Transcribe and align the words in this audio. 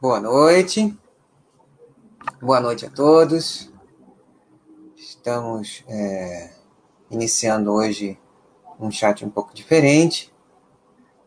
Boa 0.00 0.18
noite. 0.18 0.98
Boa 2.40 2.58
noite 2.58 2.86
a 2.86 2.90
todos. 2.90 3.70
Estamos 4.96 5.84
é, 5.86 6.54
iniciando 7.10 7.70
hoje 7.70 8.18
um 8.80 8.90
chat 8.90 9.22
um 9.26 9.28
pouco 9.28 9.52
diferente. 9.52 10.32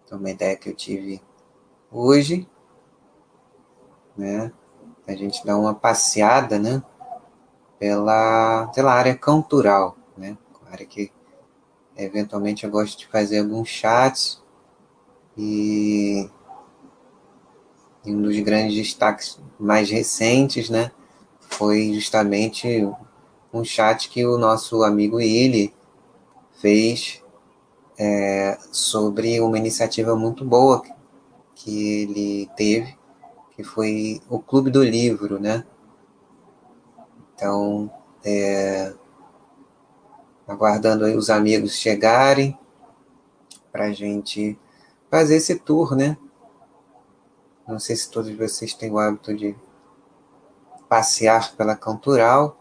Então, 0.03 0.17
uma 0.17 0.31
ideia 0.31 0.55
que 0.55 0.69
eu 0.71 0.73
tive 0.73 1.21
hoje, 1.91 2.49
né? 4.17 4.51
A 5.07 5.13
gente 5.13 5.45
dar 5.45 5.55
uma 5.55 5.75
passeada, 5.75 6.57
né? 6.57 6.81
Pela, 7.77 8.71
pela 8.73 8.91
área 8.91 9.15
cultural, 9.15 9.95
né? 10.17 10.35
Área 10.71 10.87
que 10.87 11.11
eventualmente 11.95 12.63
eu 12.63 12.71
gosto 12.71 12.97
de 12.97 13.07
fazer 13.07 13.37
alguns 13.37 13.69
chats 13.69 14.41
e 15.37 16.27
e 18.05 18.13
um 18.13 18.21
dos 18.21 18.37
grandes 18.39 18.75
destaques 18.75 19.39
mais 19.59 19.89
recentes, 19.89 20.69
né, 20.69 20.91
foi 21.39 21.93
justamente 21.93 22.89
um 23.53 23.63
chat 23.63 24.09
que 24.09 24.25
o 24.25 24.37
nosso 24.37 24.83
amigo 24.83 25.21
Ili 25.21 25.73
fez 26.59 27.23
é, 27.97 28.57
sobre 28.71 29.39
uma 29.39 29.57
iniciativa 29.57 30.15
muito 30.15 30.43
boa 30.43 30.81
que 31.55 32.01
ele 32.01 32.49
teve, 32.57 32.97
que 33.55 33.63
foi 33.63 34.19
o 34.29 34.39
Clube 34.39 34.71
do 34.71 34.83
Livro, 34.83 35.39
né? 35.39 35.63
Então, 37.35 37.91
é, 38.25 38.93
aguardando 40.47 41.05
os 41.05 41.29
amigos 41.29 41.75
chegarem 41.77 42.57
para 43.71 43.85
a 43.85 43.93
gente 43.93 44.57
fazer 45.09 45.35
esse 45.35 45.55
tour, 45.55 45.95
né? 45.95 46.17
Não 47.67 47.79
sei 47.79 47.95
se 47.95 48.09
todos 48.09 48.35
vocês 48.35 48.73
têm 48.73 48.91
o 48.91 48.99
hábito 48.99 49.35
de 49.35 49.55
passear 50.89 51.55
pela 51.55 51.75
Cantural. 51.75 52.57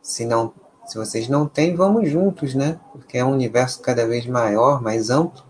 Se 0.00 0.24
não, 0.24 0.54
se 0.86 0.96
vocês 0.96 1.28
não 1.28 1.48
têm, 1.48 1.74
vamos 1.74 2.08
juntos, 2.08 2.54
né? 2.54 2.80
Porque 2.92 3.18
é 3.18 3.24
um 3.24 3.32
universo 3.32 3.82
cada 3.82 4.06
vez 4.06 4.26
maior, 4.26 4.80
mais 4.80 5.10
amplo. 5.10 5.44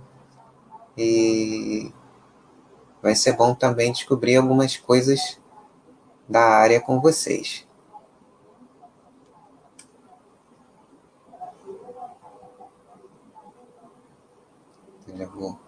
E 0.96 1.92
vai 3.02 3.14
ser 3.14 3.34
bom 3.34 3.54
também 3.54 3.92
descobrir 3.92 4.36
algumas 4.36 4.76
coisas 4.76 5.38
da 6.28 6.40
área 6.40 6.80
com 6.80 7.00
vocês. 7.00 7.66
Eu 15.06 15.16
já 15.16 15.26
vou 15.26 15.58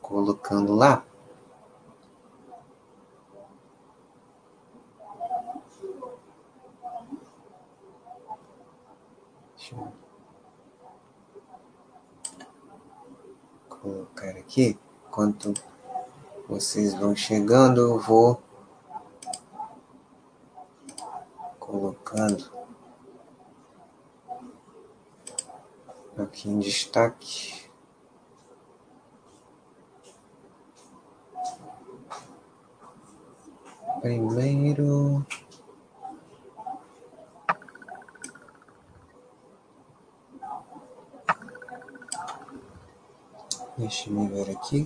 colocando 0.00 0.74
lá. 0.74 1.04
Deixa 9.56 9.74
eu 13.84 14.07
colocar 14.18 14.36
aqui. 14.38 14.78
Enquanto 15.06 15.54
vocês 16.48 16.94
vão 16.94 17.14
chegando, 17.14 17.80
eu 17.80 17.98
vou 17.98 18.42
colocando 21.58 22.50
aqui 26.16 26.48
em 26.48 26.58
destaque. 26.58 27.68
Primeiro. 34.00 35.26
Deixa 43.78 44.10
eu 44.10 44.26
ver 44.26 44.50
aqui. 44.50 44.82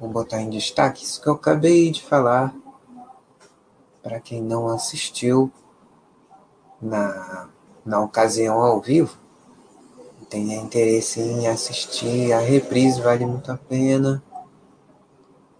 Vou 0.00 0.08
botar 0.08 0.40
em 0.40 0.48
destaque 0.48 1.04
isso 1.04 1.20
que 1.20 1.28
eu 1.28 1.34
acabei 1.34 1.90
de 1.90 2.02
falar. 2.02 2.54
Para 4.02 4.18
quem 4.20 4.40
não 4.40 4.68
assistiu 4.68 5.52
na, 6.80 7.50
na 7.84 8.00
ocasião 8.00 8.58
ao 8.58 8.80
vivo, 8.80 9.18
tenha 10.30 10.56
interesse 10.56 11.20
em 11.20 11.46
assistir 11.46 12.32
a 12.32 12.38
reprise, 12.38 13.02
vale 13.02 13.26
muito 13.26 13.52
a 13.52 13.58
pena 13.58 14.22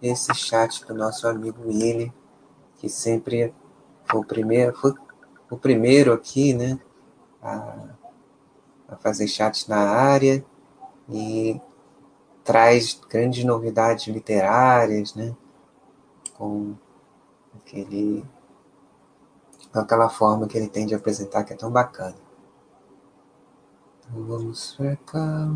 esse 0.01 0.33
chat 0.33 0.85
do 0.85 0.93
nosso 0.93 1.27
amigo 1.27 1.67
Willy, 1.67 2.13
que 2.75 2.89
sempre 2.89 3.53
foi 4.05 4.21
o 4.21 4.25
primeiro, 4.25 4.75
foi 4.75 4.93
o 5.49 5.57
primeiro 5.57 6.13
aqui, 6.13 6.53
né, 6.53 6.79
a, 7.41 7.89
a 8.87 8.95
fazer 8.97 9.27
chat 9.27 9.69
na 9.69 9.79
área 9.79 10.43
e 11.09 11.59
traz 12.43 12.99
grandes 13.09 13.43
novidades 13.43 14.07
literárias, 14.07 15.13
né, 15.15 15.35
com 16.37 16.75
aquele, 17.57 18.25
com 19.71 19.79
aquela 19.79 20.09
forma 20.09 20.47
que 20.47 20.57
ele 20.57 20.69
tem 20.69 20.85
de 20.85 20.95
apresentar 20.95 21.43
que 21.43 21.53
é 21.53 21.57
tão 21.57 21.71
bacana. 21.71 22.15
Então 23.99 24.23
vamos 24.23 24.73
para 24.75 24.95
cá. 24.95 25.53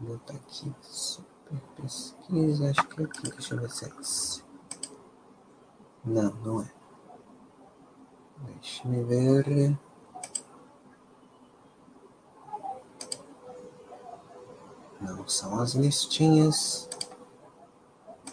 Vou 0.00 0.16
botar 0.16 0.34
aqui 0.34 0.72
pesquisa, 1.76 2.70
acho 2.70 2.88
que 2.88 3.02
é 3.02 3.04
aqui, 3.04 3.30
deixa 3.30 3.54
eu 3.54 3.60
ver 3.60 3.70
se 3.70 3.84
é 3.84 3.88
esse. 4.00 4.44
Não, 6.04 6.30
não 6.44 6.60
é. 6.62 6.70
Deixa 8.46 8.86
me 8.88 9.02
ver. 9.04 9.78
Não 15.00 15.26
são 15.26 15.60
as 15.60 15.74
listinhas. 15.74 16.88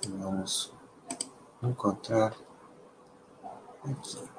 Vamos 0.07 0.73
encontrar 1.61 2.35
aqui. 3.85 4.29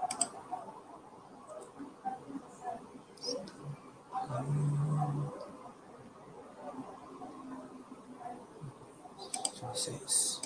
Vocês. 9.73 10.41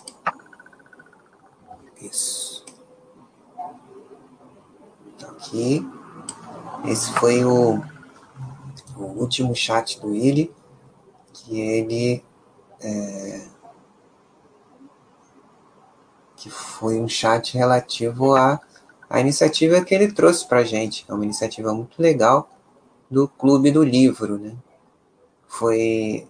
Isso. 2.01 2.65
Tá 5.19 5.29
aqui. 5.29 5.85
Esse 6.85 7.13
foi 7.15 7.45
o, 7.45 7.83
o 8.97 9.03
último 9.03 9.55
chat 9.55 10.01
do 10.01 10.09
Willy, 10.09 10.55
que 11.33 11.61
ele. 11.61 12.25
É, 12.81 13.49
que 16.37 16.51
foi 16.51 17.01
um 17.01 17.09
chat 17.09 17.57
relativo 17.57 18.37
à, 18.37 18.61
à 19.09 19.21
iniciativa 19.21 19.81
que 19.81 19.95
ele 19.95 20.13
trouxe 20.13 20.47
para 20.47 20.61
a 20.61 20.65
gente. 20.65 21.05
É 21.09 21.13
uma 21.15 21.25
iniciativa 21.25 21.73
muito 21.75 22.01
legal 22.01 22.49
do 23.11 23.27
Clube 23.27 23.73
do 23.73 23.83
Livro, 23.83 24.39
né? 24.39 24.55
Foi 25.49 26.29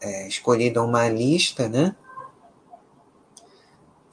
é, 0.00 0.28
escolhida 0.28 0.82
uma 0.82 1.08
lista, 1.08 1.68
né? 1.68 1.96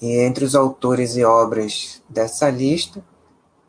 E 0.02 0.18
entre 0.18 0.44
os 0.44 0.56
autores 0.56 1.16
e 1.16 1.24
obras 1.24 2.02
dessa 2.10 2.50
lista, 2.50 3.04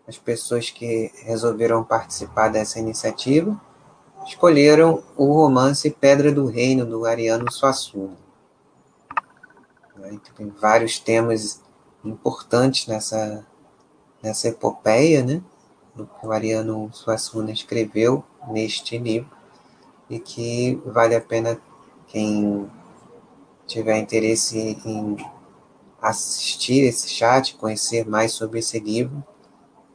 as 0.09 0.17
pessoas 0.17 0.71
que 0.71 1.13
resolveram 1.25 1.85
participar 1.85 2.49
dessa 2.49 2.79
iniciativa 2.79 3.61
escolheram 4.27 5.03
o 5.17 5.33
romance 5.33 5.91
Pedra 5.91 6.33
do 6.33 6.47
Reino, 6.47 6.87
do 6.87 7.05
Ariano 7.05 7.51
Suassuna. 7.53 8.17
Então, 10.11 10.35
tem 10.35 10.49
vários 10.49 10.99
temas 10.99 11.61
importantes 12.05 12.87
nessa, 12.87 13.47
nessa 14.23 14.49
epopeia, 14.49 15.23
né? 15.23 15.43
Que 15.95 16.27
o 16.27 16.33
Ariano 16.33 16.91
Suassuna 16.93 17.53
escreveu 17.53 18.25
neste 18.49 18.97
livro 18.97 19.31
e 20.09 20.19
que 20.19 20.81
vale 20.87 21.15
a 21.15 21.21
pena 21.21 21.61
quem 22.07 22.71
tiver 23.67 23.99
interesse 23.99 24.79
em 24.85 25.17
assistir 26.03 26.83
esse 26.83 27.09
chat, 27.09 27.55
conhecer 27.55 28.05
mais 28.05 28.33
sobre 28.33 28.59
esse 28.59 28.81
livro. 28.81 29.25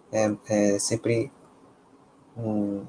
É, 0.10 0.34
é 0.48 0.80
sempre 0.80 1.30
um, 2.38 2.86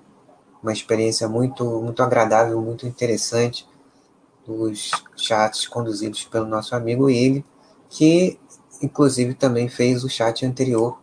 uma 0.63 0.73
experiência 0.73 1.29
muito, 1.29 1.65
muito 1.83 2.01
agradável, 2.01 2.61
muito 2.63 2.87
interessante 2.87 3.69
dos 4.47 4.91
chats 5.17 5.67
conduzidos 5.67 6.25
pelo 6.25 6.47
nosso 6.47 6.75
amigo 6.77 7.11
ele, 7.11 7.45
que 7.91 8.39
inclusive 8.81 9.35
também 9.35 9.69
fez 9.69 10.05
o 10.05 10.09
chat 10.09 10.47
anterior 10.47 11.03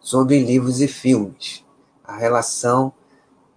sobre 0.00 0.42
livros 0.42 0.80
e 0.80 0.86
filmes, 0.86 1.64
a 2.04 2.16
relação 2.16 2.92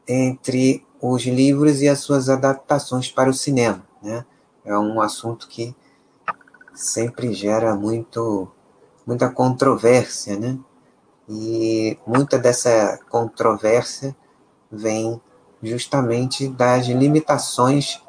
entre 0.07 0.83
os 0.99 1.23
livros 1.23 1.81
e 1.81 1.87
as 1.87 1.99
suas 1.99 2.27
adaptações 2.27 3.11
para 3.11 3.29
o 3.29 3.33
cinema, 3.33 3.87
né? 4.01 4.25
É 4.65 4.77
um 4.77 4.99
assunto 4.99 5.47
que 5.47 5.75
sempre 6.79 7.33
gera 7.33 7.75
muito 7.75 8.49
muita 9.05 9.29
controvérsia, 9.29 10.37
né? 10.37 10.57
E 11.27 11.97
muita 12.07 12.37
dessa 12.37 12.99
controvérsia 13.09 14.15
vem 14.71 15.21
justamente 15.61 16.47
das 16.47 16.85
limitações 16.87 18.01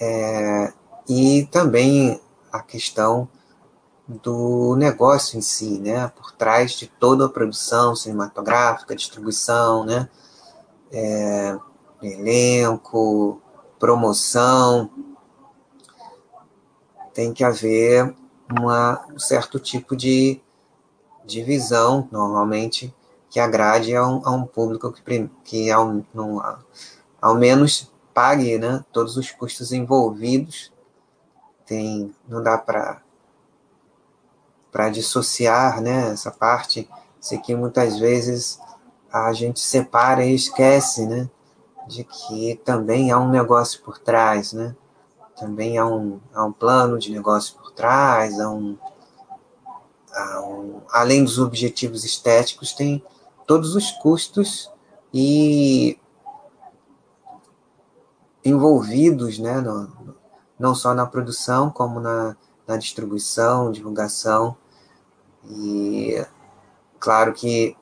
é, 0.00 0.72
e 1.08 1.48
também 1.50 2.20
a 2.52 2.60
questão 2.60 3.28
do 4.06 4.76
negócio 4.76 5.38
em 5.38 5.42
si, 5.42 5.78
né? 5.80 6.08
Por 6.14 6.32
trás 6.32 6.72
de 6.72 6.86
toda 6.86 7.26
a 7.26 7.28
produção 7.28 7.96
cinematográfica, 7.96 8.94
distribuição, 8.94 9.84
né? 9.84 10.08
É, 10.92 11.58
elenco, 12.02 13.42
promoção, 13.78 14.90
tem 17.12 17.32
que 17.32 17.44
haver 17.44 18.14
uma, 18.50 19.04
um 19.12 19.18
certo 19.18 19.58
tipo 19.58 19.96
de 19.96 20.40
divisão, 21.24 22.08
normalmente, 22.10 22.94
que 23.30 23.38
agrade 23.38 23.94
a 23.94 24.06
um, 24.06 24.22
a 24.24 24.30
um 24.30 24.44
público 24.44 24.92
que, 24.92 25.30
que 25.44 25.70
ao, 25.70 26.02
ao 27.20 27.34
menos 27.34 27.92
pague 28.14 28.58
né, 28.58 28.84
todos 28.92 29.16
os 29.16 29.30
custos 29.30 29.72
envolvidos. 29.72 30.72
Tem, 31.66 32.14
não 32.26 32.42
dá 32.42 32.56
para 32.56 33.02
para 34.70 34.90
dissociar 34.90 35.80
né, 35.80 36.12
essa 36.12 36.30
parte, 36.30 36.88
sei 37.18 37.38
que 37.38 37.54
muitas 37.54 37.98
vezes 37.98 38.60
a 39.10 39.32
gente 39.32 39.60
separa 39.60 40.24
e 40.24 40.34
esquece 40.34 41.06
né, 41.06 41.28
de 41.88 42.04
que 42.04 42.60
também 42.64 43.10
há 43.10 43.18
um 43.18 43.30
negócio 43.30 43.80
por 43.82 43.98
trás, 43.98 44.52
né? 44.52 44.76
Também 45.38 45.78
há 45.78 45.86
um, 45.86 46.20
há 46.34 46.44
um 46.44 46.52
plano 46.52 46.98
de 46.98 47.12
negócio 47.12 47.56
por 47.56 47.72
trás, 47.72 48.38
há 48.40 48.50
um, 48.50 48.76
há 50.12 50.40
um, 50.42 50.80
além 50.90 51.24
dos 51.24 51.38
objetivos 51.38 52.04
estéticos, 52.04 52.72
tem 52.72 53.02
todos 53.46 53.74
os 53.74 53.90
custos 53.92 54.70
e 55.12 55.98
envolvidos, 58.44 59.38
né, 59.38 59.60
no, 59.60 60.16
não 60.58 60.74
só 60.74 60.94
na 60.94 61.06
produção, 61.06 61.70
como 61.70 62.00
na, 62.00 62.36
na 62.66 62.76
distribuição, 62.76 63.70
divulgação. 63.70 64.56
E 65.48 66.24
claro 66.98 67.32
que 67.32 67.76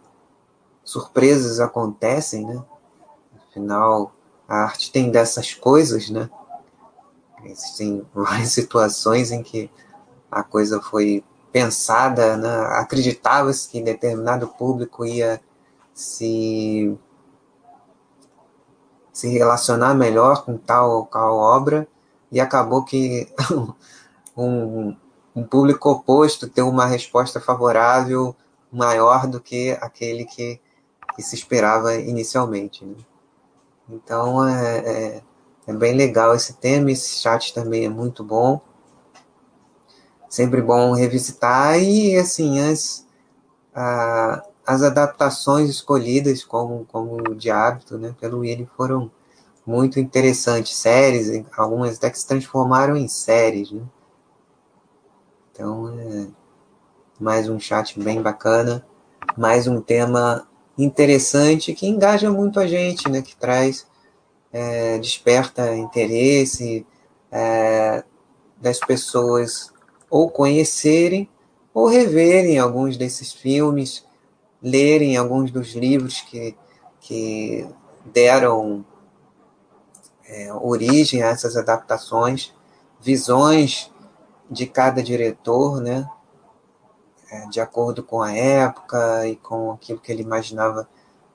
surpresas 0.85 1.59
acontecem, 1.59 2.47
né? 2.47 2.63
Afinal, 3.49 4.13
a 4.47 4.59
arte 4.59 4.93
tem 4.93 5.11
dessas 5.11 5.55
coisas, 5.55 6.11
né? 6.11 6.31
Existem 7.51 8.07
várias 8.15 8.51
situações 8.53 9.31
em 9.31 9.43
que 9.43 9.71
a 10.31 10.43
coisa 10.43 10.81
foi 10.81 11.25
pensada, 11.53 12.37
né? 12.37 12.67
acreditava-se 12.73 13.69
que 13.69 13.81
determinado 13.81 14.49
público 14.49 15.07
ia 15.07 15.41
se, 15.95 16.95
se 19.13 19.29
relacionar 19.29 19.95
melhor 19.95 20.45
com 20.45 20.59
tal 20.59 20.91
ou 20.91 21.07
qual 21.07 21.37
obra, 21.39 21.89
e 22.31 22.41
acabou 22.41 22.85
que 22.85 23.27
um, 24.37 24.95
um 25.35 25.45
público 25.45 25.91
oposto 25.91 26.49
tem 26.49 26.63
uma 26.63 26.85
resposta 26.85 27.41
favorável 27.41 28.37
maior 28.71 29.27
do 29.27 29.41
que 29.41 29.71
aquele 29.81 30.25
que, 30.27 30.61
que 31.15 31.23
se 31.23 31.35
esperava 31.35 31.95
inicialmente. 31.95 32.85
Né? 32.85 32.97
Então, 33.89 34.47
é, 34.47 34.79
é 34.79 35.23
é 35.67 35.73
bem 35.73 35.95
legal 35.95 36.35
esse 36.35 36.55
tema, 36.55 36.91
esse 36.91 37.21
chat 37.21 37.53
também 37.53 37.85
é 37.85 37.89
muito 37.89 38.23
bom. 38.23 38.61
Sempre 40.29 40.63
bom 40.63 40.93
revisitar 40.93 41.79
e, 41.79 42.17
assim, 42.17 42.61
as, 42.61 43.07
as 44.67 44.83
adaptações 44.83 45.69
escolhidas 45.69 46.45
como, 46.45 46.85
como 46.87 47.35
de 47.35 47.51
hábito, 47.51 47.99
né, 47.99 48.15
pelo 48.21 48.39
William 48.39 48.67
foram 48.77 49.11
muito 49.67 49.99
interessantes. 49.99 50.77
Séries, 50.77 51.45
algumas 51.57 51.97
até 51.97 52.11
que 52.11 52.19
se 52.19 52.27
transformaram 52.27 52.97
em 52.97 53.09
séries, 53.09 53.73
né? 53.73 53.83
Então, 55.53 55.89
é 55.99 56.27
mais 57.19 57.49
um 57.49 57.59
chat 57.59 57.99
bem 57.99 58.21
bacana, 58.21 58.87
mais 59.37 59.67
um 59.67 59.81
tema 59.81 60.47
interessante 60.77 61.73
que 61.73 61.87
engaja 61.87 62.31
muito 62.31 62.61
a 62.61 62.67
gente, 62.67 63.09
né? 63.09 63.23
Que 63.23 63.35
traz 63.35 63.87
é, 64.53 64.99
desperta 64.99 65.75
interesse 65.75 66.87
é, 67.31 68.05
das 68.61 68.79
pessoas 68.79 69.73
ou 70.09 70.31
conhecerem 70.31 71.29
ou 71.75 71.87
reverem 71.87 72.59
alguns 72.59 72.97
desses 72.97 73.33
filmes, 73.33 74.07
lerem 74.63 75.17
alguns 75.17 75.51
dos 75.51 75.75
livros 75.75 76.23
que, 76.23 76.57
que 77.01 77.69
deram 78.05 78.85
é, 80.27 80.53
origem 80.55 81.23
a 81.23 81.27
essas 81.27 81.57
adaptações, 81.57 82.55
visões 83.01 83.93
de 84.51 84.67
cada 84.67 85.03
diretor, 85.03 85.81
né? 85.81 86.09
É, 87.31 87.47
de 87.49 87.61
acordo 87.61 88.03
com 88.03 88.23
a 88.23 88.33
época 88.33 89.27
e 89.27 89.37
com 89.37 89.73
aquilo 89.73 89.99
que 89.99 90.11
ele 90.13 90.23
imaginava 90.23 90.89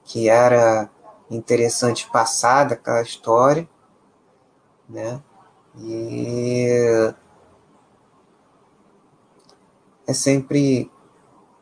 que 0.04 0.28
era 0.28 0.90
interessante 1.36 2.08
passar 2.10 2.64
daquela 2.64 3.02
história, 3.02 3.68
né? 4.88 5.22
E 5.78 7.14
é 10.06 10.12
sempre 10.12 10.90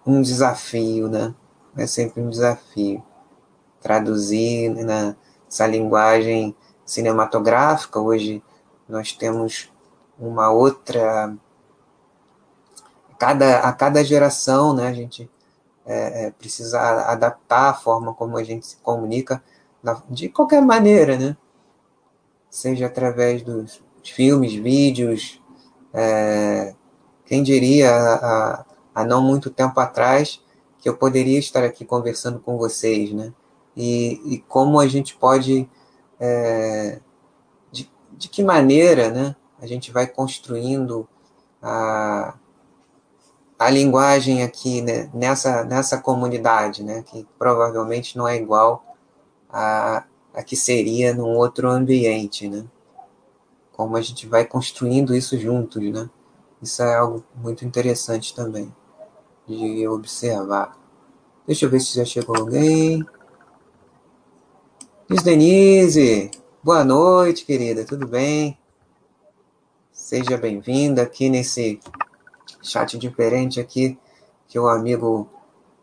um 0.07 0.21
desafio, 0.21 1.09
né? 1.09 1.35
É 1.77 1.87
sempre 1.87 2.21
um 2.21 2.29
desafio 2.29 3.03
traduzir 3.81 4.71
nessa 4.71 5.67
linguagem 5.67 6.55
cinematográfica. 6.85 8.01
Hoje 8.01 8.43
nós 8.89 9.13
temos 9.13 9.73
uma 10.19 10.51
outra 10.51 11.35
cada 13.19 13.61
a 13.61 13.73
cada 13.73 14.03
geração, 14.03 14.75
né? 14.75 14.89
A 14.89 14.93
gente 14.93 15.31
é, 15.87 16.27
é, 16.27 16.31
precisa 16.31 16.81
adaptar 17.11 17.71
a 17.71 17.75
forma 17.75 18.15
como 18.15 18.37
a 18.37 18.45
gente 18.45 18.67
se 18.67 18.77
comunica 18.79 19.43
de 20.09 20.29
qualquer 20.29 20.63
maneira, 20.63 21.17
né? 21.17 21.37
Seja 22.51 22.87
através 22.87 23.43
dos 23.43 23.83
filmes, 24.03 24.55
vídeos, 24.55 25.41
é, 25.93 26.75
quem 27.25 27.43
diria 27.43 27.91
há, 27.91 28.65
há 28.95 29.05
não 29.05 29.23
muito 29.23 29.51
tempo 29.51 29.79
atrás 29.79 30.43
que 30.79 30.89
eu 30.89 30.97
poderia 30.97 31.39
estar 31.39 31.63
aqui 31.63 31.85
conversando 31.85 32.41
com 32.41 32.57
vocês, 32.57 33.13
né? 33.13 33.33
E, 33.77 34.21
e 34.25 34.39
como 34.49 34.81
a 34.81 34.87
gente 34.87 35.15
pode, 35.17 35.69
é, 36.19 37.01
de, 37.71 37.91
de 38.13 38.29
que 38.29 38.43
maneira, 38.43 39.11
né? 39.11 39.37
A 39.61 39.67
gente 39.67 39.93
vai 39.93 40.07
construindo 40.07 41.07
a, 41.63 42.35
a 43.59 43.71
linguagem 43.71 44.43
aqui 44.43 44.81
né, 44.81 45.11
nessa, 45.13 45.65
nessa 45.65 45.99
comunidade, 45.99 46.83
né? 46.83 47.03
Que 47.03 47.27
provavelmente 47.39 48.17
não 48.17 48.27
é 48.27 48.37
igual 48.37 48.90
a, 49.53 50.05
a 50.35 50.43
que 50.43 50.57
seria 50.57 51.15
num 51.15 51.37
outro 51.37 51.69
ambiente, 51.69 52.49
né? 52.49 52.65
Como 53.73 53.97
a 53.97 54.03
gente 54.03 54.27
vai 54.27 54.45
construindo 54.45 55.15
isso 55.15 55.39
juntos, 55.39 55.83
né? 55.83 56.09
Isso 56.63 56.83
é 56.83 56.97
algo 56.97 57.25
muito 57.37 57.65
interessante 57.65 58.35
também 58.35 58.73
de 59.47 59.87
observar. 59.89 60.79
Deixa 61.47 61.65
eu 61.65 61.71
ver 61.71 61.81
se 61.81 61.97
já 61.97 62.05
chegou 62.05 62.37
alguém. 62.37 63.05
Diz 65.09 65.23
Denise, 65.23 66.31
boa 66.63 66.85
noite, 66.85 67.45
querida, 67.45 67.85
tudo 67.85 68.07
bem? 68.07 68.57
Seja 69.91 70.37
bem-vinda 70.37 71.03
aqui 71.03 71.29
nesse 71.29 71.81
chat 72.63 72.97
diferente 72.99 73.59
aqui 73.59 73.99
que 74.47 74.59
o 74.59 74.69
amigo 74.69 75.29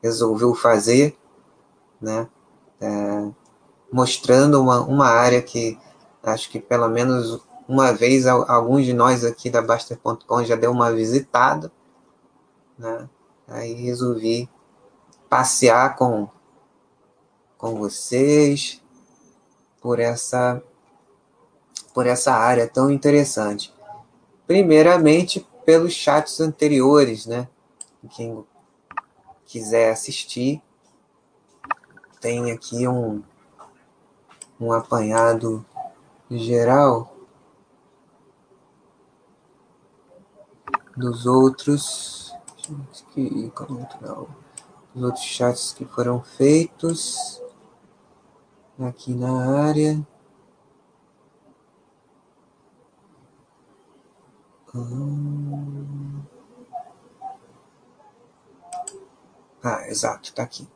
resolveu 0.02 0.54
fazer, 0.54 1.18
né? 2.00 2.30
É, 2.80 3.30
mostrando 3.92 4.62
uma, 4.62 4.82
uma 4.82 5.08
área 5.08 5.42
que 5.42 5.78
acho 6.24 6.50
que 6.50 6.60
pelo 6.60 6.88
menos 6.90 7.42
uma 7.68 7.92
vez 7.94 8.26
alguns 8.26 8.86
de 8.86 8.94
nós 8.94 9.24
aqui 9.24 9.50
da 9.50 9.62
Baster.com 9.62 10.44
já 10.44 10.56
deu 10.56 10.72
uma 10.72 10.92
visitada, 10.92 11.72
né? 12.78 13.10
Aí 13.48 13.74
resolvi 13.74 14.50
passear 15.30 15.96
com, 15.96 16.30
com 17.58 17.76
vocês 17.76 18.82
por 19.82 20.00
essa 20.00 20.62
por 21.94 22.06
essa 22.06 22.34
área 22.34 22.68
tão 22.68 22.92
interessante. 22.92 23.74
Primeiramente, 24.46 25.48
pelos 25.66 25.94
chats 25.94 26.40
anteriores, 26.40 27.26
né? 27.26 27.48
Quem 28.12 28.46
quiser 29.48 29.92
assistir, 29.92 30.62
tem 32.22 32.52
aqui 32.52 32.88
um, 32.88 33.24
um 34.60 34.72
apanhado 34.72 35.66
geral 36.30 37.16
dos 40.96 41.26
outros 41.26 42.34
dos 42.68 43.06
outros 45.04 45.24
chats 45.24 45.74
que 45.74 45.86
foram 45.86 46.22
feitos 46.24 47.42
aqui 48.80 49.14
na 49.14 49.68
área. 49.68 50.06
Hum. 54.74 56.22
Ah, 59.64 59.88
exato, 59.88 60.30
está 60.30 60.44
aqui. 60.44 60.68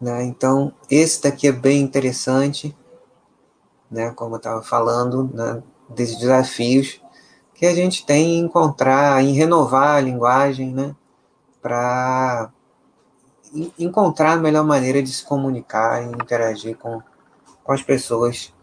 Né? 0.00 0.24
Então, 0.24 0.72
esse 0.90 1.22
daqui 1.22 1.48
é 1.48 1.52
bem 1.52 1.82
interessante, 1.82 2.74
né? 3.90 4.10
como 4.12 4.34
eu 4.34 4.38
estava 4.38 4.62
falando, 4.62 5.30
né? 5.34 5.62
desses 5.88 6.16
desafios 6.18 7.02
que 7.54 7.66
a 7.66 7.74
gente 7.74 8.06
tem 8.06 8.36
em 8.36 8.38
encontrar, 8.38 9.22
em 9.22 9.32
renovar 9.32 9.96
a 9.96 10.00
linguagem, 10.00 10.72
né? 10.72 10.96
para 11.60 12.50
encontrar 13.78 14.32
a 14.32 14.36
melhor 14.36 14.64
maneira 14.64 15.02
de 15.02 15.12
se 15.12 15.24
comunicar 15.24 16.02
e 16.02 16.06
interagir 16.06 16.78
com, 16.78 17.02
com 17.62 17.72
as 17.72 17.82
pessoas 17.82 18.54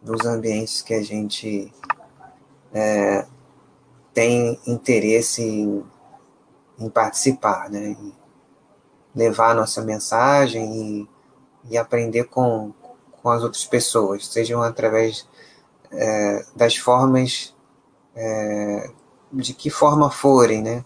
dos 0.00 0.24
ambientes 0.24 0.82
que 0.82 0.94
a 0.94 1.02
gente 1.02 1.72
é, 2.72 3.26
tem 4.14 4.58
interesse 4.66 5.42
em, 5.42 5.84
em 6.78 6.88
participar, 6.88 7.68
né? 7.68 7.96
Levar 9.14 9.50
a 9.50 9.54
nossa 9.54 9.82
mensagem 9.82 11.08
e, 11.64 11.72
e 11.72 11.78
aprender 11.78 12.24
com, 12.24 12.72
com 13.22 13.30
as 13.30 13.42
outras 13.42 13.64
pessoas, 13.64 14.26
sejam 14.26 14.62
através 14.62 15.26
é, 15.90 16.44
das 16.54 16.76
formas, 16.76 17.54
é, 18.14 18.90
de 19.32 19.52
que 19.52 19.70
forma 19.70 20.10
forem, 20.10 20.62
né? 20.62 20.84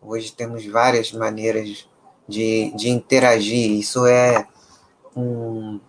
Hoje 0.00 0.32
temos 0.32 0.64
várias 0.66 1.12
maneiras 1.12 1.88
de, 2.26 2.72
de 2.76 2.88
interagir, 2.88 3.72
isso 3.72 4.06
é 4.06 4.46
um, 5.16 5.80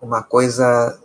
uma 0.00 0.22
coisa 0.22 0.98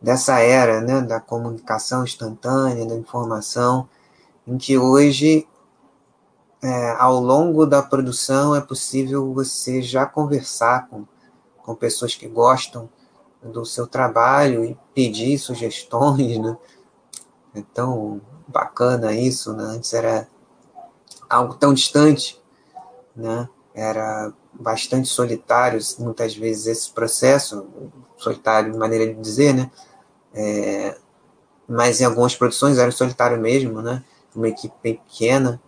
dessa 0.00 0.38
era, 0.38 0.80
né, 0.80 1.00
da 1.00 1.18
comunicação 1.18 2.04
instantânea, 2.04 2.86
da 2.86 2.94
informação, 2.94 3.88
em 4.46 4.58
que 4.58 4.78
hoje, 4.78 5.46
é, 6.64 6.96
ao 6.98 7.20
longo 7.20 7.66
da 7.66 7.82
produção, 7.82 8.56
é 8.56 8.60
possível 8.62 9.34
você 9.34 9.82
já 9.82 10.06
conversar 10.06 10.88
com, 10.88 11.04
com 11.58 11.74
pessoas 11.74 12.14
que 12.14 12.26
gostam 12.26 12.88
do 13.42 13.66
seu 13.66 13.86
trabalho 13.86 14.64
e 14.64 14.74
pedir 14.94 15.38
sugestões, 15.38 16.38
né? 16.40 16.56
É 17.54 17.62
tão 17.74 18.18
bacana 18.48 19.12
isso, 19.12 19.52
né? 19.52 19.62
Antes 19.62 19.92
era 19.92 20.26
algo 21.28 21.52
tão 21.54 21.74
distante, 21.74 22.42
né? 23.14 23.46
Era 23.74 24.32
bastante 24.54 25.08
solitário, 25.08 25.78
muitas 25.98 26.34
vezes, 26.34 26.66
esse 26.66 26.90
processo, 26.90 27.68
solitário 28.16 28.72
de 28.72 28.78
maneira 28.78 29.12
de 29.12 29.20
dizer, 29.20 29.52
né? 29.52 29.70
É, 30.32 30.96
mas 31.68 32.00
em 32.00 32.04
algumas 32.04 32.34
produções 32.34 32.78
era 32.78 32.90
solitário 32.90 33.38
mesmo, 33.38 33.82
né? 33.82 34.02
Uma 34.34 34.48
equipe 34.48 34.74
pequena, 34.80 35.60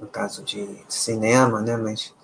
no 0.00 0.06
caso 0.06 0.42
de 0.42 0.68
cinema, 0.88 1.60
né? 1.60 1.76
Mas 1.76 2.14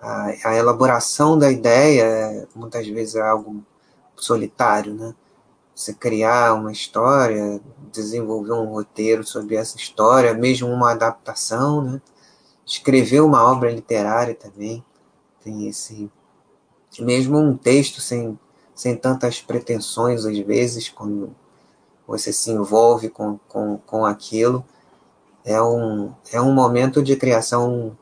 a, 0.00 0.50
a 0.50 0.56
elaboração 0.56 1.38
da 1.38 1.50
ideia 1.50 2.48
muitas 2.54 2.86
vezes 2.86 3.16
é 3.16 3.22
algo 3.22 3.62
solitário, 4.16 4.94
né? 4.94 5.14
Você 5.74 5.92
criar 5.92 6.54
uma 6.54 6.72
história, 6.72 7.60
desenvolver 7.92 8.52
um 8.52 8.66
roteiro 8.66 9.24
sobre 9.24 9.56
essa 9.56 9.76
história, 9.76 10.32
mesmo 10.32 10.68
uma 10.68 10.92
adaptação, 10.92 11.82
né? 11.82 12.00
escrever 12.66 13.20
uma 13.20 13.48
obra 13.48 13.70
literária 13.70 14.34
também 14.34 14.84
tem 15.42 15.68
esse 15.68 16.10
mesmo 16.98 17.38
um 17.38 17.56
texto 17.56 18.00
sem 18.00 18.36
sem 18.74 18.96
tantas 18.96 19.40
pretensões 19.40 20.24
às 20.24 20.36
vezes 20.40 20.88
quando 20.88 21.34
você 22.06 22.32
se 22.32 22.50
envolve 22.50 23.08
com, 23.08 23.38
com, 23.48 23.78
com 23.78 24.04
aquilo 24.04 24.64
é 25.46 25.62
um 25.62 26.12
é 26.32 26.40
um 26.40 26.52
momento 26.52 27.02
de 27.02 27.16
criação 27.16 27.96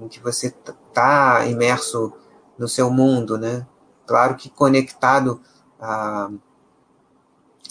em 0.00 0.06
que 0.08 0.20
você 0.20 0.46
está 0.46 1.44
imerso 1.44 2.12
no 2.56 2.68
seu 2.68 2.88
mundo 2.90 3.36
né? 3.36 3.66
Claro 4.06 4.36
que 4.36 4.48
conectado 4.48 5.40
a, 5.78 6.30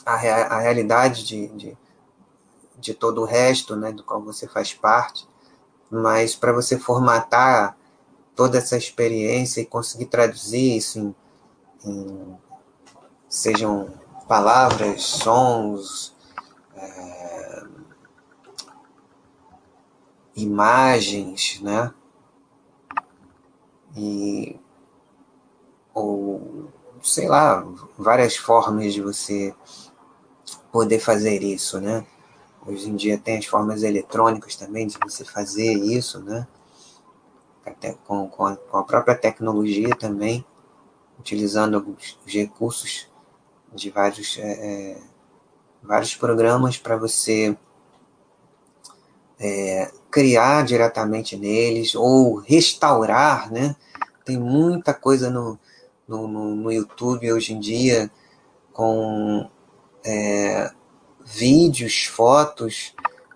a 0.05 0.59
realidade 0.59 1.25
de, 1.25 1.47
de, 1.47 1.77
de 2.77 2.93
todo 2.93 3.21
o 3.21 3.25
resto 3.25 3.75
né? 3.75 3.91
Do 3.91 4.03
qual 4.03 4.21
você 4.21 4.47
faz 4.47 4.73
parte. 4.73 5.27
Mas 5.89 6.35
para 6.35 6.51
você 6.51 6.77
formatar 6.77 7.77
toda 8.35 8.57
essa 8.57 8.77
experiência 8.77 9.61
e 9.61 9.65
conseguir 9.65 10.05
traduzir 10.07 10.77
isso 10.77 10.99
em, 10.99 11.15
em 11.85 12.37
sejam 13.29 13.89
palavras, 14.27 15.03
sons, 15.03 16.15
é, 16.75 17.16
imagens, 20.37 21.59
né? 21.61 21.93
E 23.95 24.59
ou 25.93 26.71
sei 27.01 27.27
lá, 27.27 27.65
várias 27.97 28.37
formas 28.37 28.93
de 28.93 29.01
você 29.01 29.53
poder 30.71 30.99
fazer 30.99 31.41
isso, 31.41 31.81
né? 31.81 32.05
Hoje 32.65 32.89
em 32.89 32.95
dia 32.95 33.17
tem 33.17 33.37
as 33.37 33.45
formas 33.45 33.81
eletrônicas 33.81 34.55
também 34.55 34.87
de 34.87 34.97
você 35.03 35.25
fazer 35.25 35.73
isso, 35.73 36.19
né? 36.21 36.47
Até 37.65 37.93
com, 38.05 38.29
com, 38.29 38.45
a, 38.45 38.55
com 38.55 38.77
a 38.77 38.83
própria 38.83 39.15
tecnologia 39.15 39.89
também, 39.95 40.45
utilizando 41.19 41.97
os 42.25 42.33
recursos 42.33 43.09
de 43.73 43.89
vários, 43.89 44.37
é, 44.37 44.51
é 44.51 45.01
vários 45.81 46.15
programas 46.15 46.77
para 46.77 46.95
você 46.97 47.57
é, 49.39 49.91
criar 50.09 50.63
diretamente 50.63 51.35
neles 51.37 51.95
ou 51.95 52.35
restaurar, 52.35 53.51
né? 53.51 53.75
Tem 54.25 54.37
muita 54.37 54.93
coisa 54.93 55.29
no, 55.29 55.59
no, 56.07 56.27
no, 56.27 56.55
no 56.55 56.71
YouTube 56.71 57.31
hoje 57.31 57.53
em 57.53 57.59
dia 57.59 58.09
com 58.73 59.49
é, 60.05 60.71
vídeos, 61.25 62.05
fotos 62.05 62.93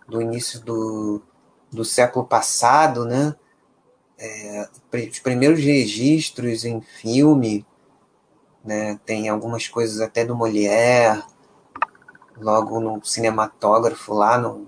do 0.08 0.22
início 0.22 0.60
do, 0.62 1.22
do 1.72 1.84
século 1.84 2.26
passado, 2.26 3.06
né? 3.06 3.36
É, 4.18 4.70
os 5.10 5.20
primeiros 5.20 5.60
registros 5.60 6.64
em 6.64 6.80
filme, 6.82 7.66
né? 8.64 9.00
Tem 9.06 9.30
algumas 9.30 9.68
coisas 9.68 10.00
até 10.00 10.24
do 10.24 10.36
Molière, 10.36 11.24
logo 12.38 12.80
no 12.80 13.04
cinematógrafo 13.04 14.14
lá 14.14 14.38
no 14.38 14.68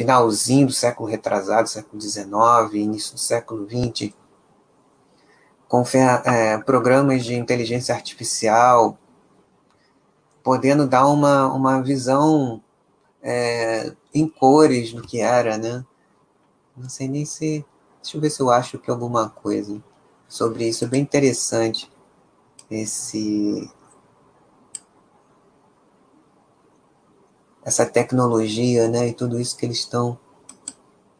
finalzinho 0.00 0.68
do 0.68 0.72
século 0.72 1.06
retrasado, 1.06 1.68
século 1.68 2.00
XIX, 2.00 2.24
início 2.72 3.12
do 3.12 3.20
século 3.20 3.68
XX, 3.68 4.14
com 5.68 5.84
é, 6.24 6.56
programas 6.56 7.22
de 7.22 7.34
inteligência 7.34 7.94
artificial, 7.94 8.96
podendo 10.42 10.86
dar 10.86 11.06
uma, 11.06 11.52
uma 11.52 11.82
visão 11.82 12.62
é, 13.22 13.94
em 14.14 14.26
cores 14.26 14.94
do 14.94 15.02
que 15.02 15.20
era, 15.20 15.58
né? 15.58 15.84
Não 16.74 16.88
sei 16.88 17.06
nem 17.06 17.26
se. 17.26 17.62
Deixa 18.00 18.16
eu 18.16 18.22
ver 18.22 18.30
se 18.30 18.40
eu 18.40 18.48
acho 18.48 18.78
que 18.78 18.90
alguma 18.90 19.28
coisa 19.28 19.82
sobre 20.26 20.66
isso. 20.66 20.82
É 20.82 20.88
bem 20.88 21.02
interessante 21.02 21.92
esse. 22.70 23.70
Essa 27.64 27.86
tecnologia, 27.86 28.88
né? 28.88 29.08
E 29.08 29.12
tudo 29.12 29.40
isso 29.40 29.56
que 29.56 29.66
eles 29.66 29.78
estão 29.78 30.18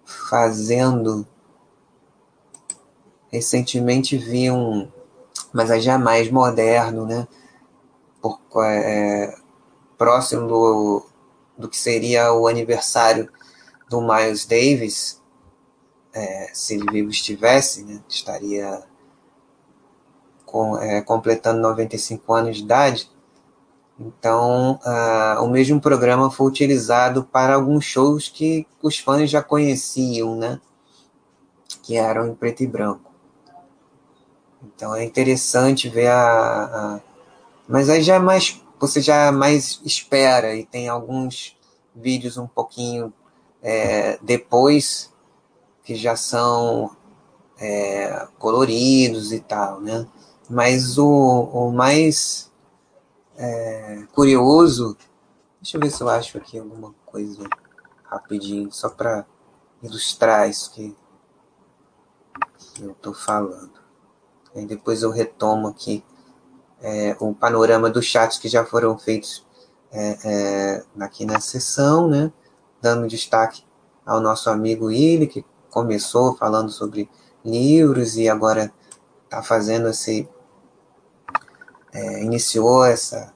fazendo. 0.05 1.27
Recentemente 3.31 4.17
vi 4.17 4.51
um. 4.51 4.89
Mas 5.53 5.71
é 5.71 5.81
já 5.81 5.99
mais 5.99 6.31
moderno, 6.31 7.07
né? 7.07 7.27
por, 8.21 8.65
é, 8.65 9.35
próximo 9.97 10.47
do, 10.47 11.07
do 11.57 11.69
que 11.69 11.77
seria 11.77 12.33
o 12.33 12.47
aniversário 12.47 13.31
do 13.89 14.01
Miles 14.01 14.45
Davis, 14.45 15.21
é, 16.13 16.51
se 16.53 16.75
ele 16.75 16.91
vivo 16.91 17.11
estivesse, 17.11 17.85
né, 17.85 18.01
estaria 18.09 18.83
com, 20.45 20.77
é, 20.79 21.01
completando 21.01 21.61
95 21.61 22.33
anos 22.33 22.57
de 22.57 22.63
idade, 22.63 23.11
Então, 24.01 24.81
uh, 24.83 25.45
o 25.45 25.49
mesmo 25.51 25.79
programa 25.79 26.31
foi 26.31 26.47
utilizado 26.47 27.23
para 27.23 27.55
alguns 27.55 27.85
shows 27.85 28.31
que 28.31 28.67
os 28.83 28.99
fãs 28.99 29.29
já 29.29 29.43
conheciam, 29.43 30.35
né? 30.35 30.59
Que 31.83 31.97
eram 31.97 32.29
em 32.29 32.35
preto 32.35 32.63
e 32.63 32.67
branco. 32.67 33.13
Então 34.65 34.95
é 34.95 35.05
interessante 35.05 35.89
ver 35.89 36.09
a, 36.09 36.65
a, 36.65 37.01
mas 37.69 37.89
aí 37.91 38.03
já 38.03 38.15
é 38.15 38.19
mais 38.19 38.61
você 38.79 39.01
já 39.01 39.31
mais 39.31 39.81
espera 39.85 40.55
e 40.55 40.65
tem 40.65 40.89
alguns 40.89 41.57
vídeos 41.95 42.39
um 42.39 42.47
pouquinho 42.47 43.13
é, 43.63 44.19
depois 44.23 45.13
que 45.85 45.95
já 45.95 46.17
são 46.17 46.91
é, 47.59 48.27
coloridos 48.39 49.33
e 49.33 49.41
tal, 49.41 49.81
né? 49.81 50.07
Mas 50.49 50.97
o, 50.97 51.07
o 51.07 51.71
mais 51.71 52.50
é, 53.43 54.07
curioso, 54.13 54.95
deixa 55.63 55.79
eu 55.79 55.81
ver 55.81 55.91
se 55.91 56.03
eu 56.03 56.11
acho 56.11 56.37
aqui 56.37 56.59
alguma 56.59 56.95
coisa 57.07 57.43
rapidinho, 58.05 58.71
só 58.71 58.91
para 58.91 59.25
ilustrar 59.83 60.49
isso 60.49 60.71
que, 60.73 60.95
eu 62.83 62.93
estou 62.93 63.15
falando. 63.15 63.81
Aí 64.55 64.67
depois 64.67 65.03
eu 65.03 65.11
retomo 65.11 65.69
aqui 65.69 66.05
é, 66.83 67.17
o 67.19 67.35
panorama 67.35 67.89
dos 67.89 68.05
chats 68.05 68.39
que 68.39 68.49
já 68.49 68.65
foram 68.65 68.99
feitos 68.99 69.47
é, 69.91 70.19
é, 70.25 70.85
aqui 71.01 71.25
na 71.25 71.41
sessão, 71.41 72.09
né? 72.09 72.33
Dando 72.81 73.09
destaque 73.09 73.65
ao 74.05 74.21
nosso 74.21 74.51
amigo 74.51 74.87
Willi, 74.87 75.27
que 75.27 75.45
começou 75.71 76.37
falando 76.37 76.71
sobre 76.71 77.09
livros 77.45 78.17
e 78.17 78.29
agora 78.29 78.73
está 79.25 79.43
fazendo 79.43 79.89
esse. 79.89 80.29
É, 81.93 82.23
iniciou 82.23 82.85
essa, 82.85 83.33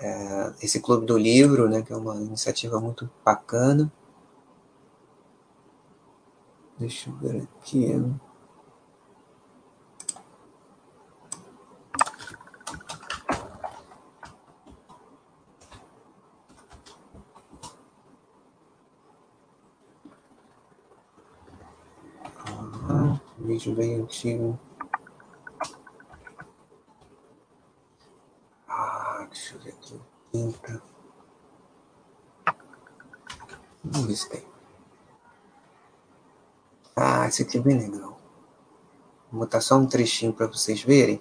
é, 0.00 0.52
esse 0.62 0.80
clube 0.80 1.06
do 1.06 1.16
livro, 1.16 1.68
né? 1.68 1.82
Que 1.82 1.92
é 1.92 1.96
uma 1.96 2.16
iniciativa 2.16 2.80
muito 2.80 3.10
bacana. 3.24 3.90
Deixa 6.78 7.08
eu 7.10 7.16
ver 7.16 7.48
aqui. 7.60 7.94
vídeo 23.56 23.74
bem 23.74 23.94
antigo. 23.94 24.58
Ah, 28.68 29.26
deixa 29.30 29.54
eu 29.54 29.60
ver 29.60 29.74
se 34.16 34.28
tem. 34.28 34.42
Ah, 36.94 37.26
esse 37.26 37.42
aqui 37.42 37.58
é 37.58 37.60
legal. 37.60 38.18
Vou 39.30 39.40
botar 39.40 39.60
só 39.60 39.76
um 39.76 39.86
trechinho 39.86 40.32
para 40.32 40.46
vocês 40.46 40.82
verem. 40.82 41.20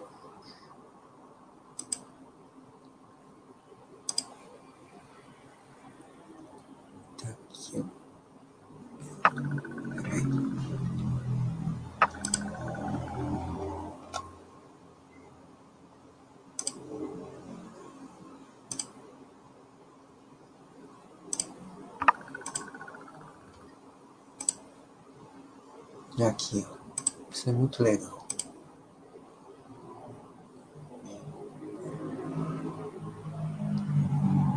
Aqui, 26.25 26.65
ó. 26.69 26.75
Isso 27.29 27.49
é 27.49 27.53
muito 27.75 27.83
legal. 27.83 28.25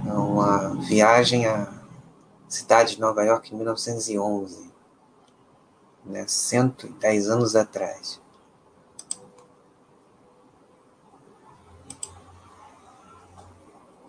É 0.07 0.12
uma 0.12 0.74
viagem 0.81 1.46
à 1.46 1.72
cidade 2.48 2.94
de 2.94 3.00
Nova 3.00 3.22
York 3.24 3.52
em 3.52 3.57
1911, 3.57 4.72
né? 6.04 6.26
110 6.26 7.28
anos 7.28 7.57
atrás. 7.57 8.20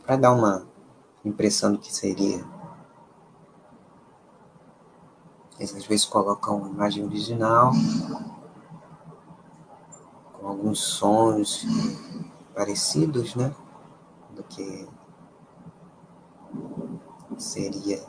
Para 0.06 0.16
dar 0.16 0.32
uma 0.32 0.68
impressão 1.24 1.74
do 1.74 1.78
que 1.78 1.94
seria 1.94 2.44
eles 5.60 5.76
às 5.76 5.86
vezes 5.86 6.06
colocam 6.06 6.58
uma 6.58 6.70
imagem 6.70 7.04
original, 7.04 7.74
com 10.40 10.48
alguns 10.48 10.80
sons 10.80 11.66
parecidos, 12.56 13.36
né? 13.36 13.54
Do 14.32 14.44
que 14.44 14.88
seria 17.38 18.04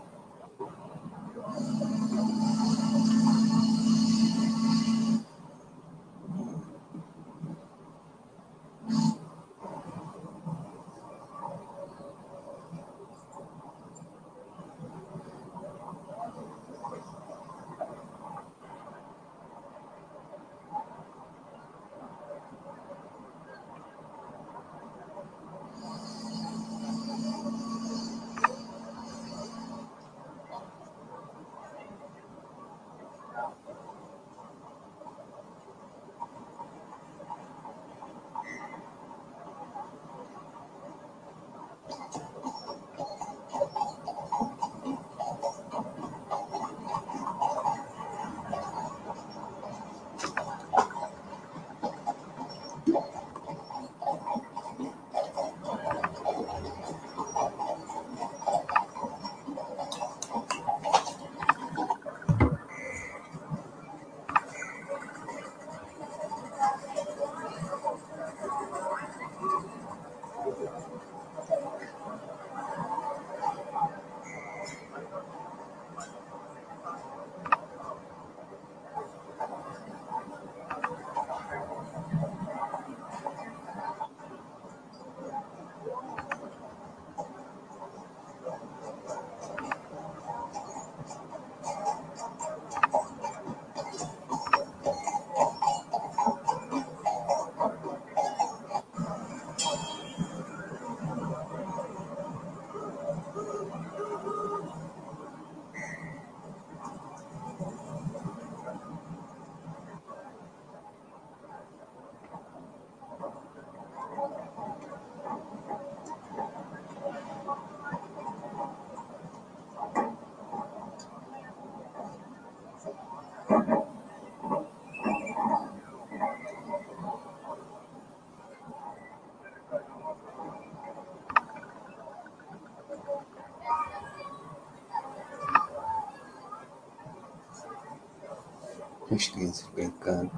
Os 139.20 139.28
crianças 139.28 139.68
brincando. 139.74 140.32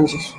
Os 0.00 0.12
bondes. 0.12 0.34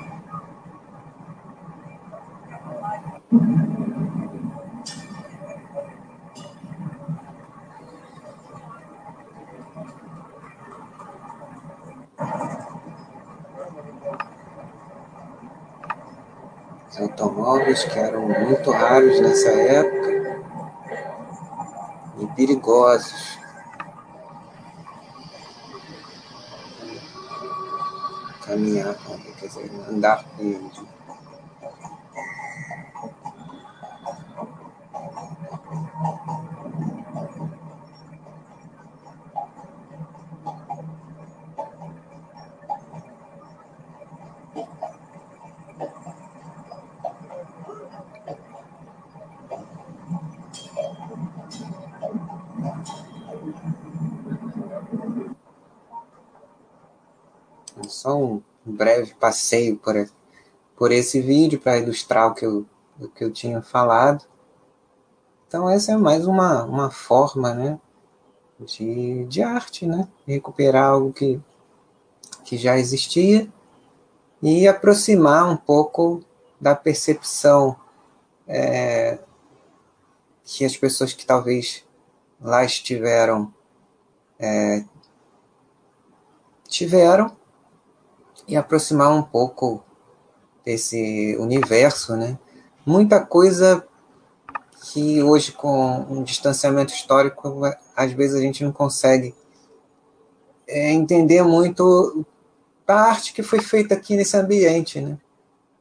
Os 16.89 16.99
automóveis 16.99 17.83
que 17.83 17.99
eram 17.99 18.27
muito 18.27 18.71
raros 18.71 19.19
nessa 19.21 19.51
época 19.51 20.41
e 22.19 22.27
perigosos. 22.35 23.30
Caminhar 29.41 29.53
com 29.53 29.59
ele, 29.61 29.69
quer 29.69 29.69
dizer, 29.71 29.89
andar 29.89 30.23
com 30.23 30.43
eles. 30.43 30.81
Só 57.87 58.17
um 58.17 58.41
breve 58.65 59.13
passeio 59.31 59.77
por, 59.77 59.95
por 60.75 60.91
esse 60.91 61.21
vídeo 61.21 61.57
para 61.57 61.77
ilustrar 61.77 62.27
o 62.27 62.35
que, 62.35 62.45
eu, 62.45 62.65
o 62.99 63.07
que 63.07 63.23
eu 63.23 63.31
tinha 63.31 63.61
falado. 63.61 64.25
Então 65.47 65.69
essa 65.69 65.93
é 65.93 65.97
mais 65.97 66.27
uma, 66.27 66.65
uma 66.65 66.91
forma 66.91 67.53
né, 67.53 67.79
de, 68.59 69.23
de 69.25 69.41
arte, 69.41 69.85
né? 69.85 70.05
recuperar 70.27 70.91
algo 70.91 71.13
que, 71.13 71.39
que 72.43 72.57
já 72.57 72.77
existia 72.77 73.47
e 74.41 74.67
aproximar 74.67 75.49
um 75.49 75.55
pouco 75.55 76.21
da 76.59 76.75
percepção 76.75 77.77
é, 78.45 79.17
que 80.43 80.65
as 80.65 80.75
pessoas 80.75 81.13
que 81.13 81.25
talvez 81.25 81.85
lá 82.41 82.65
estiveram 82.65 83.53
é, 84.37 84.83
tiveram 86.67 87.40
e 88.51 88.57
aproximar 88.57 89.09
um 89.13 89.23
pouco 89.23 89.81
desse 90.65 91.37
universo, 91.39 92.17
né? 92.17 92.37
Muita 92.85 93.25
coisa 93.25 93.87
que 94.83 95.23
hoje 95.23 95.53
com 95.53 96.05
um 96.09 96.21
distanciamento 96.21 96.93
histórico 96.93 97.61
às 97.95 98.11
vezes 98.11 98.35
a 98.35 98.41
gente 98.41 98.61
não 98.61 98.73
consegue 98.73 99.33
é, 100.67 100.91
entender 100.91 101.41
muito 101.43 102.25
da 102.85 102.95
arte 102.95 103.33
que 103.33 103.41
foi 103.41 103.61
feita 103.61 103.93
aqui 103.93 104.17
nesse 104.17 104.35
ambiente, 104.35 104.99
né? 104.99 105.17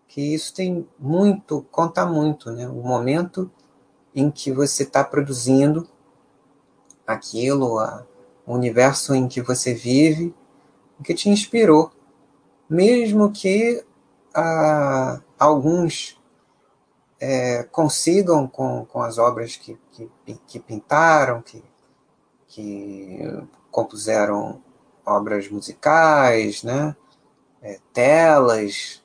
Que 0.07 0.33
isso 0.33 0.55
tem 0.55 0.87
muito, 0.97 1.67
conta 1.73 2.07
muito, 2.07 2.53
né? 2.53 2.69
O 2.69 2.83
momento 2.83 3.51
em 4.15 4.31
que 4.31 4.53
você 4.53 4.85
está 4.85 5.03
produzindo 5.03 5.89
aquilo, 7.05 7.81
o 8.47 8.55
universo 8.55 9.13
em 9.13 9.27
que 9.27 9.43
você 9.43 9.75
vive, 9.75 10.33
que 11.03 11.15
te 11.15 11.29
inspirou 11.29 11.91
mesmo 12.71 13.33
que 13.33 13.85
ah, 14.33 15.21
alguns 15.37 16.17
é, 17.19 17.65
consigam 17.65 18.47
com, 18.47 18.87
com 18.87 19.03
as 19.03 19.19
obras 19.19 19.57
que, 19.57 19.77
que, 19.91 20.09
que 20.47 20.61
pintaram, 20.61 21.43
que, 21.43 21.65
que 22.47 23.19
compuseram 23.73 24.63
obras 25.05 25.49
musicais, 25.49 26.63
né? 26.63 26.97
É, 27.61 27.79
telas, 27.93 29.05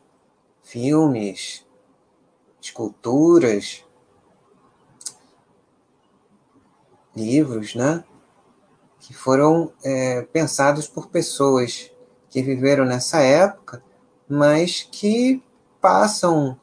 filmes, 0.63 1.65
esculturas, 2.61 3.83
livros, 7.15 7.73
né? 7.73 8.03
que 9.05 9.13
foram 9.13 9.71
é, 9.83 10.23
pensados 10.23 10.87
por 10.87 11.09
pessoas 11.09 11.91
que 12.35 12.41
viveram 12.41 12.83
nessa 12.83 13.21
época, 13.21 13.81
mas 14.27 14.83
que 14.83 15.41
passam, 15.79 16.59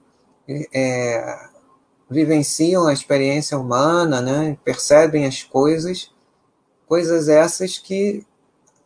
é, 0.46 1.48
vivenciam 2.10 2.86
a 2.86 2.92
experiência 2.92 3.56
humana, 3.58 4.20
né? 4.20 4.58
percebem 4.62 5.24
as 5.24 5.42
coisas, 5.42 6.12
coisas 6.86 7.26
essas 7.26 7.78
que, 7.78 8.22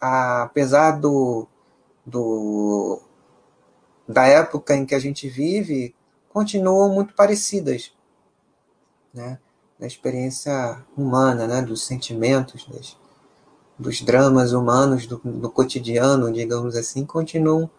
apesar 0.01 0.92
do, 0.92 1.49
do, 2.07 3.03
da 4.09 4.29
época 4.29 4.77
em 4.77 4.87
que 4.87 4.94
a 4.94 5.01
gente 5.01 5.29
vive, 5.29 5.92
continuam 6.29 6.94
muito 6.94 7.14
parecidas, 7.14 7.92
né? 9.12 9.40
da 9.77 9.88
experiência 9.88 10.85
humana, 10.96 11.49
né? 11.49 11.62
dos 11.62 11.85
sentimentos, 11.85 12.64
das, 12.68 12.96
dos 13.78 14.00
dramas 14.00 14.52
humanos 14.52 15.06
do, 15.06 15.20
do, 15.22 15.50
cotidiano, 15.50 16.32
digamos 16.32 16.76
assim, 16.76 17.04
continuam 17.04 17.70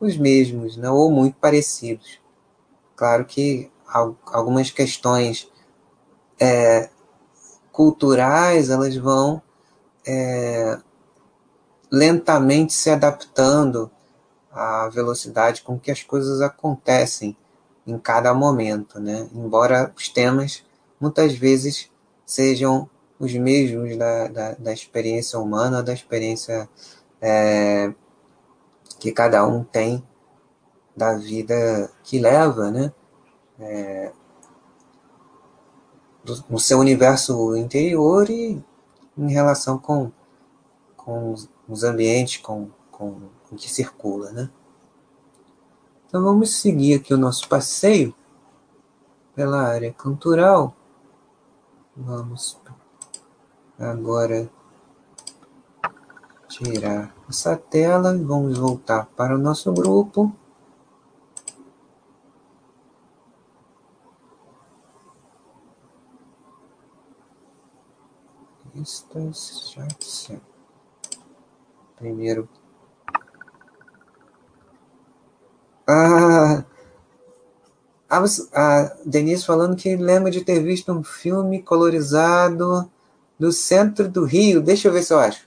os 0.00 0.16
mesmos, 0.16 0.76
né? 0.76 0.90
ou 0.90 1.10
muito 1.10 1.36
parecidos. 1.36 2.20
Claro 2.94 3.24
que 3.24 3.70
algumas 4.26 4.70
questões 4.70 5.50
é, 6.40 6.90
culturais 7.70 8.70
elas 8.70 8.96
vão 8.96 9.40
é, 10.06 10.78
lentamente 11.90 12.72
se 12.72 12.90
adaptando 12.90 13.90
à 14.50 14.88
velocidade 14.88 15.62
com 15.62 15.78
que 15.78 15.90
as 15.90 16.02
coisas 16.02 16.40
acontecem 16.40 17.36
em 17.86 17.98
cada 17.98 18.34
momento, 18.34 18.98
né? 18.98 19.28
Embora 19.32 19.92
os 19.96 20.08
temas 20.08 20.64
muitas 21.00 21.34
vezes 21.34 21.90
sejam 22.24 22.88
os 23.18 23.32
mesmos 23.34 23.96
da, 23.96 24.28
da, 24.28 24.52
da 24.52 24.72
experiência 24.72 25.38
humana, 25.38 25.82
da 25.82 25.92
experiência 25.92 26.68
é, 27.20 27.92
que 28.98 29.12
cada 29.12 29.46
um 29.46 29.64
tem 29.64 30.06
da 30.96 31.14
vida 31.16 31.90
que 32.02 32.18
leva, 32.18 32.70
né? 32.70 32.92
É, 33.58 34.12
do, 36.24 36.44
no 36.50 36.58
seu 36.58 36.78
universo 36.78 37.56
interior 37.56 38.28
e 38.28 38.62
em 39.16 39.30
relação 39.30 39.78
com, 39.78 40.10
com 40.96 41.34
os 41.68 41.84
ambientes, 41.84 42.38
com, 42.38 42.68
com 42.90 43.30
o 43.50 43.56
que 43.56 43.70
circula, 43.70 44.30
né? 44.32 44.50
Então 46.06 46.22
vamos 46.22 46.50
seguir 46.56 46.94
aqui 46.94 47.12
o 47.12 47.18
nosso 47.18 47.48
passeio 47.48 48.14
pela 49.34 49.62
área 49.62 49.92
cultural. 49.92 50.74
Vamos 51.96 52.58
agora 53.78 54.50
tirar 56.48 57.14
essa 57.28 57.56
tela 57.56 58.16
e 58.16 58.22
vamos 58.22 58.58
voltar 58.58 59.06
para 59.16 59.34
o 59.34 59.38
nosso 59.38 59.72
grupo. 59.72 60.34
Listas, 68.74 69.70
chats. 69.70 70.32
Primeiro. 71.96 72.48
Ah, 75.88 76.64
a 78.08 78.96
Denise 79.04 79.44
falando 79.44 79.76
que 79.76 79.96
lembra 79.96 80.30
de 80.30 80.44
ter 80.44 80.60
visto 80.62 80.92
um 80.92 81.02
filme 81.02 81.62
colorizado 81.62 82.90
do 83.38 83.52
centro 83.52 84.08
do 84.08 84.24
Rio. 84.24 84.60
Deixa 84.60 84.88
eu 84.88 84.92
ver 84.92 85.02
se 85.02 85.12
eu 85.12 85.18
acho. 85.18 85.46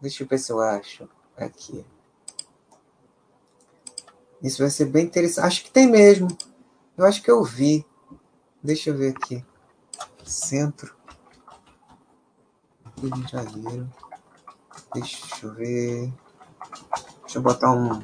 Deixa 0.00 0.22
eu 0.22 0.26
ver 0.26 0.38
se 0.38 0.52
eu 0.52 0.60
acho. 0.60 1.08
Aqui. 1.36 1.84
Isso 4.42 4.58
vai 4.58 4.70
ser 4.70 4.86
bem 4.86 5.04
interessante. 5.04 5.46
Acho 5.46 5.64
que 5.64 5.70
tem 5.70 5.88
mesmo. 5.88 6.28
Eu 6.96 7.04
acho 7.06 7.22
que 7.22 7.30
eu 7.30 7.42
vi. 7.44 7.86
Deixa 8.62 8.90
eu 8.90 8.96
ver 8.96 9.14
aqui. 9.16 9.44
Centro. 10.24 10.94
Rio 13.00 13.10
de 13.10 13.30
Janeiro. 13.30 13.88
Deixa 14.92 15.46
eu 15.46 15.54
ver. 15.54 16.12
Deixa 17.22 17.38
eu 17.38 17.42
botar 17.42 17.72
um, 17.72 18.02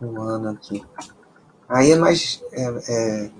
um 0.00 0.20
ano 0.20 0.50
aqui. 0.50 0.84
Aí 1.68 1.90
é 1.90 1.96
mais, 1.96 2.42
é, 2.52 2.64
é, 2.64 3.30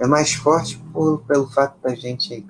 é 0.00 0.06
mais 0.06 0.34
forte 0.34 0.76
por, 0.92 1.22
pelo 1.22 1.50
fato 1.50 1.80
da 1.80 1.94
gente 1.94 2.46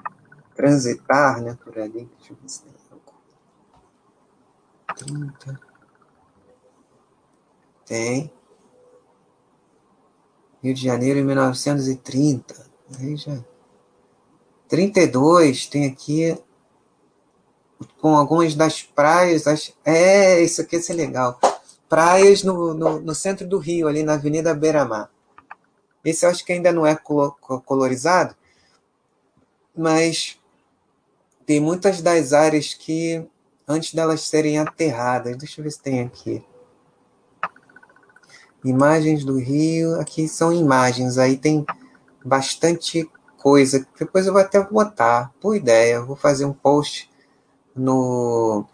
transitar 0.61 1.41
né, 1.41 1.57
por 1.65 1.79
ali. 1.79 2.09
Deixa 2.19 2.33
eu 2.33 2.37
ver 2.37 2.49
se 2.49 2.63
tem 2.63 2.73
algo. 2.91 3.15
30. 4.95 5.61
Tem. 7.87 8.33
Rio 10.63 10.75
de 10.75 10.83
Janeiro 10.83 11.19
em 11.19 11.25
1930. 11.25 12.67
Aí 12.99 13.17
já. 13.17 13.43
32 14.69 15.67
tem 15.67 15.87
aqui 15.87 16.39
com 18.01 18.17
algumas 18.17 18.55
das 18.55 18.83
praias. 18.83 19.47
As, 19.47 19.73
é, 19.83 20.43
isso 20.43 20.61
aqui 20.61 20.81
ser 20.81 20.93
legal 20.93 21.41
praias 21.89 22.45
no, 22.45 22.73
no, 22.73 23.01
no 23.01 23.15
centro 23.17 23.49
do 23.49 23.59
Rio, 23.59 23.89
ali 23.89 24.05
na 24.05 24.15
Avenida 24.15 24.55
Beira-Mar. 24.55 25.11
Esse 26.05 26.25
eu 26.25 26.31
acho 26.31 26.45
que 26.45 26.53
ainda 26.53 26.73
não 26.73 26.87
é 26.87 26.95
colorizado, 26.95 28.37
mas 29.77 30.40
tem 31.51 31.59
muitas 31.59 32.01
das 32.01 32.33
áreas 32.33 32.75
que, 32.75 33.27
antes 33.67 33.93
delas 33.93 34.21
serem 34.21 34.57
aterradas, 34.61 35.37
deixa 35.37 35.61
eu 35.61 35.65
ver 35.65 35.73
se 35.73 35.83
tem 35.83 36.01
aqui. 36.01 36.47
Imagens 38.65 39.25
do 39.25 39.37
Rio, 39.37 39.99
aqui 39.99 40.29
são 40.29 40.53
imagens, 40.53 41.19
aí 41.19 41.37
tem 41.37 41.67
bastante 42.25 43.11
coisa. 43.37 43.85
Depois 43.99 44.29
eu 44.29 44.33
vou 44.33 44.41
até 44.41 44.63
botar, 44.63 45.35
por 45.41 45.57
ideia, 45.57 46.01
vou 46.01 46.15
fazer 46.15 46.45
um 46.45 46.53
post 46.53 47.11
no 47.75 48.65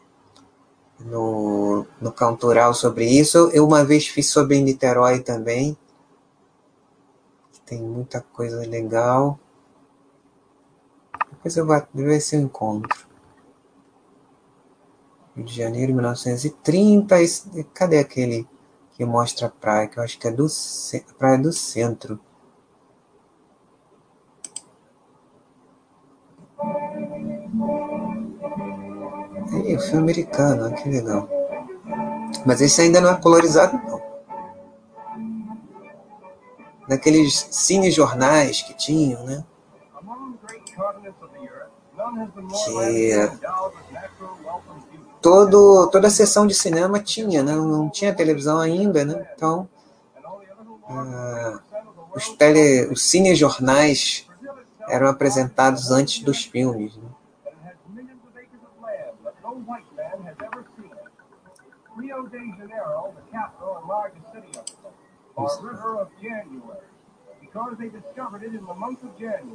no, 1.01 1.87
no 1.99 2.12
Cantoral 2.12 2.75
sobre 2.75 3.07
isso. 3.07 3.51
Eu 3.55 3.67
uma 3.67 3.87
vez 3.87 4.07
fiz 4.07 4.29
sobre 4.29 4.61
Niterói 4.61 5.21
também. 5.21 5.79
Tem 7.65 7.81
muita 7.81 8.21
coisa 8.21 8.59
legal. 8.69 9.41
Depois 11.47 11.57
eu 11.57 11.65
ver 12.05 12.21
se 12.21 12.35
eu 12.35 12.41
encontro. 12.41 13.07
Rio 15.37 15.45
de 15.45 15.55
Janeiro, 15.55 15.95
1930. 15.95 17.23
Esse, 17.23 17.63
cadê 17.73 18.01
aquele 18.01 18.49
que 18.91 19.05
mostra 19.05 19.47
a 19.47 19.51
praia? 19.51 19.87
Que 19.87 19.97
eu 19.97 20.03
acho 20.03 20.19
que 20.19 20.27
é 20.27 20.33
do 20.33 20.49
praia 21.17 21.39
do 21.39 21.53
centro. 21.53 22.19
Ih, 29.69 29.79
filme 29.79 29.99
americano, 29.99 30.75
que 30.75 30.89
legal. 30.89 31.29
Mas 32.45 32.61
esse 32.61 32.81
ainda 32.81 33.01
não 33.01 33.11
é 33.11 33.21
colorizado, 33.21 33.79
não. 33.85 34.03
Naqueles 36.89 37.47
cinejornais 37.53 38.63
que 38.63 38.75
tinham, 38.75 39.23
né? 39.25 39.45
Que 42.64 43.47
todo, 45.21 45.88
toda 45.90 46.07
a 46.07 46.11
sessão 46.11 46.47
de 46.47 46.55
cinema 46.55 47.01
tinha, 47.01 47.42
né? 47.42 47.53
Não 47.55 47.90
tinha 47.90 48.14
televisão 48.14 48.59
ainda, 48.59 49.05
né? 49.05 49.29
Então, 49.35 49.69
ah, 50.88 51.59
os, 52.14 52.29
tele, 52.31 52.87
os 52.92 53.03
cinejornais 53.03 54.29
eram 54.88 55.09
apresentados 55.09 55.90
antes 55.90 56.23
dos 56.23 56.45
filmes, 56.45 56.97
né? 56.97 57.03
Rio 61.99 62.29
de 62.29 62.38
Janeiro, 62.38 63.14
the 63.16 63.23
capital 63.33 63.79
and 63.79 63.88
largest 63.88 64.27
city 64.31 64.59
of 64.59 64.64
or 65.35 65.49
River 65.62 65.97
of 66.03 66.09
January, 66.23 66.86
because 67.57 67.79
they 67.79 67.88
discovered 67.88 68.42
it 68.42 68.55
in 68.55 68.64
the 68.66 68.75
month 68.75 69.03
of 69.03 69.19
January, 69.19 69.49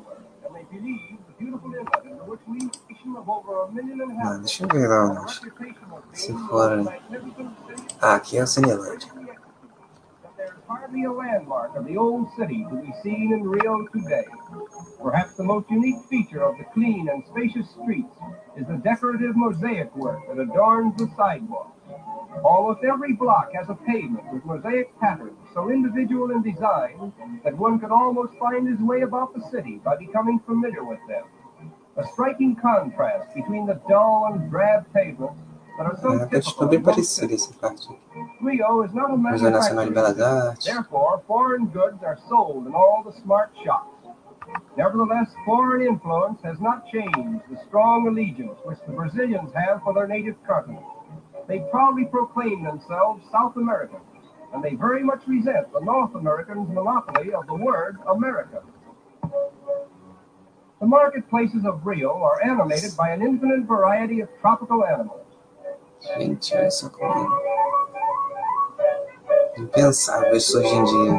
and 0.44 0.56
they 0.56 0.66
believe 0.76 1.18
the 1.28 1.34
beautiful 1.38 1.72
inlet 1.72 2.04
into 2.06 2.24
which 2.24 2.40
we 2.48 2.58
nation 2.58 3.16
of 3.16 3.30
over 3.30 3.62
a 3.64 3.72
million 3.72 4.02
inhabitants. 4.02 4.58
Deixa 4.58 4.64
eu 4.64 4.68
ver 4.70 4.88
lá 4.88 5.12
onde. 5.12 5.42
Se 6.14 6.34
for. 6.34 6.94
Ah, 8.02 8.16
aqui 8.16 8.38
é 8.38 8.44
o 8.44 8.48
Cinelândia. 8.48 9.08
Hardly 10.68 11.04
a 11.06 11.12
landmark 11.12 11.76
of 11.76 11.86
the 11.86 11.98
old 11.98 12.28
city 12.36 12.66
to 12.70 12.76
be 12.78 12.92
seen 13.04 13.34
in 13.34 13.44
Rio 13.44 13.86
today. 13.94 14.26
Perhaps 15.04 15.36
the 15.36 15.44
most 15.44 15.70
unique 15.70 16.02
feature 16.10 16.42
of 16.42 16.58
the 16.58 16.64
clean 16.74 17.08
and 17.10 17.24
spacious 17.28 17.70
streets 17.72 18.16
is 18.56 18.66
the 18.68 18.78
decorative 18.78 19.36
mosaic 19.36 19.94
work 19.96 20.22
that 20.28 20.40
adorns 20.40 20.96
the 20.98 21.08
sidewalks. 21.18 21.78
Almost 22.44 22.84
every 22.84 23.14
block 23.14 23.52
has 23.54 23.70
a 23.70 23.76
pavement 23.76 24.26
with 24.34 24.46
mosaic 24.46 24.98
patterns 25.00 25.41
so 25.54 25.70
individual 25.70 26.32
in 26.32 26.42
design 26.42 27.14
that 27.44 27.58
one 27.58 27.80
could 27.80 27.92
almost 27.92 28.34
find 28.38 28.68
his 28.68 28.80
way 28.80 29.02
about 29.02 29.34
the 29.34 29.42
city 29.50 29.82
by 29.84 29.96
becoming 29.96 30.40
familiar 30.46 30.84
with 30.84 31.00
them. 31.08 31.24
A 31.98 32.08
striking 32.14 32.56
contrast 32.56 33.36
between 33.36 33.66
the 33.66 33.80
dull 33.88 34.30
and 34.32 34.50
drab 34.50 34.86
pavements 34.94 35.40
that 35.78 35.86
are 35.86 35.98
so 36.02 36.10
é, 36.10 36.26
typical 36.28 36.68
bem 36.68 36.82
parecida 36.82 37.34
essa 37.34 37.54
parte. 37.54 37.88
Rio 38.42 38.84
is 38.84 38.94
not 38.94 39.12
a 39.12 39.18
manufacturer. 39.18 40.56
Therefore, 40.64 41.22
foreign 41.28 41.68
goods 41.68 42.02
are 42.04 42.18
sold 42.30 42.68
in 42.68 42.74
all 42.74 43.04
the 43.04 43.14
smart 43.22 43.52
shops. 43.64 43.90
Nevertheless, 44.78 45.30
foreign 45.46 45.86
influence 45.86 46.40
has 46.44 46.60
not 46.60 46.88
changed 46.88 47.44
the 47.50 47.58
strong 47.68 48.08
allegiance 48.08 48.58
which 48.64 48.80
the 48.88 48.94
Brazilians 48.94 49.52
have 49.54 49.82
for 49.84 49.94
their 49.94 50.08
native 50.08 50.36
continent. 50.48 50.86
They 51.48 51.60
proudly 51.72 52.06
proclaim 52.06 52.64
themselves 52.64 53.24
South 53.32 53.56
Americans, 53.58 54.04
and 54.54 54.64
they 54.64 54.76
very 54.76 55.04
much 55.04 55.22
resent 55.28 55.72
the 55.74 55.80
North 55.80 56.16
Americans' 56.16 56.70
monopoly 56.70 57.34
of 57.34 57.48
the 57.48 57.56
word 57.56 57.98
America. 58.08 58.62
The 60.80 60.88
marketplaces 60.88 61.64
of 61.66 61.86
Rio 61.86 62.22
are 62.24 62.42
animated 62.44 62.98
by 62.98 63.12
an 63.12 63.22
infinite 63.22 63.68
variety 63.68 64.22
of 64.22 64.30
tropical 64.42 64.84
animals. 64.84 65.22
Gente, 66.18 66.52
coisa. 66.90 67.28
Impensável 69.58 70.36
isso 70.36 70.58
hoje 70.58 70.74
em 70.74 70.84
dia. 70.84 71.12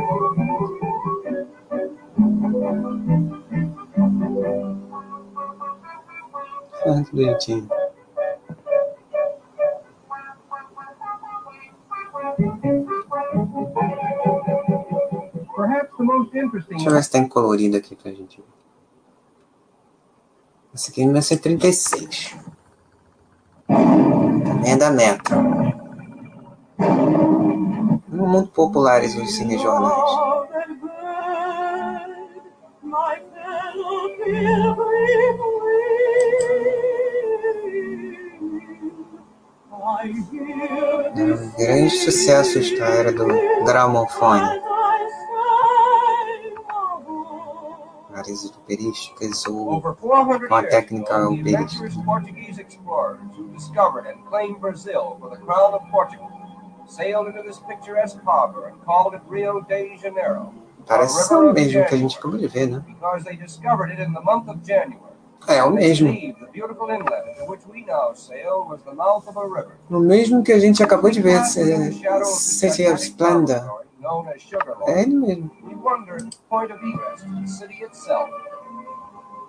Ah, 6.85 7.05
que 7.05 7.15
bonitinho. 7.15 7.69
Deixa 16.69 16.89
eu 16.89 16.93
ver 16.93 17.05
se 17.05 17.11
tem 17.11 17.29
colorido 17.29 17.77
aqui 17.77 17.95
pra 17.95 18.11
gente 18.11 18.41
ver. 18.41 18.47
Esse 20.75 20.91
aqui 20.91 21.03
é 21.03 21.05
1936. 21.05 22.35
Também 23.67 24.73
é 24.73 24.77
da 24.77 24.91
Metro. 24.91 25.37
Muito 28.09 28.51
populares 28.53 29.15
os 29.15 29.35
cinejornais. 29.35 30.33
Um 41.15 41.53
grande 41.59 41.91
sucesso 41.91 42.59
esta 42.59 42.85
era 42.85 43.13
do 43.13 43.27
gramofone. 43.65 44.72
Called 58.85 59.15
it 59.15 59.25
Rio 59.31 59.65
de 59.65 59.97
Janeiro, 59.97 60.53
Parece 60.87 61.29
ser 61.29 61.35
o 61.37 61.53
mesmo 61.53 61.85
que 61.87 61.95
a 61.95 61.99
gente 61.99 62.19
acabou 62.19 62.39
de 62.39 62.49
ver, 62.49 62.69
né? 62.69 62.85
É 65.49 65.63
o 65.65 65.71
mesmo. 65.71 66.09
O 69.91 69.99
mesmo 69.99 70.43
que 70.43 70.53
a 70.53 70.59
gente 70.59 70.83
acabou 70.83 71.11
de 71.11 71.21
ver, 71.21 71.45
City 71.45 72.87
of 72.87 73.03
Splendor. 73.03 73.83
É 74.87 75.03
ele 75.03 75.15
mesmo. 75.15 75.51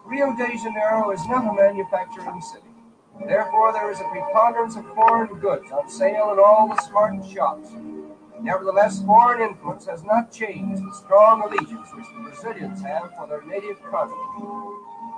Rio 0.06 0.36
de 0.36 0.58
Janeiro 0.58 1.12
is 1.12 1.26
not 1.28 1.48
a 1.48 1.54
manufacturing 1.54 2.42
city. 2.42 2.68
Therefore, 3.26 3.72
there 3.72 3.89
is 3.89 4.02
a 4.02 4.04
preponderance 4.04 4.76
of 4.76 4.86
foreign 4.94 5.39
goods 5.39 5.72
on 5.72 5.89
sale 5.89 6.34
in 6.34 6.39
all 6.39 6.68
the 6.68 6.82
smart 6.82 7.26
shops. 7.26 7.70
Nevertheless, 8.42 9.02
foreign 9.04 9.42
influence 9.42 9.86
has 9.86 10.04
not 10.04 10.32
changed 10.32 10.84
the 10.84 10.94
strong 10.94 11.42
allegiance 11.44 11.88
which 11.96 12.06
the 12.13 12.22
Brazilians 12.22 12.82
have 12.82 13.13
for 13.16 13.28
their 13.28 13.44
native 13.44 13.82
continent. 13.84 14.20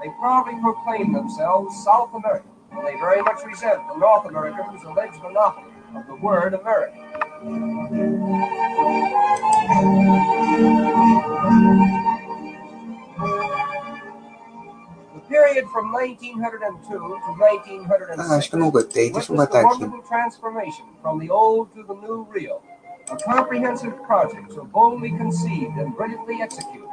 They 0.03 0.09
proudly 0.19 0.53
proclaim 0.61 1.13
themselves 1.13 1.83
South 1.83 2.13
American, 2.13 2.51
and 2.71 2.85
they 2.85 2.95
very 2.99 3.23
much 3.23 3.43
resent 3.43 3.81
the 3.87 3.97
North 3.97 4.27
Americans' 4.27 4.83
alleged 4.83 5.21
monopoly 5.23 5.73
of 5.95 6.05
the 6.05 6.15
word 6.15 6.53
American. 6.53 7.01
Period 15.27 15.65
from 15.71 15.91
1902 15.91 16.87
to 16.87 16.99
1906 17.37 18.19
Ah, 18.19 18.35
acho 18.37 18.49
que 18.49 18.55
eu 18.55 18.59
não 18.59 18.69
gostei. 18.71 19.11
Deixa 19.11 19.31
eu 19.33 19.37
botar 19.37 19.61
the 19.61 19.67
aqui. 19.85 20.01
transformation 20.07 20.85
from 21.01 21.19
the 21.19 21.31
old 21.31 21.71
to 21.73 21.83
the 21.83 21.93
new 22.05 22.27
Rio. 22.31 22.57
A 23.09 23.15
comprehensive 23.23 23.93
project 24.05 24.53
so 24.53 24.63
boldly 24.65 25.11
conceived 25.17 25.77
and 25.79 25.91
brilliantly 25.95 26.41
executed 26.41 26.85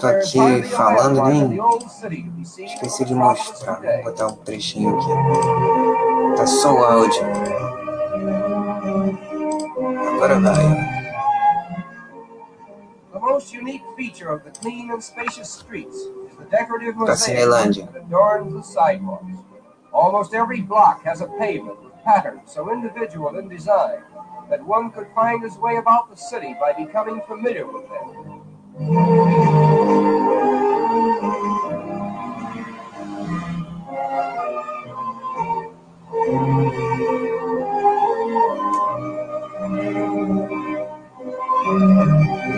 Tô 0.00 0.06
aqui 0.06 0.62
falando, 0.64 1.22
nem- 1.24 1.48
the 1.56 1.60
old 1.62 1.88
city 1.90 2.22
to 2.24 2.30
be 2.30 2.44
seen 2.44 2.66
Esqueci 2.66 3.04
de 3.04 3.14
from 3.14 3.20
the 3.20 3.28
metropolis 3.28 3.48
mostrar. 3.50 3.80
Vou 3.80 4.04
botar 4.04 4.26
um 4.26 4.36
trechinho 4.36 4.98
aqui. 4.98 6.36
Tá 6.36 6.46
só 6.46 6.74
o 6.74 6.84
áudio. 6.84 7.22
Agora 10.14 10.40
vai. 10.40 10.64
The 13.12 13.18
most 13.20 13.52
unique 13.56 13.84
feature 13.96 14.28
of 14.32 14.42
the 14.44 14.50
clean 14.60 14.90
and 14.90 15.00
spacious 15.02 15.48
streets 15.48 15.96
the 16.38 16.44
decorative 16.46 16.94
Tá 16.94 17.00
mosaic 17.00 17.38
Cinelândia. 17.38 17.92
that 17.92 18.02
adorns 18.02 18.52
the 18.52 18.62
sidewalks. 18.62 19.38
Almost 19.92 20.34
every 20.34 20.60
block 20.60 21.04
has 21.04 21.20
a 21.20 21.26
pavement 21.38 21.82
with 21.82 21.92
patterns 22.04 22.52
so 22.52 22.72
individual 22.72 23.36
in 23.38 23.48
design 23.48 24.02
that 24.50 24.64
one 24.64 24.90
could 24.90 25.08
find 25.14 25.42
his 25.42 25.56
way 25.58 25.76
about 25.76 26.08
the 26.10 26.16
city 26.16 26.54
by 26.60 26.72
becoming 26.72 27.20
familiar 27.26 27.66
with 27.66 27.84
them. 27.88 29.28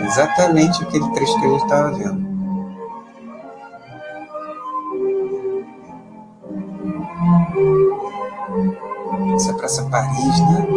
Exatamente 0.05 0.83
aquele 0.83 1.11
trecho 1.13 1.39
que 1.39 1.45
a 1.45 1.49
gente 1.49 1.63
estava 1.63 1.91
vendo. 1.91 2.30
Essa 9.41 9.53
é 9.53 9.53
Praça 9.53 9.89
Paris, 9.89 10.39
né? 10.39 10.67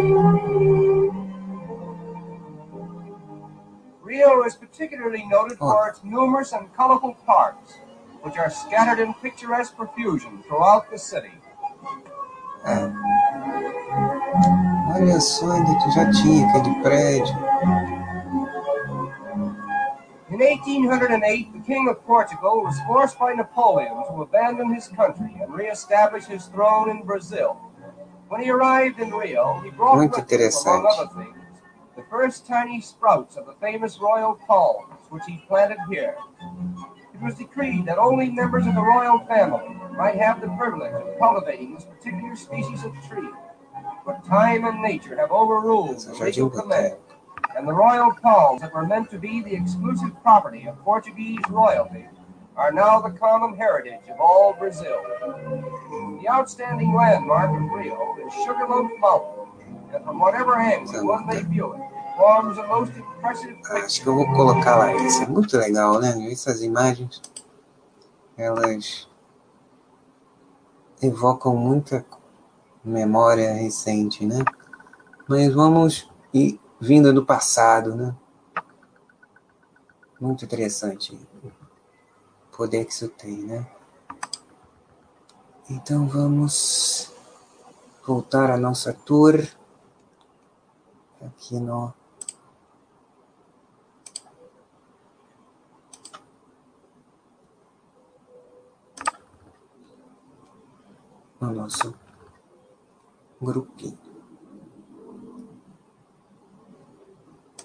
Rio 4.06 4.46
is 4.46 4.54
particularly 4.54 5.22
noted 5.28 5.58
for 5.58 5.84
oh. 5.84 5.90
its 5.90 6.02
numerous 6.02 6.54
and 6.54 6.72
colorful 6.74 7.14
parks, 7.26 7.74
which 8.22 8.38
are 8.38 8.48
scattered 8.48 9.00
in 9.00 9.12
picturesque 9.20 9.76
profusion 9.76 10.42
throughout 10.48 10.88
the 10.90 10.96
city. 10.96 11.30
É. 12.64 12.90
Olha 14.96 15.20
só, 15.20 15.52
ainda 15.52 15.78
que 15.84 15.90
já 15.90 16.10
tinha 16.10 16.48
aquele 16.48 16.82
prédio. 16.82 17.36
In 20.30 20.38
1808, 20.40 21.52
the 21.52 21.60
King 21.60 21.90
of 21.90 22.02
Portugal 22.06 22.62
was 22.62 22.80
forced 22.86 23.18
by 23.18 23.34
Napoleon 23.34 24.06
to 24.08 24.22
abandon 24.22 24.72
his 24.72 24.88
country 24.88 25.36
and 25.38 25.52
re-establish 25.52 26.24
his 26.24 26.46
throne 26.46 26.88
in 26.88 27.02
Brazil. 27.02 27.58
Muito 29.96 30.16
with 30.16 30.30
him, 30.30 30.42
among 30.60 30.84
interessante. 30.84 30.86
other 30.86 31.24
things, 31.24 31.60
the 31.96 32.02
first 32.10 32.46
tiny 32.46 32.80
sprouts 32.80 33.36
of 33.36 33.46
the 33.46 33.54
famous 33.60 33.98
royal 34.00 34.34
palms, 34.46 34.94
which 35.10 35.22
he 35.26 35.44
planted 35.46 35.78
here. 35.88 36.16
It 37.14 37.22
was 37.22 37.36
decreed 37.36 37.86
that 37.86 37.98
only 37.98 38.30
members 38.30 38.66
of 38.66 38.74
the 38.74 38.82
royal 38.82 39.20
family 39.26 39.68
might 39.96 40.16
have 40.16 40.40
the 40.40 40.48
privilege 40.58 40.92
of 40.92 41.18
cultivating 41.18 41.74
this 41.74 41.84
particular 41.84 42.34
species 42.34 42.84
of 42.84 42.92
tree. 43.08 43.30
But 44.04 44.24
time 44.24 44.64
and 44.64 44.82
nature 44.82 45.16
have 45.16 45.30
overruled 45.30 46.00
the 46.00 46.14
legal 46.14 46.50
command 46.50 46.96
and 47.56 47.68
the 47.68 47.72
royal 47.72 48.12
palms 48.20 48.60
that 48.62 48.74
were 48.74 48.86
meant 48.86 49.10
to 49.10 49.18
be 49.18 49.42
the 49.42 49.54
exclusive 49.54 50.10
property 50.22 50.66
of 50.66 50.78
Portuguese 50.82 51.40
royalty 51.48 52.06
are 52.56 52.72
now 52.72 53.00
the 53.00 53.10
common 53.10 53.56
heritage 53.56 54.08
of 54.08 54.20
all 54.20 54.54
Brazil. 54.54 55.02
The 56.22 56.28
outstanding 56.28 56.94
landmark 56.94 57.50
of 57.50 57.70
Rio 57.70 58.16
is 58.24 58.32
Sugarloaf 58.44 58.90
Mountain, 58.98 59.46
and 59.92 60.04
from 60.04 60.18
whatever 60.20 60.58
angle 60.58 61.06
one 61.06 61.26
may 61.26 61.42
view 61.42 61.74
it, 61.74 61.80
forms 62.16 62.58
a 62.58 62.66
most 62.66 62.92
impressive 62.96 63.56
Acho 63.70 64.02
que 64.02 64.06
eu 64.06 64.14
vou 64.14 64.32
colocar 64.32 64.76
lá. 64.76 64.94
Isso 64.94 65.22
é 65.22 65.26
muito 65.26 65.56
legal, 65.56 65.98
né? 66.00 66.30
Essas 66.30 66.62
imagens, 66.62 67.20
elas 68.36 69.08
evocam 71.02 71.56
muita 71.56 72.04
memória 72.84 73.52
recente, 73.52 74.24
né? 74.24 74.44
Mas 75.26 75.52
vamos 75.52 76.08
ir 76.32 76.60
vindo 76.80 77.12
do 77.12 77.24
passado, 77.24 77.96
né? 77.96 78.14
Muito 80.20 80.44
interessante 80.44 81.18
poder 82.56 82.84
que 82.84 82.92
isso 82.92 83.08
tem, 83.08 83.38
né? 83.38 83.66
Então 85.68 86.06
vamos 86.06 87.12
voltar 88.06 88.50
à 88.50 88.56
nossa 88.56 88.92
tour 88.92 89.34
aqui 91.20 91.58
no 91.58 91.92
no 101.40 101.52
nosso 101.52 101.94
grupinho. 103.40 103.98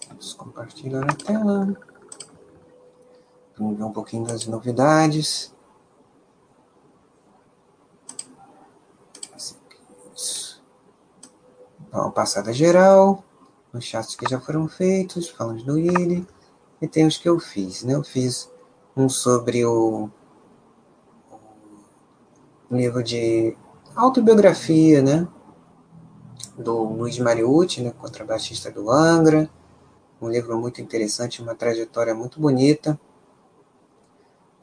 Vamos 0.07 0.33
compartilhar 0.33 1.03
a 1.03 1.15
tela. 1.15 1.88
Vamos 3.59 3.77
ver 3.77 3.83
um 3.83 3.91
pouquinho 3.91 4.25
das 4.25 4.47
novidades. 4.47 5.53
Uma 11.91 12.09
passada 12.09 12.53
geral 12.53 13.21
nos 13.73 13.83
chats 13.83 14.15
que 14.15 14.29
já 14.29 14.39
foram 14.39 14.65
feitos, 14.69 15.27
falamos 15.27 15.63
do 15.63 15.73
Willy. 15.73 16.25
E 16.81 16.87
tem 16.87 17.05
os 17.05 17.17
que 17.17 17.27
eu 17.27 17.37
fiz, 17.37 17.83
né? 17.83 17.95
Eu 17.95 18.03
fiz 18.03 18.49
um 18.95 19.09
sobre 19.09 19.65
o, 19.65 20.09
o 22.71 22.75
livro 22.75 23.03
de 23.03 23.57
autobiografia, 23.93 25.01
né? 25.01 25.27
Do 26.57 26.81
Luiz 26.83 27.19
Mariucci, 27.19 27.81
né? 27.81 27.91
Contrabaixista 27.91 28.71
do 28.71 28.89
Angra. 28.89 29.49
Um 30.21 30.29
livro 30.29 30.57
muito 30.57 30.81
interessante, 30.81 31.41
uma 31.41 31.55
trajetória 31.55 32.15
muito 32.15 32.39
bonita. 32.39 32.97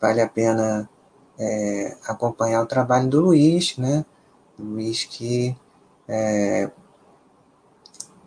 Vale 0.01 0.20
a 0.20 0.28
pena 0.28 0.88
é, 1.38 1.97
acompanhar 2.07 2.62
o 2.62 2.66
trabalho 2.66 3.09
do 3.09 3.20
Luiz, 3.20 3.76
né? 3.76 4.05
Luiz 4.59 5.05
que 5.05 5.57
é, 6.09 6.70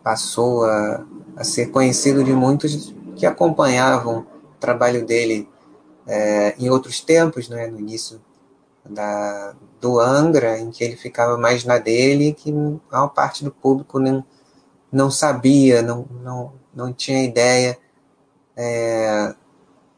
passou 0.02 0.64
a, 0.64 1.04
a 1.36 1.44
ser 1.44 1.70
conhecido 1.70 2.24
de 2.24 2.32
muitos 2.32 2.94
que 3.16 3.26
acompanhavam 3.26 4.20
o 4.20 4.58
trabalho 4.58 5.04
dele 5.04 5.48
é, 6.06 6.54
em 6.58 6.70
outros 6.70 7.00
tempos, 7.00 7.48
né? 7.48 7.66
No 7.66 7.78
início 7.78 8.20
da, 8.88 9.54
do 9.80 9.98
Angra, 10.00 10.58
em 10.58 10.70
que 10.70 10.82
ele 10.82 10.96
ficava 10.96 11.36
mais 11.36 11.64
na 11.64 11.78
dele, 11.78 12.32
que 12.32 12.50
a 12.50 12.96
maior 12.96 13.08
parte 13.08 13.44
do 13.44 13.50
público 13.50 13.98
não, 13.98 14.24
não 14.90 15.10
sabia, 15.10 15.82
não, 15.82 16.06
não, 16.22 16.52
não 16.74 16.92
tinha 16.92 17.22
ideia 17.22 17.78
é, 18.56 19.34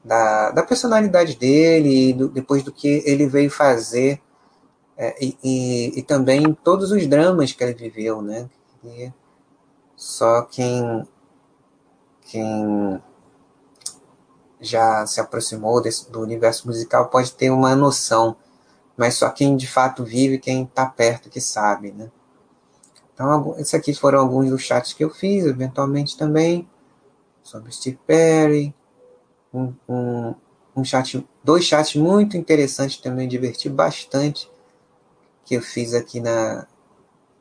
da, 0.05 0.51
da 0.51 0.63
personalidade 0.63 1.37
dele 1.37 2.13
do, 2.13 2.29
depois 2.29 2.63
do 2.63 2.73
que 2.73 3.03
ele 3.07 3.27
veio 3.27 3.51
fazer 3.51 4.21
é, 4.97 5.17
e, 5.25 5.39
e, 5.43 5.99
e, 6.01 6.03
também 6.03 6.53
todos 6.63 6.91
os 6.91 7.07
dramas 7.07 7.53
que 7.53 7.63
ele 7.65 7.75
viveu, 7.75 8.21
né? 8.21 8.49
E 8.85 9.13
só 9.97 10.43
quem 10.43 11.07
quem 12.23 13.03
já 14.61 15.07
se 15.07 15.21
aproximou 15.21 15.81
desse, 15.83 16.11
do 16.11 16.21
universo 16.21 16.67
musical 16.67 17.09
pode 17.09 17.33
ter 17.33 17.51
uma 17.51 17.75
noção, 17.75 18.37
mas 18.97 19.15
só 19.15 19.29
quem 19.31 19.57
de 19.57 19.67
fato 19.67 20.05
vive, 20.05 20.39
quem 20.39 20.65
está 20.65 20.87
perto 20.87 21.31
que 21.31 21.41
sabe, 21.41 21.93
né? 21.93 22.11
Então, 23.15 23.55
esses 23.59 23.75
aqui 23.75 23.95
foram 23.95 24.21
alguns 24.21 24.51
dos 24.51 24.63
chats 24.63 24.93
que 24.93 25.05
eu 25.05 25.11
fiz, 25.11 25.45
eventualmente 25.45 26.17
também, 26.17 26.69
sobre 27.43 27.73
Steve 27.73 27.99
Perry, 28.07 28.75
um, 29.53 29.73
um, 29.89 30.35
um 30.77 30.85
chat, 30.85 31.27
dois 31.45 31.65
chats 31.65 31.95
muito 31.97 32.37
interessantes 32.37 32.99
também, 32.99 33.29
diverti 33.29 33.69
bastante, 33.69 34.51
que 35.45 35.55
eu 35.55 35.63
fiz 35.63 35.95
aqui 35.95 36.21
na, 36.21 36.67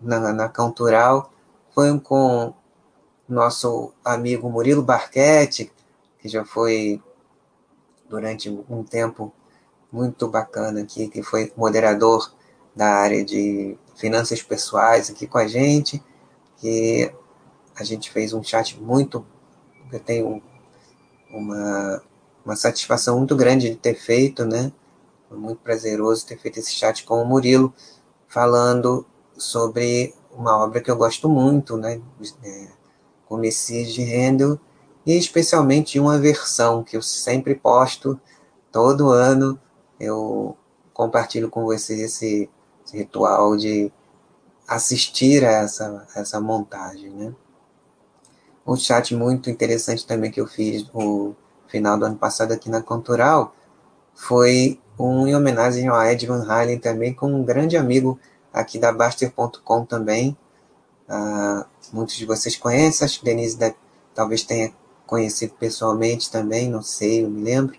na, 0.01 0.33
na 0.33 0.49
Cantural. 0.49 1.31
Foi 1.73 1.91
um 1.91 1.99
com 1.99 2.53
nosso 3.27 3.93
amigo 4.03 4.49
Murilo 4.49 4.81
Barquete, 4.81 5.71
que 6.19 6.27
já 6.27 6.43
foi 6.43 7.01
durante 8.09 8.49
um 8.69 8.83
tempo 8.83 9.33
muito 9.91 10.27
bacana 10.27 10.81
aqui, 10.81 11.07
que 11.07 11.23
foi 11.23 11.51
moderador 11.55 12.33
da 12.75 12.87
área 12.87 13.23
de 13.23 13.77
finanças 13.95 14.41
pessoais 14.41 15.09
aqui 15.09 15.27
com 15.27 15.37
a 15.37 15.47
gente, 15.47 16.03
que 16.57 17.11
a 17.75 17.83
gente 17.83 18.11
fez 18.11 18.33
um 18.33 18.43
chat 18.43 18.79
muito, 18.79 19.25
eu 19.91 19.99
tenho 19.99 20.41
uma, 21.33 22.01
uma 22.45 22.55
satisfação 22.55 23.17
muito 23.17 23.35
grande 23.35 23.69
de 23.69 23.75
ter 23.75 23.95
feito, 23.95 24.45
né? 24.45 24.71
Foi 25.29 25.37
muito 25.37 25.59
prazeroso 25.59 26.25
ter 26.25 26.37
feito 26.37 26.59
esse 26.59 26.73
chat 26.73 27.03
com 27.03 27.21
o 27.21 27.25
Murilo, 27.25 27.73
falando 28.27 29.05
sobre 29.37 30.13
uma 30.31 30.57
obra 30.57 30.81
que 30.81 30.91
eu 30.91 30.95
gosto 30.95 31.29
muito, 31.29 31.77
né? 31.77 32.01
É, 32.43 32.67
o 33.29 33.37
Messias 33.37 33.93
de 33.93 34.03
Handel, 34.03 34.59
e 35.05 35.17
especialmente 35.17 35.99
uma 35.99 36.19
versão 36.19 36.83
que 36.83 36.97
eu 36.97 37.01
sempre 37.01 37.55
posto 37.55 38.19
todo 38.71 39.09
ano. 39.09 39.59
Eu 39.99 40.57
compartilho 40.93 41.49
com 41.49 41.63
vocês 41.63 41.99
esse, 41.99 42.49
esse 42.85 42.97
ritual 42.97 43.55
de 43.55 43.91
assistir 44.67 45.43
a 45.43 45.51
essa, 45.51 46.07
essa 46.15 46.39
montagem, 46.39 47.09
né? 47.11 47.33
Um 48.65 48.75
chat 48.75 49.15
muito 49.15 49.49
interessante 49.49 50.05
também 50.05 50.31
que 50.31 50.39
eu 50.39 50.47
fiz 50.47 50.87
no 50.93 51.35
final 51.67 51.97
do 51.97 52.05
ano 52.05 52.15
passado 52.15 52.51
aqui 52.51 52.69
na 52.69 52.81
Cultural 52.81 53.55
foi 54.13 54.79
um 54.99 55.25
em 55.25 55.35
homenagem 55.35 55.87
ao 55.87 56.01
Ed 56.03 56.25
Van 56.27 56.45
Halen 56.47 56.77
também, 56.77 57.13
com 57.13 57.27
um 57.27 57.43
grande 57.43 57.75
amigo 57.75 58.19
aqui 58.53 58.77
da 58.77 58.91
Baster.com 58.91 59.85
também. 59.85 60.37
Uh, 61.09 61.65
muitos 61.91 62.15
de 62.15 62.25
vocês 62.25 62.55
conhecem, 62.55 63.05
acho 63.05 63.19
que 63.19 63.25
Denise 63.25 63.57
talvez 64.13 64.43
tenha 64.43 64.71
conhecido 65.07 65.53
pessoalmente 65.59 66.31
também, 66.31 66.69
não 66.69 66.81
sei, 66.81 67.25
eu 67.25 67.29
me 67.29 67.41
lembro. 67.41 67.77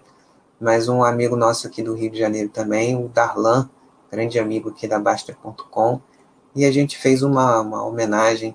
Mas 0.60 0.88
um 0.88 1.02
amigo 1.04 1.36
nosso 1.36 1.66
aqui 1.66 1.82
do 1.82 1.94
Rio 1.94 2.10
de 2.10 2.18
Janeiro 2.18 2.48
também, 2.48 2.96
o 2.96 3.08
Darlan, 3.08 3.68
grande 4.10 4.38
amigo 4.38 4.70
aqui 4.70 4.86
da 4.86 4.98
Baster.com. 4.98 6.00
E 6.54 6.64
a 6.64 6.70
gente 6.70 6.98
fez 6.98 7.22
uma, 7.22 7.60
uma 7.60 7.84
homenagem 7.84 8.54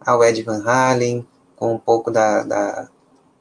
ao 0.00 0.24
Ed 0.24 0.42
Van 0.42 0.62
Halen, 0.64 1.26
com 1.56 1.74
um 1.74 1.78
pouco 1.78 2.10
da, 2.10 2.42
da, 2.42 2.88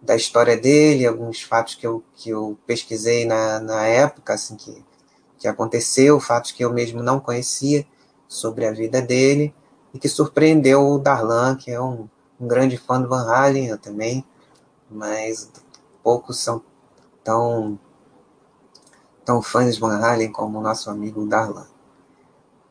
da 0.01 0.15
história 0.15 0.55
dele, 0.55 1.05
alguns 1.05 1.41
fatos 1.41 1.75
que 1.75 1.85
eu, 1.85 2.03
que 2.15 2.29
eu 2.29 2.57
pesquisei 2.65 3.25
na, 3.25 3.59
na 3.59 3.85
época, 3.85 4.33
assim, 4.33 4.55
que, 4.55 4.83
que 5.37 5.47
aconteceu, 5.47 6.19
fatos 6.19 6.51
que 6.51 6.63
eu 6.63 6.71
mesmo 6.71 7.03
não 7.03 7.19
conhecia 7.19 7.85
sobre 8.27 8.65
a 8.65 8.71
vida 8.71 9.01
dele, 9.01 9.53
e 9.93 9.99
que 9.99 10.09
surpreendeu 10.09 10.87
o 10.87 10.97
Darlan, 10.97 11.55
que 11.55 11.71
é 11.71 11.79
um, 11.79 12.07
um 12.39 12.47
grande 12.47 12.77
fã 12.77 13.01
do 13.01 13.09
Van 13.09 13.29
Halen, 13.29 13.67
eu 13.67 13.77
também, 13.77 14.25
mas 14.89 15.51
poucos 16.03 16.39
são 16.39 16.61
tão, 17.23 17.79
tão 19.23 19.41
fãs 19.41 19.75
de 19.75 19.81
Van 19.81 19.97
Halen 19.97 20.31
como 20.31 20.59
o 20.59 20.61
nosso 20.61 20.89
amigo 20.89 21.25
Darlan. 21.25 21.67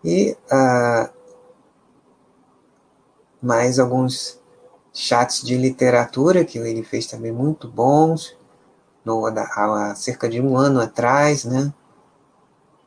E 0.04 0.36
uh, 0.52 1.10
mais 3.42 3.78
alguns 3.78 4.40
chats 4.94 5.42
de 5.42 5.56
literatura 5.56 6.44
que 6.44 6.56
ele 6.56 6.84
fez 6.84 7.06
também 7.06 7.32
muito 7.32 7.66
bons, 7.66 8.36
no, 9.04 9.26
há 9.26 9.94
cerca 9.96 10.28
de 10.28 10.40
um 10.40 10.56
ano 10.56 10.80
atrás, 10.80 11.44
né? 11.44 11.74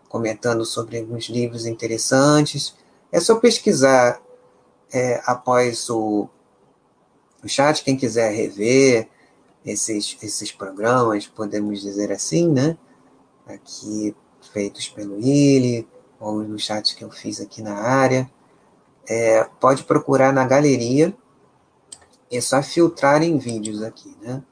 Comentando 0.07 0.65
sobre 0.65 0.97
alguns 0.97 1.25
livros 1.25 1.65
interessantes. 1.65 2.73
É 3.11 3.19
só 3.19 3.35
pesquisar 3.35 4.19
é, 4.91 5.21
após 5.25 5.89
o, 5.89 6.29
o 7.43 7.47
chat, 7.47 7.83
quem 7.83 7.97
quiser 7.97 8.31
rever 8.31 9.09
esses, 9.65 10.17
esses 10.23 10.51
programas, 10.51 11.27
podemos 11.27 11.81
dizer 11.81 12.11
assim, 12.11 12.49
né? 12.49 12.77
Aqui 13.45 14.15
feitos 14.53 14.87
pelo 14.87 15.15
Willi, 15.15 15.87
ou 16.19 16.41
no 16.41 16.57
chat 16.57 16.95
que 16.95 17.03
eu 17.03 17.11
fiz 17.11 17.41
aqui 17.41 17.61
na 17.61 17.75
área. 17.75 18.29
É, 19.05 19.43
pode 19.59 19.83
procurar 19.83 20.33
na 20.33 20.45
galeria 20.45 21.15
é 22.31 22.41
só 22.41 22.61
filtrar 22.61 23.23
em 23.23 23.37
vídeos 23.37 23.81
aqui, 23.81 24.15
né? 24.21 24.43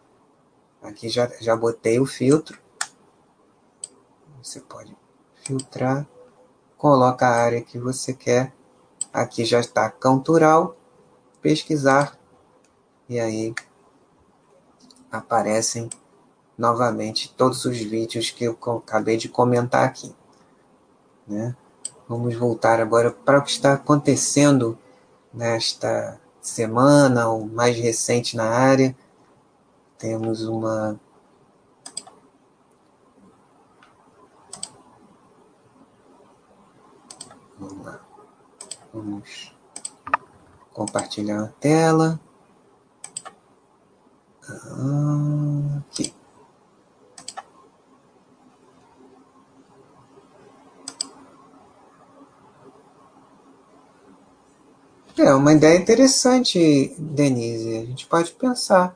Aqui 0.82 1.10
já, 1.10 1.28
já 1.42 1.56
botei 1.56 2.00
o 2.00 2.06
filtro. 2.06 2.60
Você 4.42 4.62
pode 4.62 4.96
filtrar, 5.44 6.08
coloca 6.78 7.28
a 7.28 7.36
área 7.36 7.62
que 7.62 7.78
você 7.80 8.14
quer. 8.14 8.54
Aqui 9.12 9.44
já 9.44 9.60
está 9.60 9.90
Cantural, 9.90 10.78
pesquisar, 11.42 12.18
e 13.10 13.20
aí 13.20 13.54
aparecem 15.12 15.90
novamente 16.58 17.34
todos 17.36 17.66
os 17.66 17.78
vídeos 17.78 18.30
que 18.30 18.46
eu 18.46 18.58
acabei 18.78 19.18
de 19.18 19.30
comentar 19.30 19.86
aqui. 19.86 20.14
Né? 21.28 21.56
Vamos 22.08 22.36
voltar 22.36 22.80
agora 22.80 23.12
para 23.12 23.40
o 23.40 23.44
que 23.44 23.52
está 23.52 23.74
acontecendo 23.74 24.78
nesta 25.34 26.20
semana, 26.50 27.30
ou 27.30 27.46
mais 27.46 27.78
recente 27.78 28.36
na 28.36 28.46
área. 28.46 28.96
Temos 29.98 30.44
uma 30.44 31.00
Vamos 37.58 37.86
lá. 37.86 38.00
Vamos 38.94 39.56
compartilhar 40.74 41.44
a 41.44 41.48
tela. 41.48 42.20
Aqui. 45.80 46.14
É 55.18 55.34
uma 55.34 55.54
ideia 55.54 55.78
interessante, 55.78 56.94
Denise. 57.00 57.78
A 57.78 57.86
gente 57.86 58.06
pode 58.06 58.34
pensar. 58.34 58.94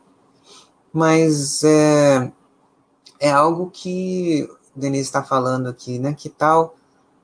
Mas 0.92 1.64
é, 1.64 2.30
é 3.22 3.32
algo 3.32 3.72
que 3.72 4.46
Denise 4.76 5.04
está 5.04 5.24
falando 5.24 5.70
aqui, 5.70 5.98
né? 5.98 6.14
Que 6.14 6.28
tal 6.28 6.76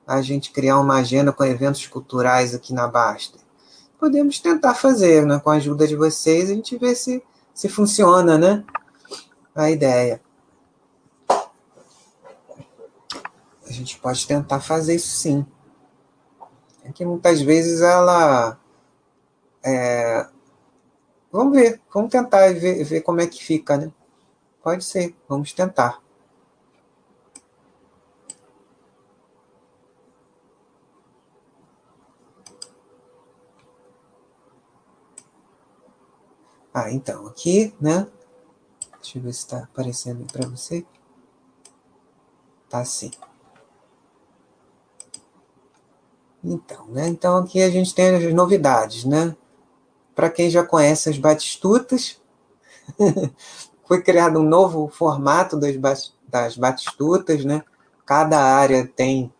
a 0.06 0.22
gente 0.22 0.50
criar 0.50 0.80
uma 0.80 0.94
agenda 0.94 1.30
com 1.30 1.44
eventos 1.44 1.86
culturais 1.86 2.54
aqui 2.54 2.72
na 2.72 2.88
Basta? 2.88 3.38
Podemos 3.98 4.38
tentar 4.38 4.72
fazer, 4.72 5.26
né? 5.26 5.38
Com 5.40 5.50
a 5.50 5.56
ajuda 5.56 5.86
de 5.86 5.94
vocês, 5.94 6.48
a 6.48 6.54
gente 6.54 6.78
vê 6.78 6.94
se, 6.94 7.22
se 7.52 7.68
funciona, 7.68 8.38
né? 8.38 8.64
A 9.54 9.70
ideia. 9.70 10.22
A 13.68 13.72
gente 13.72 13.98
pode 13.98 14.26
tentar 14.26 14.60
fazer 14.60 14.94
isso 14.94 15.18
sim. 15.18 15.44
É 16.82 16.90
que 16.90 17.04
muitas 17.04 17.42
vezes 17.42 17.82
ela 17.82 18.58
é, 19.66 20.28
vamos 21.32 21.56
ver, 21.56 21.80
vamos 21.92 22.10
tentar 22.10 22.52
ver, 22.54 22.84
ver 22.84 23.00
como 23.02 23.20
é 23.20 23.26
que 23.26 23.42
fica, 23.42 23.76
né? 23.76 23.92
Pode 24.62 24.84
ser, 24.84 25.14
vamos 25.28 25.52
tentar. 25.52 26.00
Ah, 36.72 36.92
então, 36.92 37.26
aqui, 37.26 37.74
né? 37.80 38.06
Deixa 39.00 39.18
eu 39.18 39.22
ver 39.22 39.32
se 39.32 39.40
está 39.40 39.58
aparecendo 39.64 40.26
para 40.32 40.46
você. 40.48 40.84
Tá 42.68 42.84
sim. 42.84 43.10
Então, 46.44 46.86
né? 46.88 47.08
Então 47.08 47.36
aqui 47.38 47.62
a 47.62 47.70
gente 47.70 47.94
tem 47.94 48.14
as 48.14 48.34
novidades, 48.34 49.04
né? 49.04 49.36
Para 50.16 50.30
quem 50.30 50.48
já 50.48 50.64
conhece 50.64 51.10
as 51.10 51.18
batistutas, 51.18 52.20
foi 53.86 54.02
criado 54.02 54.40
um 54.40 54.42
novo 54.42 54.88
formato 54.88 55.60
das, 55.60 56.14
das 56.26 56.56
batistutas, 56.56 57.44
né? 57.44 57.62
Cada 58.06 58.40
área 58.40 58.86
tem 58.86 59.30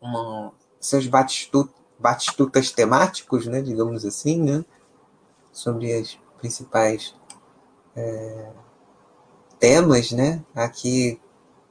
uma, 0.00 0.52
seus 0.80 1.06
batistutas, 1.06 1.72
batistutas 1.96 2.72
temáticos, 2.72 3.46
né? 3.46 3.62
Digamos 3.62 4.04
assim, 4.04 4.42
né? 4.42 4.64
Sobre 5.52 5.92
as 5.94 6.18
principais 6.38 7.14
é, 7.94 8.50
temas, 9.60 10.10
né? 10.10 10.44
Aqui 10.52 11.20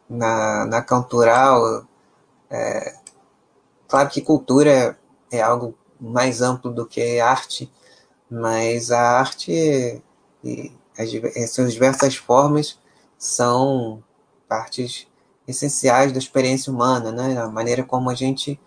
na, 0.10 0.66
na 0.66 0.82
cultural, 0.82 1.86
é, 2.50 2.96
claro 3.90 4.10
que 4.10 4.22
cultura 4.22 4.98
é 5.30 5.42
algo 5.42 5.78
mais 6.00 6.42
amplo 6.42 6.72
do 6.72 6.86
que 6.86 7.20
arte, 7.20 7.70
mas 8.30 8.92
a 8.92 9.20
arte 9.20 10.02
e 10.44 10.72
as, 10.98 11.52
suas 11.52 11.74
diversas 11.74 12.16
formas 12.16 12.78
são 13.18 14.04
partes 14.48 15.08
essenciais 15.48 16.12
da 16.12 16.20
experiência 16.20 16.72
humana, 16.72 17.12
né? 17.12 17.40
A 17.40 17.48
maneira 17.48 17.84
como 17.84 18.10
a 18.10 18.16
gente 18.16 18.60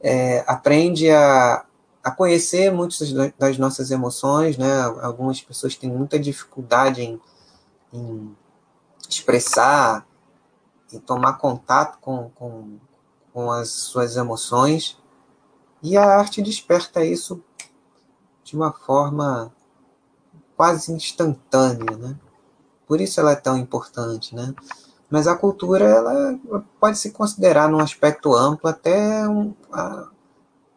é, 0.00 0.44
aprende 0.46 1.10
a, 1.10 1.64
a 2.02 2.10
conhecer 2.10 2.72
muitas 2.72 3.12
das 3.38 3.58
nossas 3.58 3.90
emoções, 3.90 4.56
né? 4.56 4.82
Algumas 5.02 5.40
pessoas 5.40 5.74
têm 5.74 5.90
muita 5.90 6.18
dificuldade 6.18 7.02
em, 7.02 7.20
em 7.92 8.36
expressar 9.08 10.06
e 10.92 10.98
tomar 10.98 11.34
contato 11.34 11.98
com, 12.00 12.30
com, 12.34 12.78
com 13.32 13.50
as 13.50 13.70
suas 13.70 14.16
emoções. 14.16 14.98
E 15.82 15.96
a 15.96 16.04
arte 16.04 16.42
desperta 16.42 17.04
isso 17.04 17.42
de 18.44 18.56
uma 18.56 18.72
forma 18.72 19.52
quase 20.56 20.92
instantânea, 20.92 21.96
né? 21.96 22.16
Por 22.86 23.00
isso 23.00 23.20
ela 23.20 23.32
é 23.32 23.36
tão 23.36 23.56
importante, 23.56 24.34
né? 24.34 24.54
Mas 25.10 25.26
a 25.26 25.36
cultura 25.36 25.84
ela 25.84 26.38
pode 26.80 26.98
se 26.98 27.10
considerar 27.10 27.68
num 27.68 27.78
aspecto 27.80 28.34
amplo 28.34 28.68
até 28.68 29.28
um, 29.28 29.54
a, 29.70 30.08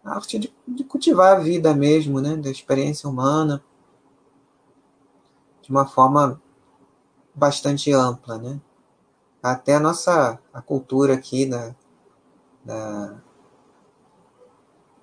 a, 0.03 0.15
arte 0.15 0.37
de, 0.39 0.53
de, 0.67 0.83
cultivar 0.83 1.37
a 1.37 1.39
vida 1.39 1.73
mesmo, 1.73 2.19
né? 2.19 2.35
Da 2.35 2.49
experiência 2.49 3.09
humana 3.09 3.63
de 5.61 5.71
uma 5.71 5.85
forma 5.85 6.41
bastante 7.33 7.91
ampla, 7.91 8.37
né? 8.37 8.59
Até 9.41 9.75
a 9.75 9.79
nossa 9.79 10.39
a 10.53 10.61
cultura 10.61 11.13
aqui 11.13 11.45
da, 11.45 11.75
da 12.63 13.21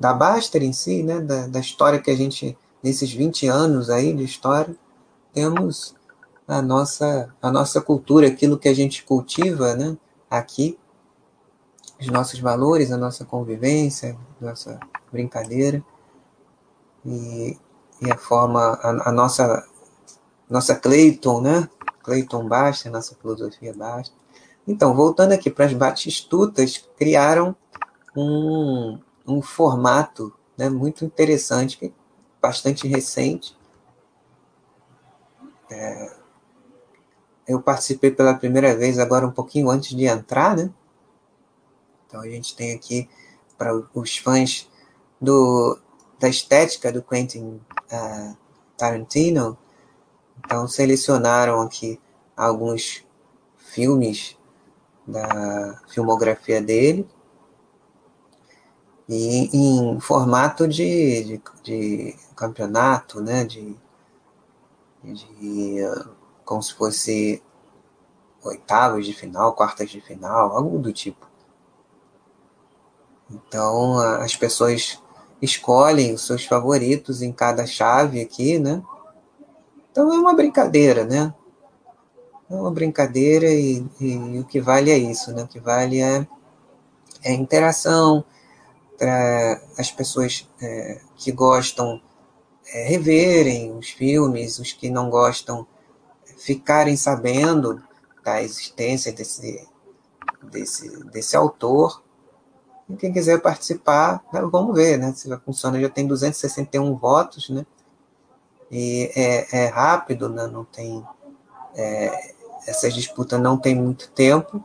da 0.03 0.13
Baster 0.13 0.65
em 0.65 0.73
si, 0.73 1.05
né, 1.05 1.21
da, 1.21 1.47
da 1.47 1.61
história 1.61 2.01
que 2.01 2.11
a 2.11 2.17
gente, 2.17 2.59
nesses 2.83 3.13
20 3.13 3.47
anos 3.47 3.89
aí 3.89 4.13
de 4.13 4.25
história, 4.25 4.75
temos 5.33 5.95
a 6.47 6.61
nossa, 6.61 7.33
a 7.41 7.53
nossa 7.53 7.81
cultura, 7.81 8.27
aquilo 8.27 8.59
que 8.59 8.69
a 8.69 8.75
gente 8.75 9.05
cultiva 9.05 9.77
né, 9.77 9.97
aqui, 10.29 10.77
os 12.01 12.09
nossos 12.09 12.41
valores, 12.41 12.91
a 12.91 12.97
nossa 12.97 13.25
convivência, 13.25 14.19
a 14.41 14.45
nossa 14.45 14.81
brincadeira 15.13 15.81
e, 17.07 17.57
e 18.01 18.11
a 18.11 18.19
forma, 18.19 18.61
a, 18.61 19.09
a, 19.09 19.13
nossa, 19.13 19.65
nossa 20.51 20.75
Clayton, 20.75 21.41
né? 21.43 21.69
Clayton 22.03 22.49
Basta, 22.49 22.91
nossa 22.91 23.15
filosofia 23.15 23.73
Basta. 23.73 24.13
Então, 24.67 24.97
voltando 24.97 25.31
aqui 25.31 25.49
para 25.49 25.67
as 25.67 25.73
batistutas, 25.73 26.85
criaram 26.99 27.55
um, 28.17 28.99
um 29.27 29.41
formato 29.41 30.33
né, 30.57 30.69
muito 30.69 31.05
interessante, 31.05 31.93
bastante 32.41 32.87
recente. 32.87 33.57
É, 35.71 36.17
eu 37.47 37.61
participei 37.61 38.11
pela 38.11 38.35
primeira 38.35 38.77
vez 38.77 38.99
agora 38.99 39.27
um 39.27 39.33
pouquinho 39.33 39.71
antes 39.71 39.97
de 39.97 40.07
entrar, 40.07 40.57
né? 40.57 40.71
Então 42.07 42.21
a 42.21 42.29
gente 42.29 42.55
tem 42.55 42.75
aqui 42.75 43.09
para 43.57 43.75
os 43.95 44.19
fãs 44.19 44.69
do, 45.21 45.79
da 46.19 46.29
estética 46.29 46.93
do 46.93 47.03
Quentin 47.03 47.61
uh, 47.91 48.37
Tarantino, 48.77 49.57
então 50.39 50.69
selecionaram 50.69 51.61
aqui 51.61 52.01
alguns 52.37 53.05
filmes 53.57 54.37
da 55.07 55.81
filmografia 55.89 56.61
dele 56.61 57.09
e 59.09 59.51
em 59.57 60.01
formato 60.01 60.67
de, 60.67 61.25
de, 61.25 61.43
de 61.63 62.17
campeonato, 62.37 63.21
né, 63.21 63.45
de, 63.45 63.77
de 65.03 65.79
como 66.45 66.63
se 66.63 66.75
fosse 66.75 67.43
oitavas 68.43 69.07
de 69.07 69.13
final, 69.13 69.55
quartas 69.55 69.91
de 69.91 70.01
final, 70.01 70.57
algo 70.57 70.79
do 70.79 70.93
tipo. 70.93 71.27
Então 73.31 73.99
as 73.99 74.37
pessoas 74.37 75.01
escolhem 75.41 76.15
os 76.15 76.27
seus 76.27 76.45
favoritos 76.45 77.23
em 77.23 77.33
cada 77.33 77.67
chave 77.67 78.21
aqui, 78.21 78.59
né? 78.59 78.83
Então 79.91 80.13
é 80.13 80.19
uma 80.19 80.35
brincadeira, 80.35 81.05
né? 81.05 81.35
É 82.51 82.55
uma 82.55 82.71
brincadeira 82.71 83.47
e, 83.47 83.85
e, 84.01 84.13
e 84.13 84.39
o 84.39 84.45
que 84.45 84.61
vale 84.61 84.91
é 84.91 84.99
isso, 84.99 85.33
né? 85.33 85.43
O 85.43 85.49
que 85.49 85.59
vale 85.59 86.01
é, 86.01 86.27
é 87.23 87.33
interação, 87.33 88.25
para 89.03 89.61
as 89.77 89.91
pessoas 89.91 90.49
é, 90.61 91.01
que 91.17 91.33
gostam 91.33 92.01
é, 92.73 92.85
reverem 92.85 93.77
os 93.77 93.91
filmes, 93.91 94.61
os 94.61 94.73
que 94.73 94.89
não 94.89 95.11
gostam 95.11 95.67
ficarem 96.39 96.97
sabendo 96.97 97.83
da 98.23 98.41
existência 98.41 99.13
desse, 99.13 99.67
desse, 100.41 101.05
desse 101.07 101.37
autor. 101.37 102.01
E 102.89 102.95
quem 102.95 103.13
quiser 103.13 103.43
participar, 103.43 104.23
né, 104.33 104.41
vamos 104.43 104.73
ver, 104.77 104.97
né? 104.99 105.13
Se 105.13 105.29
funciona, 105.39 105.81
já 105.81 105.89
tem 105.89 106.07
261 106.07 106.95
votos, 106.95 107.51
né? 107.51 107.67
E 108.71 109.11
é, 109.17 109.65
é 109.65 109.67
rápido, 109.67 110.29
né? 110.29 110.47
Não 110.47 110.65
tem. 110.65 111.05
É, 111.75 112.35
essas 112.69 112.95
disputas 112.95 113.41
não 113.41 113.59
tem 113.59 113.75
muito 113.75 114.13
tempo, 114.13 114.63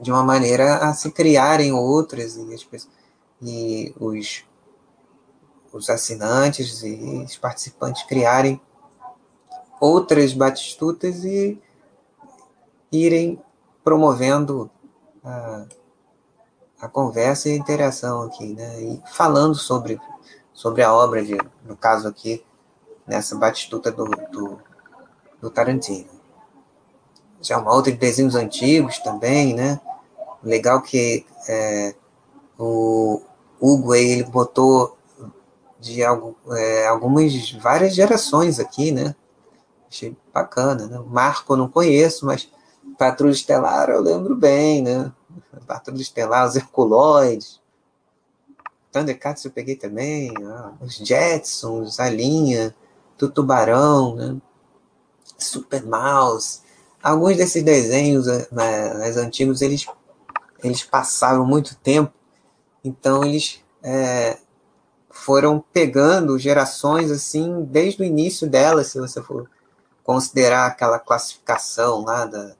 de 0.00 0.10
uma 0.10 0.24
maneira 0.24 0.76
a 0.76 0.94
se 0.94 1.10
criarem 1.10 1.70
outras 1.70 2.38
e 2.38 2.54
as 2.54 2.64
pessoas 2.64 2.99
e 3.42 3.94
os, 3.98 4.44
os 5.72 5.88
assinantes 5.88 6.82
e 6.82 7.24
os 7.24 7.36
participantes 7.36 8.02
criarem 8.04 8.60
outras 9.80 10.32
batistutas 10.32 11.24
e 11.24 11.60
irem 12.92 13.42
promovendo 13.82 14.70
a, 15.24 15.66
a 16.80 16.88
conversa 16.88 17.48
e 17.48 17.52
a 17.52 17.56
interação 17.56 18.22
aqui, 18.22 18.52
né? 18.52 18.82
E 18.82 19.02
falando 19.06 19.54
sobre, 19.54 19.98
sobre 20.52 20.82
a 20.82 20.92
obra, 20.92 21.24
de, 21.24 21.36
no 21.64 21.76
caso 21.76 22.08
aqui, 22.08 22.44
nessa 23.06 23.36
batistuta 23.36 23.90
do, 23.90 24.04
do, 24.04 24.60
do 25.40 25.50
Tarantino. 25.50 26.08
Já 27.40 27.58
uma 27.58 27.74
outra 27.74 27.90
de 27.90 27.98
desenhos 27.98 28.34
antigos 28.34 28.98
também, 28.98 29.54
né? 29.54 29.80
Legal 30.42 30.82
que 30.82 31.26
é, 31.48 31.94
o, 32.58 33.22
Hugo 33.60 33.92
aí, 33.92 34.10
ele 34.10 34.24
botou 34.24 34.96
de 35.78 36.04
algo, 36.04 36.36
é, 36.50 36.86
algumas, 36.86 37.52
várias 37.52 37.94
gerações 37.94 38.58
aqui, 38.58 38.92
né? 38.92 39.14
Achei 39.90 40.16
bacana, 40.32 40.86
né? 40.86 41.02
Marco 41.06 41.52
eu 41.52 41.56
não 41.56 41.68
conheço, 41.68 42.26
mas 42.26 42.48
Patrulha 42.98 43.32
Estelar 43.32 43.90
eu 43.90 44.00
lembro 44.00 44.36
bem, 44.36 44.82
né? 44.82 45.12
Patrulha 45.66 46.00
Estelar, 46.00 46.46
os 46.46 46.56
Herculoides, 46.56 47.60
Thundercats 48.92 49.44
eu 49.44 49.50
peguei 49.50 49.76
também, 49.76 50.32
ah, 50.44 50.72
os 50.80 50.96
Jetsons, 50.96 52.00
a 52.00 52.08
linha, 52.08 52.74
do 53.16 53.30
Tubarão, 53.30 54.16
né? 54.16 54.36
Super 55.38 55.84
Mouse. 55.84 56.60
Alguns 57.02 57.36
desses 57.36 57.62
desenhos 57.62 58.26
né, 58.26 58.46
mais 58.50 59.16
antigos, 59.16 59.62
eles, 59.62 59.86
eles 60.62 60.82
passaram 60.82 61.46
muito 61.46 61.76
tempo 61.76 62.12
então 62.84 63.24
eles 63.24 63.62
é, 63.82 64.38
foram 65.10 65.62
pegando 65.72 66.38
gerações 66.38 67.10
assim 67.10 67.64
desde 67.64 68.02
o 68.02 68.04
início 68.04 68.48
delas, 68.48 68.88
se 68.88 68.98
você 68.98 69.22
for 69.22 69.48
considerar 70.04 70.66
aquela 70.66 70.98
classificação 70.98 72.04
lá 72.04 72.24
da, 72.24 72.54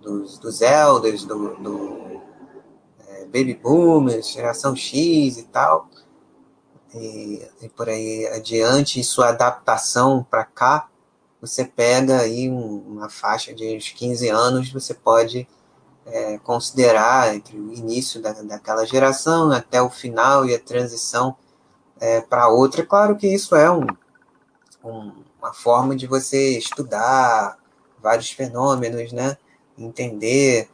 dos, 0.00 0.38
dos 0.38 0.60
elders, 0.60 1.24
do, 1.24 1.54
do 1.56 2.20
é, 3.08 3.24
baby 3.24 3.54
boomers, 3.54 4.30
geração 4.30 4.76
X 4.76 5.38
e 5.38 5.44
tal, 5.44 5.88
e, 6.94 7.42
e 7.62 7.68
por 7.68 7.88
aí 7.88 8.26
adiante, 8.26 9.00
e 9.00 9.04
sua 9.04 9.30
adaptação 9.30 10.26
para 10.28 10.44
cá, 10.44 10.88
você 11.40 11.64
pega 11.64 12.20
aí 12.20 12.48
um, 12.50 12.78
uma 12.86 13.08
faixa 13.08 13.52
de 13.54 13.76
uns 13.76 13.90
15 13.90 14.28
anos, 14.28 14.72
você 14.72 14.94
pode 14.94 15.48
é, 16.06 16.38
considerar 16.38 17.34
entre 17.34 17.58
o 17.58 17.72
início 17.72 18.20
da, 18.20 18.32
daquela 18.32 18.84
geração 18.86 19.50
até 19.52 19.80
o 19.80 19.90
final 19.90 20.46
e 20.46 20.54
a 20.54 20.58
transição 20.58 21.36
é, 22.00 22.20
para 22.20 22.48
outra. 22.48 22.84
Claro 22.84 23.16
que 23.16 23.26
isso 23.26 23.54
é 23.54 23.70
um, 23.70 23.86
um, 24.84 25.12
uma 25.38 25.52
forma 25.52 25.94
de 25.94 26.06
você 26.06 26.58
estudar 26.58 27.58
vários 28.02 28.30
fenômenos, 28.30 29.12
né? 29.12 29.36
Entender 29.78 30.68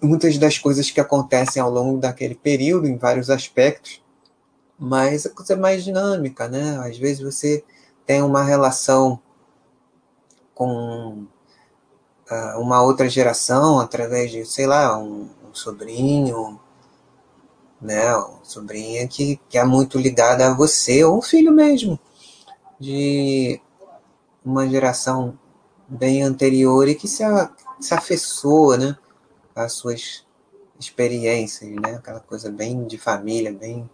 muitas 0.00 0.38
das 0.38 0.58
coisas 0.58 0.90
que 0.90 1.00
acontecem 1.00 1.60
ao 1.60 1.70
longo 1.70 1.98
daquele 1.98 2.34
período, 2.34 2.86
em 2.86 2.96
vários 2.96 3.28
aspectos, 3.30 4.02
mas 4.78 5.26
a 5.26 5.30
coisa 5.30 5.54
é 5.54 5.56
mais 5.56 5.84
dinâmica, 5.84 6.48
né? 6.48 6.78
Às 6.78 6.96
vezes 6.96 7.20
você 7.20 7.64
tem 8.06 8.22
uma 8.22 8.42
relação 8.42 9.20
com 10.54 11.26
uma 12.56 12.82
outra 12.82 13.08
geração 13.08 13.78
através 13.80 14.30
de, 14.30 14.44
sei 14.44 14.66
lá, 14.66 14.98
um, 14.98 15.28
um 15.48 15.54
sobrinho, 15.54 16.60
né? 17.80 18.16
Um 18.16 18.44
sobrinha 18.44 19.06
que, 19.08 19.40
que 19.48 19.58
é 19.58 19.64
muito 19.64 19.98
ligada 19.98 20.48
a 20.48 20.54
você, 20.54 21.04
ou 21.04 21.18
um 21.18 21.22
filho 21.22 21.52
mesmo, 21.52 21.98
de 22.78 23.60
uma 24.44 24.68
geração 24.68 25.38
bem 25.88 26.22
anterior 26.22 26.88
e 26.88 26.94
que 26.94 27.08
se, 27.08 27.24
se 27.80 27.94
afessou, 27.94 28.76
né? 28.76 28.96
As 29.54 29.72
suas 29.72 30.26
experiências, 30.78 31.70
né? 31.70 31.96
Aquela 31.96 32.20
coisa 32.20 32.50
bem 32.50 32.86
de 32.86 32.98
família, 32.98 33.52
bem 33.52 33.88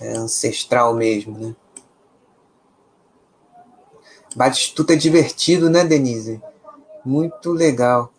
é, 0.00 0.16
ancestral 0.16 0.94
mesmo, 0.94 1.38
né? 1.38 1.56
Batistuta 4.34 4.94
é 4.94 4.96
divertido, 4.96 5.68
né, 5.68 5.84
Denise? 5.84 6.42
Muito 7.04 7.52
legal. 7.52 8.12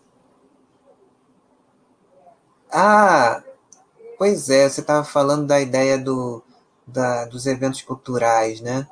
Ah, 2.70 3.42
pois 4.18 4.50
é, 4.50 4.68
você 4.68 4.80
estava 4.80 5.04
falando 5.04 5.46
da 5.46 5.60
ideia 5.60 5.96
do, 5.98 6.42
da, 6.86 7.24
dos 7.24 7.46
eventos 7.46 7.82
culturais, 7.82 8.60
né? 8.60 8.86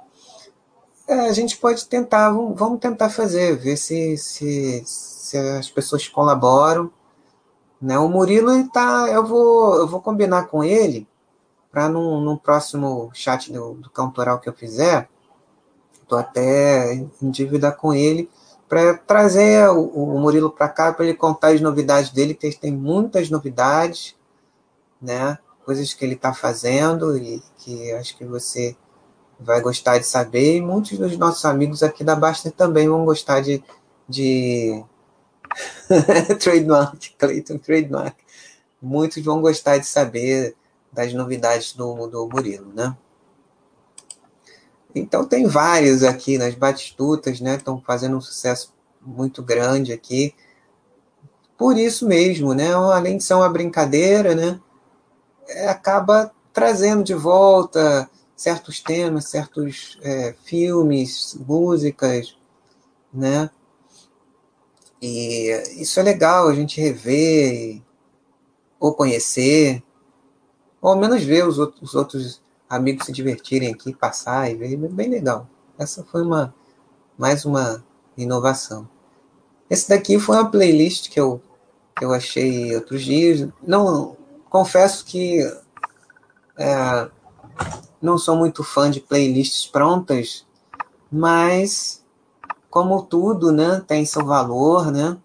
É, 1.06 1.14
a 1.28 1.32
gente 1.32 1.56
pode 1.58 1.86
tentar, 1.86 2.30
vamos, 2.30 2.58
vamos 2.58 2.80
tentar 2.80 3.10
fazer, 3.10 3.56
ver 3.56 3.76
se, 3.76 4.16
se, 4.16 4.82
se 4.86 5.36
as 5.36 5.68
pessoas 5.68 6.06
colaboram. 6.08 6.90
Né? 7.80 7.98
O 7.98 8.08
Murilo 8.08 8.68
tá, 8.70 9.08
eu 9.10 9.26
vou, 9.26 9.74
eu 9.76 9.88
vou 9.88 10.00
combinar 10.00 10.46
com 10.46 10.62
ele 10.62 11.06
para 11.70 11.88
no, 11.88 12.20
no 12.20 12.38
próximo 12.38 13.10
chat 13.14 13.52
do, 13.52 13.74
do 13.74 13.90
Cantoral 13.90 14.38
que 14.38 14.48
eu 14.48 14.52
fizer, 14.52 15.08
estou 16.00 16.18
até 16.18 16.94
em 16.94 17.30
dívida 17.30 17.72
com 17.72 17.94
ele, 17.94 18.30
para 18.72 18.94
trazer 18.94 19.68
o, 19.68 19.82
o 19.82 20.18
Murilo 20.18 20.50
para 20.50 20.66
cá 20.66 20.94
para 20.94 21.04
ele 21.04 21.12
contar 21.14 21.48
as 21.48 21.60
novidades 21.60 22.08
dele, 22.08 22.32
que 22.32 22.50
tem 22.56 22.72
muitas 22.72 23.28
novidades, 23.28 24.16
né? 24.98 25.36
coisas 25.62 25.92
que 25.92 26.02
ele 26.02 26.14
está 26.14 26.32
fazendo 26.32 27.14
e 27.18 27.42
que 27.58 27.92
acho 27.92 28.16
que 28.16 28.24
você 28.24 28.74
vai 29.38 29.60
gostar 29.60 29.98
de 29.98 30.06
saber, 30.06 30.56
e 30.56 30.62
muitos 30.62 30.96
dos 30.96 31.18
nossos 31.18 31.44
amigos 31.44 31.82
aqui 31.82 32.02
da 32.02 32.16
Basta 32.16 32.50
também 32.50 32.88
vão 32.88 33.04
gostar 33.04 33.40
de, 33.40 33.62
de... 34.08 34.82
trademark, 36.40 37.10
Clayton 37.18 37.58
Trademark. 37.58 38.16
Muitos 38.80 39.22
vão 39.22 39.42
gostar 39.42 39.76
de 39.76 39.86
saber 39.86 40.56
das 40.90 41.12
novidades 41.12 41.74
do, 41.74 42.06
do 42.06 42.26
Murilo, 42.26 42.72
né? 42.72 42.96
Então 44.94 45.24
tem 45.24 45.46
vários 45.46 46.02
aqui 46.02 46.36
nas 46.36 46.54
Batistutas, 46.54 47.40
né? 47.40 47.56
Estão 47.56 47.80
fazendo 47.80 48.16
um 48.16 48.20
sucesso 48.20 48.74
muito 49.00 49.42
grande 49.42 49.92
aqui. 49.92 50.34
Por 51.56 51.78
isso 51.78 52.06
mesmo, 52.06 52.54
né? 52.54 52.74
Além 52.74 53.16
de 53.16 53.24
ser 53.24 53.34
uma 53.34 53.48
brincadeira, 53.48 54.34
né? 54.34 54.60
É, 55.48 55.68
acaba 55.68 56.32
trazendo 56.52 57.02
de 57.02 57.14
volta 57.14 58.08
certos 58.36 58.80
temas, 58.80 59.28
certos 59.28 59.98
é, 60.02 60.34
filmes, 60.44 61.36
músicas, 61.46 62.36
né? 63.12 63.50
E 65.00 65.50
isso 65.80 65.98
é 65.98 66.02
legal 66.02 66.48
a 66.48 66.54
gente 66.54 66.80
rever 66.80 67.82
ou 68.78 68.94
conhecer, 68.94 69.82
ou 70.80 70.90
ao 70.90 70.98
menos 70.98 71.22
ver 71.22 71.46
os 71.46 71.58
outros, 71.58 71.82
os 71.82 71.94
outros 71.94 72.41
amigos 72.72 73.04
se 73.04 73.12
divertirem 73.12 73.70
aqui, 73.70 73.94
passar 73.94 74.50
e 74.50 74.54
ver, 74.54 74.76
bem 74.76 75.10
legal. 75.10 75.46
Essa 75.78 76.02
foi 76.02 76.22
uma 76.22 76.54
mais 77.18 77.44
uma 77.44 77.84
inovação. 78.16 78.88
Esse 79.68 79.90
daqui 79.90 80.18
foi 80.18 80.36
uma 80.36 80.50
playlist 80.50 81.10
que 81.10 81.20
eu, 81.20 81.40
que 81.94 82.02
eu 82.02 82.14
achei 82.14 82.74
outros 82.74 83.02
dias. 83.02 83.46
Não, 83.62 84.16
confesso 84.48 85.04
que 85.04 85.40
é, 86.56 87.10
não 88.00 88.16
sou 88.16 88.36
muito 88.36 88.64
fã 88.64 88.90
de 88.90 89.00
playlists 89.00 89.66
prontas, 89.66 90.46
mas 91.10 92.02
como 92.70 93.02
tudo, 93.02 93.52
né, 93.52 93.82
tem 93.86 94.06
seu 94.06 94.24
valor, 94.24 94.90
né? 94.90 95.18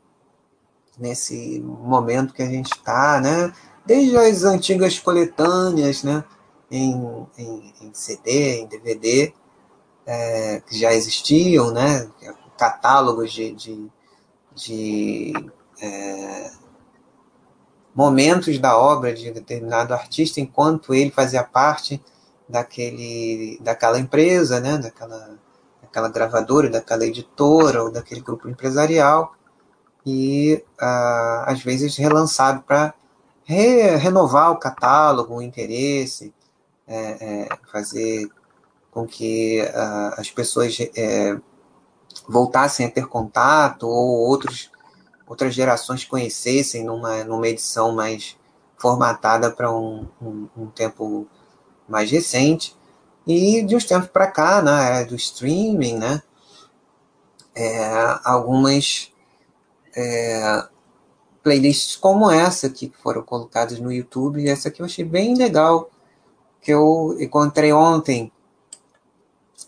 Nesse 0.99 1.61
momento 1.61 2.33
que 2.33 2.43
a 2.43 2.49
gente 2.49 2.73
está, 2.73 3.21
né? 3.21 3.53
Desde 3.85 4.17
as 4.17 4.43
antigas 4.43 4.99
coletâneas, 4.99 6.03
né? 6.03 6.25
Em, 6.69 7.27
em, 7.37 7.73
em 7.81 7.93
CD, 7.93 8.61
em 8.61 8.67
DVD, 8.67 9.33
é, 10.05 10.61
que 10.61 10.77
já 10.77 10.93
existiam, 10.93 11.71
né? 11.71 12.09
Catálogos 12.57 13.31
de, 13.31 13.53
de, 13.53 13.91
de 14.55 15.33
é, 15.81 16.51
momentos 17.97 18.59
da 18.59 18.77
obra 18.77 19.13
de 19.13 19.31
determinado 19.31 19.93
artista 19.93 20.39
enquanto 20.39 20.93
ele 20.93 21.09
fazia 21.09 21.43
parte 21.43 21.99
daquele, 22.47 23.59
daquela 23.61 23.99
empresa, 23.99 24.59
né, 24.59 24.77
daquela, 24.77 25.37
daquela 25.81 26.09
gravadora, 26.09 26.69
daquela 26.69 27.05
editora 27.05 27.83
ou 27.83 27.91
daquele 27.91 28.21
grupo 28.21 28.47
empresarial 28.47 29.33
e 30.05 30.63
ah, 30.79 31.45
às 31.47 31.61
vezes 31.63 31.97
relançado 31.97 32.61
para 32.61 32.93
re, 33.43 33.95
renovar 33.95 34.51
o 34.51 34.59
catálogo, 34.59 35.35
o 35.35 35.41
interesse, 35.41 36.33
é, 36.87 37.43
é, 37.43 37.49
fazer 37.71 38.29
com 38.91 39.05
que 39.05 39.61
ah, 39.73 40.15
as 40.17 40.31
pessoas 40.31 40.77
é, 40.95 41.37
voltassem 42.27 42.85
a 42.85 42.91
ter 42.91 43.05
contato 43.07 43.87
ou 43.87 44.27
outros, 44.27 44.71
outras 45.27 45.53
gerações 45.53 46.05
conhecessem 46.05 46.83
numa, 46.83 47.23
numa 47.23 47.47
edição 47.47 47.93
mais 47.93 48.37
formatada 48.77 49.51
para 49.51 49.71
um, 49.71 50.07
um, 50.21 50.47
um 50.55 50.67
tempo 50.67 51.27
mais 51.87 52.09
recente. 52.09 52.75
E 53.25 53.61
de 53.61 53.75
uns 53.75 53.85
tempos 53.85 54.09
para 54.09 54.27
cá, 54.27 54.61
né, 54.61 55.03
do 55.03 55.15
streaming, 55.15 55.97
né, 55.97 56.21
é, 57.53 58.19
algumas 58.23 59.11
é, 59.95 60.65
playlists 61.43 61.95
como 61.95 62.31
essa 62.31 62.69
que 62.69 62.91
foram 63.01 63.21
colocadas 63.23 63.79
no 63.79 63.91
YouTube, 63.91 64.41
e 64.41 64.47
essa 64.47 64.69
aqui 64.69 64.81
eu 64.81 64.85
achei 64.85 65.03
bem 65.03 65.35
legal, 65.35 65.89
que 66.67 66.73
eu 66.73 67.15
encontrei 67.17 67.71
ontem 67.71 68.29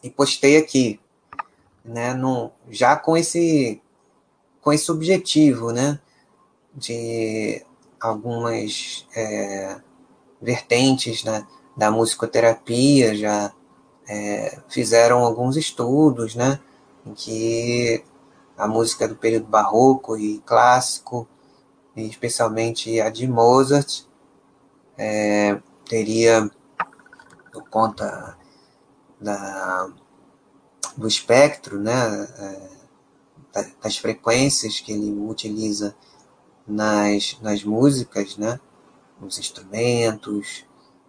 e 0.04 0.10
postei 0.10 0.58
aqui, 0.58 1.00
né, 1.82 2.14
no, 2.14 2.52
já 2.70 2.98
com 2.98 3.16
esse 3.16 3.82
com 4.60 4.74
esse 4.74 4.92
objetivo, 4.92 5.72
né, 5.72 5.98
de 6.76 7.66
algumas 8.02 9.08
é, 9.16 9.80
vertentes, 10.42 11.24
né, 11.24 11.48
da 11.74 11.90
musicoterapia, 11.90 13.16
já 13.16 13.54
é, 14.06 14.60
fizeram 14.68 15.20
alguns 15.20 15.56
estudos, 15.56 16.36
né, 16.36 16.60
em 17.06 17.14
que 17.14 18.04
a 18.58 18.68
música 18.68 19.08
do 19.08 19.16
período 19.16 19.48
barroco 19.48 20.18
e 20.18 20.40
clássico, 20.40 21.26
e 21.96 22.10
especialmente 22.10 23.00
a 23.00 23.10
de 23.10 23.26
Mozart, 23.26 24.04
é, 24.98 25.62
teria, 25.88 26.52
por 27.52 27.70
conta 27.70 28.38
da, 29.20 29.90
do 30.96 31.08
espectro, 31.08 31.80
né, 31.80 32.24
é, 33.54 33.70
das 33.82 33.98
frequências 33.98 34.80
que 34.80 34.92
ele 34.92 35.12
utiliza 35.12 35.96
nas, 36.68 37.38
nas 37.42 37.64
músicas, 37.64 38.38
né, 38.38 38.60
nos 39.20 39.38
instrumentos, 39.38 40.66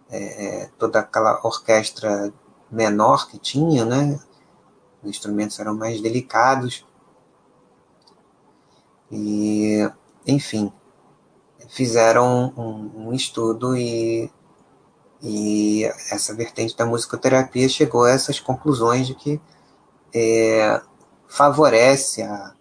é, 0.09 0.63
é, 0.63 0.69
toda 0.77 0.99
aquela 0.99 1.39
orquestra 1.43 2.33
menor 2.69 3.29
que 3.29 3.37
tinha, 3.37 3.85
né? 3.85 4.19
Os 5.01 5.09
instrumentos 5.09 5.59
eram 5.59 5.75
mais 5.75 6.01
delicados. 6.01 6.85
E, 9.09 9.89
enfim, 10.27 10.71
fizeram 11.69 12.53
um, 12.57 13.07
um 13.07 13.13
estudo 13.13 13.75
e, 13.75 14.31
e 15.21 15.83
essa 16.09 16.33
vertente 16.33 16.75
da 16.75 16.85
musicoterapia 16.85 17.69
chegou 17.69 18.05
a 18.05 18.11
essas 18.11 18.39
conclusões 18.39 19.07
de 19.07 19.15
que 19.15 19.39
é, 20.13 20.81
favorece 21.27 22.23
a, 22.23 22.53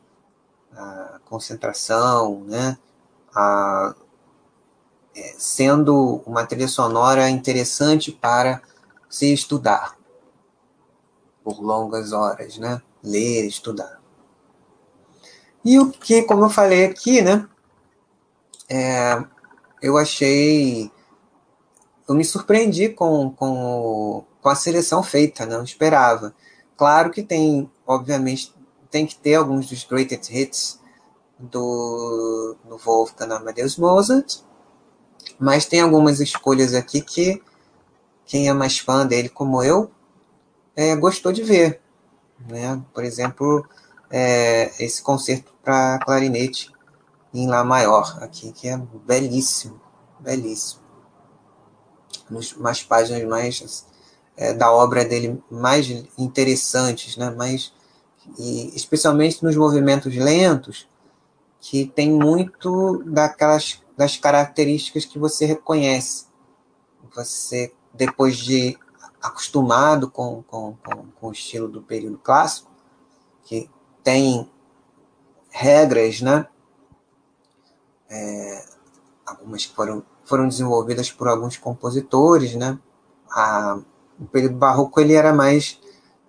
a 0.72 1.20
concentração, 1.24 2.44
né? 2.44 2.76
A, 3.34 3.94
é, 5.16 5.34
sendo 5.38 6.22
uma 6.26 6.46
trilha 6.46 6.68
sonora 6.68 7.28
interessante 7.30 8.12
para 8.12 8.62
se 9.08 9.32
estudar 9.32 9.96
por 11.42 11.60
longas 11.60 12.12
horas, 12.12 12.58
né? 12.58 12.80
Ler, 13.02 13.46
estudar. 13.46 14.00
E 15.64 15.78
o 15.78 15.90
que, 15.90 16.22
como 16.22 16.44
eu 16.44 16.50
falei 16.50 16.86
aqui, 16.86 17.20
né, 17.20 17.46
é, 18.68 19.22
eu 19.82 19.98
achei, 19.98 20.90
eu 22.10 22.16
me 22.16 22.24
surpreendi 22.24 22.88
com, 22.88 23.30
com, 23.30 24.24
com 24.42 24.48
a 24.48 24.54
seleção 24.56 25.00
feita, 25.00 25.46
não 25.46 25.62
esperava. 25.62 26.34
Claro 26.76 27.12
que 27.12 27.22
tem, 27.22 27.70
obviamente, 27.86 28.52
tem 28.90 29.06
que 29.06 29.14
ter 29.14 29.36
alguns 29.36 29.68
dos 29.68 29.84
greatest 29.84 30.28
hits 30.28 30.80
do, 31.38 32.56
do 32.64 32.76
Wolfgang 32.78 33.32
Amadeus 33.32 33.76
Mozart, 33.76 34.40
mas 35.38 35.66
tem 35.66 35.82
algumas 35.82 36.18
escolhas 36.18 36.74
aqui 36.74 37.00
que 37.00 37.40
quem 38.26 38.48
é 38.48 38.52
mais 38.52 38.80
fã 38.80 39.06
dele, 39.06 39.28
como 39.28 39.62
eu, 39.62 39.88
é, 40.74 40.96
gostou 40.96 41.30
de 41.30 41.44
ver. 41.44 41.80
Né? 42.48 42.82
Por 42.92 43.04
exemplo, 43.04 43.64
é, 44.10 44.72
esse 44.84 45.00
concerto 45.00 45.54
para 45.62 46.00
clarinete 46.00 46.72
em 47.32 47.46
Lá 47.46 47.62
maior, 47.62 48.18
aqui, 48.20 48.50
que 48.50 48.66
é 48.66 48.76
belíssimo, 49.06 49.80
belíssimo. 50.18 50.89
Nos, 52.30 52.52
umas 52.52 52.82
páginas 52.82 53.24
mais 53.24 53.86
é, 54.36 54.54
da 54.54 54.72
obra 54.72 55.04
dele 55.04 55.42
mais 55.50 55.88
interessantes, 56.16 57.16
né? 57.16 57.30
mais, 57.30 57.72
e 58.38 58.74
especialmente 58.74 59.42
nos 59.42 59.56
movimentos 59.56 60.14
lentos, 60.14 60.88
que 61.60 61.86
tem 61.86 62.10
muito 62.10 63.02
daquelas 63.04 63.82
das 64.00 64.16
características 64.16 65.04
que 65.04 65.18
você 65.18 65.44
reconhece. 65.44 66.24
Você, 67.14 67.70
depois 67.92 68.38
de 68.38 68.78
acostumado 69.20 70.10
com, 70.10 70.42
com, 70.44 70.74
com, 70.76 71.06
com 71.20 71.28
o 71.28 71.32
estilo 71.32 71.68
do 71.68 71.82
período 71.82 72.16
clássico, 72.16 72.70
que 73.44 73.68
tem 74.02 74.50
regras, 75.50 76.22
né? 76.22 76.46
É, 78.08 78.64
algumas 79.26 79.66
que 79.66 79.74
foram, 79.74 80.02
foram 80.30 80.46
desenvolvidas 80.46 81.10
por 81.10 81.26
alguns 81.26 81.56
compositores, 81.56 82.54
né? 82.54 82.78
A, 83.28 83.80
o 84.16 84.26
período 84.26 84.54
barroco 84.54 85.00
ele 85.00 85.14
era 85.14 85.34
mais 85.34 85.80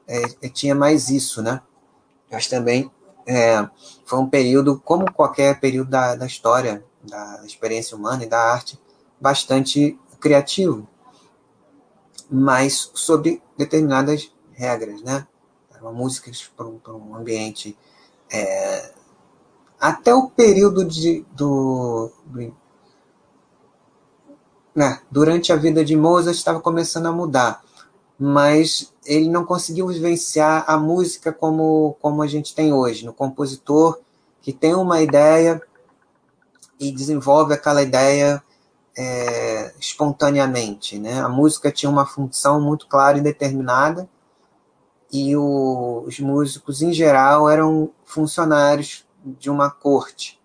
é, 0.08 0.49
tinha 0.49 0.74
mais 0.74 1.10
isso, 1.12 1.39
né? 1.43 1.62
Mas 2.32 2.47
também 2.47 2.91
é, 3.28 3.70
foi 4.04 4.18
um 4.18 4.28
período, 4.28 4.80
como 4.80 5.14
qualquer 5.14 5.60
período 5.60 5.91
da, 5.91 6.16
da 6.16 6.26
história, 6.26 6.84
da 7.04 7.43
experiência 7.45 7.95
humana 7.95 8.24
e 8.24 8.28
da 8.28 8.39
arte, 8.39 8.82
bastante 9.20 9.99
criativo, 10.20 10.88
mas 12.28 12.89
sobre 12.95 13.39
determinadas 13.56 14.34
regras, 14.54 15.04
né? 15.04 15.28
Músicas 15.93 16.52
para 16.58 16.66
um, 16.66 16.80
um 16.88 17.16
ambiente 17.16 17.78
é, 18.32 18.93
até 19.80 20.14
o 20.14 20.28
período 20.28 20.86
de, 20.86 21.24
do, 21.32 22.12
durante 25.09 25.51
a 25.51 25.55
vida 25.55 25.84
de 25.84 25.95
Mozart 25.95 26.36
estava 26.36 26.59
começando 26.59 27.07
a 27.07 27.11
mudar, 27.11 27.63
mas 28.17 28.93
ele 29.05 29.29
não 29.29 29.45
conseguiu 29.45 29.88
vivenciar 29.88 30.63
a 30.67 30.77
música 30.77 31.32
como, 31.32 31.97
como 32.01 32.21
a 32.21 32.27
gente 32.27 32.53
tem 32.53 32.73
hoje, 32.73 33.05
no 33.05 33.13
compositor 33.13 33.99
que 34.41 34.51
tem 34.51 34.73
uma 34.73 35.01
ideia 35.01 35.61
e 36.79 36.91
desenvolve 36.91 37.53
aquela 37.53 37.84
ideia 37.84 38.43
é, 38.97 39.73
espontaneamente. 39.79 40.97
Né? 40.97 41.19
A 41.19 41.29
música 41.29 41.71
tinha 41.71 41.89
uma 41.89 42.05
função 42.05 42.59
muito 42.59 42.88
clara 42.88 43.17
e 43.17 43.21
determinada, 43.21 44.09
e 45.11 45.36
o, 45.36 46.03
os 46.07 46.19
músicos, 46.19 46.82
em 46.82 46.93
geral, 46.93 47.49
eram 47.49 47.91
funcionários 48.05 49.05
de 49.23 49.49
uma 49.49 49.69
corte, 49.69 50.39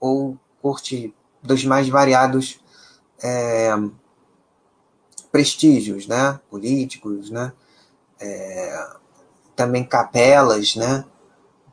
ou 0.00 0.36
corte 0.60 1.14
dos 1.42 1.64
mais 1.64 1.88
variados 1.88 2.58
é, 3.22 3.70
prestígios, 5.30 6.06
né? 6.06 6.40
políticos, 6.50 7.30
né? 7.30 7.52
É, 8.18 8.96
também 9.54 9.84
capelas, 9.84 10.76
né? 10.76 11.04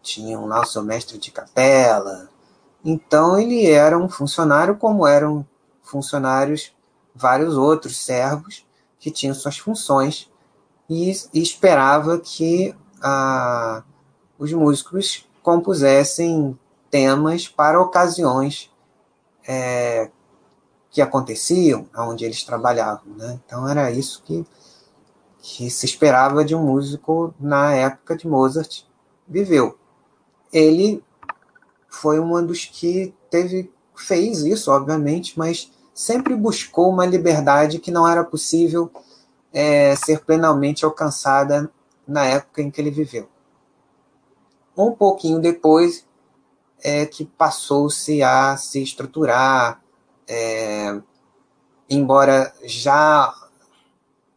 tinham 0.02 0.46
lá 0.46 0.62
o 0.62 0.66
seu 0.66 0.84
mestre 0.84 1.18
de 1.18 1.32
capela. 1.32 2.30
Então 2.84 3.40
ele 3.40 3.66
era 3.66 3.98
um 3.98 4.10
funcionário 4.10 4.76
como 4.76 5.08
eram 5.08 5.48
funcionários 5.82 6.74
vários 7.16 7.56
outros 7.56 7.98
servos 7.98 8.66
que 9.00 9.10
tinham 9.10 9.34
suas 9.34 9.58
funções 9.58 10.30
e, 10.90 11.12
e 11.34 11.42
esperava 11.42 12.20
que 12.20 12.76
ah, 13.02 13.84
os 14.38 14.52
músicos 14.52 15.28
compusessem 15.42 16.58
temas 16.90 17.48
para 17.48 17.82
ocasiões 17.82 18.70
é, 19.48 20.10
que 20.94 21.02
aconteciam 21.02 21.88
onde 21.98 22.24
eles 22.24 22.44
trabalhavam. 22.44 23.16
Né? 23.18 23.40
Então 23.44 23.68
era 23.68 23.92
isso 23.92 24.22
que, 24.24 24.46
que 25.42 25.70
se 25.70 25.88
esperava 25.88 26.46
de 26.46 26.56
um 26.56 26.64
músico 26.64 27.34
na 27.40 27.74
época 27.74 28.16
de 28.16 28.28
Mozart 28.28 28.84
viveu. 29.28 29.78
Ele 30.54 31.04
foi 31.90 32.20
um 32.20 32.46
dos 32.46 32.66
que 32.66 33.14
teve 33.30 33.74
fez 33.96 34.42
isso, 34.42 34.72
obviamente, 34.72 35.38
mas 35.38 35.72
sempre 35.94 36.36
buscou 36.36 36.90
uma 36.90 37.06
liberdade 37.06 37.80
que 37.80 37.92
não 37.92 38.08
era 38.08 38.24
possível 38.24 38.92
é, 39.52 39.96
ser 39.96 40.24
plenamente 40.24 40.86
alcançada 40.86 41.72
na 42.08 42.26
época 42.26 42.62
em 42.62 42.70
que 42.70 42.80
ele 42.80 42.92
viveu. 42.92 43.28
Um 44.76 44.92
pouquinho 44.92 45.40
depois 45.40 46.06
é 46.84 47.06
que 47.06 47.26
passou-se 47.26 48.22
a 48.22 48.58
se 48.58 48.82
estruturar, 48.82 49.83
é, 50.28 51.00
embora 51.90 52.54
já 52.66 53.34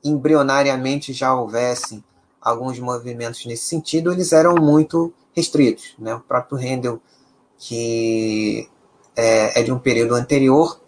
embrionariamente 0.04 1.12
já 1.12 1.34
houvessem 1.34 2.04
alguns 2.40 2.78
movimentos 2.78 3.44
nesse 3.44 3.64
sentido, 3.64 4.12
eles 4.12 4.32
eram 4.32 4.54
muito 4.54 5.12
restritos. 5.34 5.94
Né? 5.98 6.14
O 6.14 6.20
próprio 6.20 6.58
Handel, 6.58 7.00
que 7.58 8.68
é, 9.16 9.60
é 9.60 9.62
de 9.62 9.72
um 9.72 9.78
período 9.78 10.14
anterior, 10.14 10.80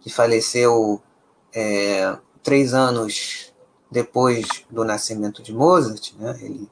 que 0.00 0.10
faleceu 0.10 1.00
é, 1.54 2.16
três 2.42 2.74
anos 2.74 3.52
depois 3.90 4.46
do 4.70 4.84
nascimento 4.84 5.42
de 5.42 5.52
Mozart, 5.52 6.12
né? 6.18 6.38
Ele 6.40 6.68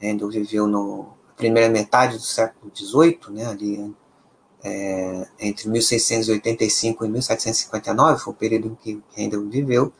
ainda 0.00 0.26
viveu 0.28 0.66
no 0.66 1.10
primeira 1.36 1.68
metade 1.68 2.16
do 2.16 2.22
século 2.22 2.72
XVIII, 2.74 3.20
né? 3.30 3.46
Ali 3.46 3.94
é, 4.64 5.26
entre 5.38 5.68
1685 5.68 7.04
e 7.04 7.08
1759 7.08 8.20
foi 8.20 8.32
o 8.32 8.36
período 8.36 8.68
em 8.68 8.74
que 8.74 9.02
Handel 9.16 9.48
viveu. 9.48 9.92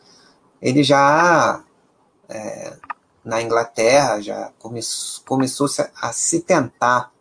Ele 0.60 0.82
já 0.82 1.62
é, 2.28 2.76
na 3.24 3.42
Inglaterra 3.42 4.20
já 4.20 4.52
come, 4.58 4.80
começou 5.26 5.68
a 6.00 6.12
se 6.12 6.40
tentar 6.40 7.12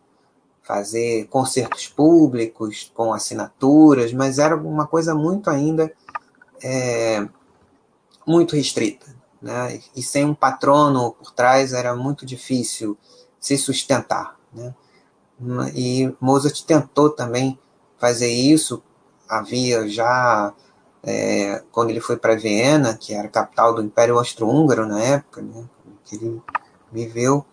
fazer 0.62 1.26
concertos 1.28 1.86
públicos 1.86 2.90
com 2.92 3.12
assinaturas, 3.12 4.12
mas 4.12 4.38
era 4.38 4.56
uma 4.56 4.86
coisa 4.86 5.14
muito 5.14 5.48
ainda 5.48 5.92
é, 6.62 7.26
muito 8.26 8.56
restrita. 8.56 9.14
Né? 9.40 9.80
E 9.94 10.02
sem 10.02 10.24
um 10.24 10.34
patrono 10.34 11.12
por 11.12 11.30
trás 11.32 11.72
era 11.72 11.94
muito 11.94 12.26
difícil 12.26 12.96
se 13.38 13.56
sustentar. 13.56 14.36
Né? 14.52 14.74
E 15.74 16.14
Mozart 16.20 16.64
tentou 16.64 17.10
também 17.10 17.58
fazer 17.98 18.30
isso. 18.30 18.82
Havia 19.28 19.88
já, 19.88 20.54
é, 21.02 21.62
quando 21.70 21.90
ele 21.90 22.00
foi 22.00 22.16
para 22.16 22.36
Viena, 22.36 22.96
que 22.96 23.12
era 23.12 23.28
a 23.28 23.30
capital 23.30 23.74
do 23.74 23.82
Império 23.82 24.18
Austro-Húngaro 24.18 24.86
na 24.86 25.00
época, 25.02 25.42
né, 25.42 25.64
que 26.04 26.16
ele 26.16 26.42
viveu, 26.92 27.44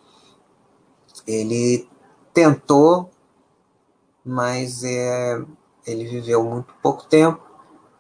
ele 1.26 1.88
tentou, 2.34 3.10
mas 4.24 4.84
é, 4.84 5.42
ele 5.86 6.06
viveu 6.06 6.44
muito 6.44 6.74
pouco 6.82 7.06
tempo, 7.06 7.42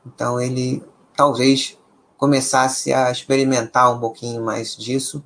então 0.05 0.39
ele 0.39 0.83
talvez 1.15 1.77
começasse 2.17 2.93
a 2.93 3.11
experimentar 3.11 3.93
um 3.93 3.99
pouquinho 3.99 4.43
mais 4.43 4.75
disso, 4.75 5.23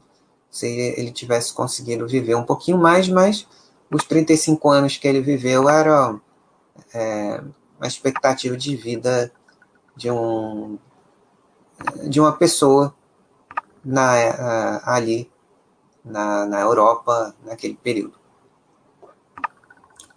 se 0.49 0.67
ele 0.67 1.11
tivesse 1.11 1.53
conseguido 1.53 2.07
viver 2.07 2.35
um 2.35 2.43
pouquinho 2.43 2.77
mais, 2.77 3.07
mas 3.07 3.47
os 3.91 4.03
35 4.05 4.69
anos 4.69 4.97
que 4.97 5.07
ele 5.07 5.21
viveu 5.21 5.69
eram 5.69 6.21
é, 6.93 7.41
uma 7.77 7.87
expectativa 7.87 8.55
de 8.57 8.75
vida 8.75 9.31
de 9.95 10.11
um 10.11 10.77
de 12.09 12.19
uma 12.19 12.31
pessoa 12.31 12.93
na, 13.85 14.81
ali 14.83 15.31
na, 16.03 16.45
na 16.45 16.59
Europa 16.61 17.35
naquele 17.45 17.75
período. 17.75 18.17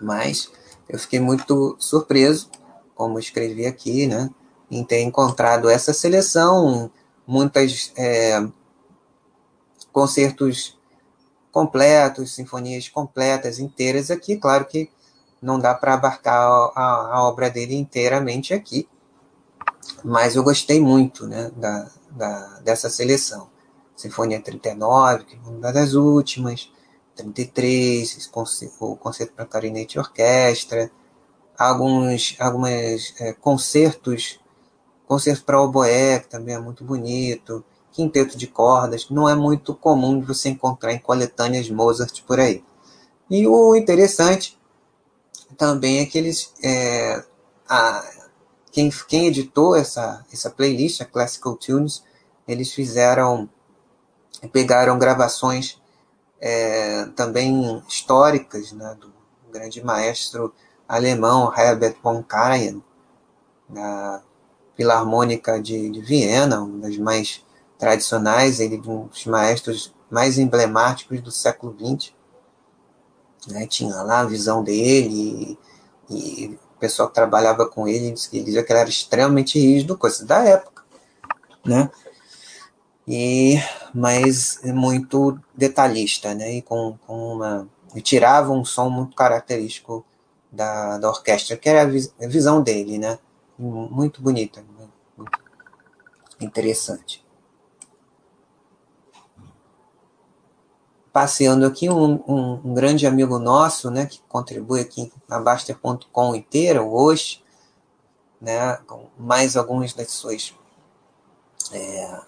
Mas 0.00 0.50
eu 0.88 0.98
fiquei 0.98 1.20
muito 1.20 1.76
surpreso, 1.78 2.50
como 2.94 3.18
escrevi 3.18 3.66
aqui, 3.66 4.06
né, 4.06 4.30
em 4.70 4.82
ter 4.84 5.02
encontrado 5.02 5.68
essa 5.68 5.92
seleção, 5.92 6.90
muitas 7.26 7.92
é, 7.96 8.42
concertos 9.92 10.79
completos, 11.50 12.34
sinfonias 12.34 12.88
completas, 12.88 13.58
inteiras 13.58 14.10
aqui. 14.10 14.36
Claro 14.36 14.64
que 14.64 14.90
não 15.40 15.58
dá 15.58 15.74
para 15.74 15.94
abarcar 15.94 16.72
a, 16.74 17.14
a, 17.14 17.28
obra 17.28 17.50
dele 17.50 17.74
inteiramente 17.74 18.52
aqui, 18.52 18.88
mas 20.04 20.36
eu 20.36 20.42
gostei 20.42 20.80
muito 20.80 21.26
né, 21.26 21.50
da, 21.56 21.90
da, 22.10 22.60
dessa 22.60 22.90
seleção. 22.90 23.48
Sinfonia 23.96 24.40
39, 24.40 25.24
que 25.24 25.36
é 25.36 25.38
uma 25.48 25.72
das 25.72 25.94
últimas, 25.94 26.70
33, 27.14 28.30
o 28.80 28.96
Concerto 28.96 29.34
para 29.34 29.44
Clarinete 29.44 29.96
e 29.96 30.00
Orquestra, 30.00 30.90
alguns 31.58 32.36
algumas, 32.38 33.14
é, 33.20 33.34
concertos, 33.34 34.40
concerto 35.06 35.44
para 35.44 35.60
oboé, 35.60 36.20
que 36.20 36.28
também 36.28 36.54
é 36.54 36.58
muito 36.58 36.82
bonito, 36.84 37.62
quinteto 37.92 38.36
de 38.36 38.46
cordas, 38.46 39.08
não 39.10 39.28
é 39.28 39.34
muito 39.34 39.74
comum 39.74 40.20
você 40.20 40.48
encontrar 40.48 40.92
em 40.92 40.98
coletâneas 40.98 41.68
Mozart 41.68 42.22
por 42.24 42.38
aí. 42.38 42.64
E 43.28 43.46
o 43.46 43.74
interessante 43.74 44.58
também 45.56 46.00
é 46.00 46.06
que 46.06 46.18
eles, 46.18 46.52
é, 46.62 47.24
a, 47.68 48.04
quem, 48.72 48.90
quem 49.08 49.26
editou 49.26 49.76
essa, 49.76 50.24
essa 50.32 50.50
playlist, 50.50 51.00
a 51.00 51.04
Classical 51.04 51.56
Tunes, 51.56 52.02
eles 52.46 52.72
fizeram, 52.72 53.48
pegaram 54.52 54.98
gravações 54.98 55.80
é, 56.40 57.06
também 57.16 57.82
históricas 57.88 58.72
né, 58.72 58.96
do 59.00 59.12
grande 59.52 59.84
maestro 59.84 60.52
alemão 60.88 61.52
Herbert 61.56 61.96
von 62.02 62.22
Karajan, 62.22 62.80
da 63.68 64.22
Filarmônica 64.76 65.60
de, 65.60 65.90
de 65.90 66.00
Viena, 66.00 66.62
uma 66.62 66.78
das 66.78 66.96
mais 66.96 67.44
tradicionais, 67.80 68.60
ele 68.60 68.80
um 68.86 69.06
dos 69.06 69.26
maestros 69.26 69.92
mais 70.10 70.38
emblemáticos 70.38 71.20
do 71.20 71.30
século 71.30 71.74
XX. 71.74 72.12
Né? 73.48 73.66
Tinha 73.66 73.94
lá 74.02 74.20
a 74.20 74.26
visão 74.26 74.62
dele, 74.62 75.58
e, 76.08 76.44
e 76.44 76.58
o 76.76 76.78
pessoal 76.78 77.08
que 77.08 77.14
trabalhava 77.14 77.66
com 77.66 77.88
ele 77.88 78.12
dizia 78.12 78.62
que 78.62 78.72
ele 78.72 78.80
era 78.80 78.88
extremamente 78.88 79.58
rígido, 79.58 79.96
coisa 79.96 80.24
da 80.24 80.44
época. 80.44 80.84
Né? 81.64 81.90
E, 83.08 83.56
mas 83.94 84.60
muito 84.62 85.38
detalhista, 85.54 86.34
né? 86.34 86.54
E 86.54 86.62
com, 86.62 86.96
com 87.06 87.34
uma 87.34 87.68
e 87.94 88.00
tirava 88.00 88.52
um 88.52 88.64
som 88.64 88.88
muito 88.88 89.16
característico 89.16 90.04
da, 90.50 90.98
da 90.98 91.08
orquestra, 91.08 91.56
que 91.56 91.68
era 91.68 91.82
a, 91.82 91.84
vis, 91.84 92.14
a 92.22 92.26
visão 92.26 92.62
dele, 92.62 92.98
né? 92.98 93.18
Muito 93.58 94.22
bonita, 94.22 94.64
muito 94.78 94.92
interessante. 96.40 97.24
Passeando 101.12 101.66
aqui 101.66 101.88
um, 101.88 102.22
um, 102.26 102.60
um, 102.64 102.74
grande 102.74 103.06
amigo 103.06 103.38
nosso, 103.38 103.90
né, 103.90 104.06
que 104.06 104.20
contribui 104.28 104.80
aqui 104.80 105.12
na 105.28 105.40
Baster.com 105.40 106.34
inteira, 106.34 106.82
hoje, 106.82 107.42
né, 108.40 108.76
com 108.86 109.06
mais 109.18 109.56
algumas 109.56 109.92
das 109.92 110.10
suas 110.12 110.54
é, 111.72 112.20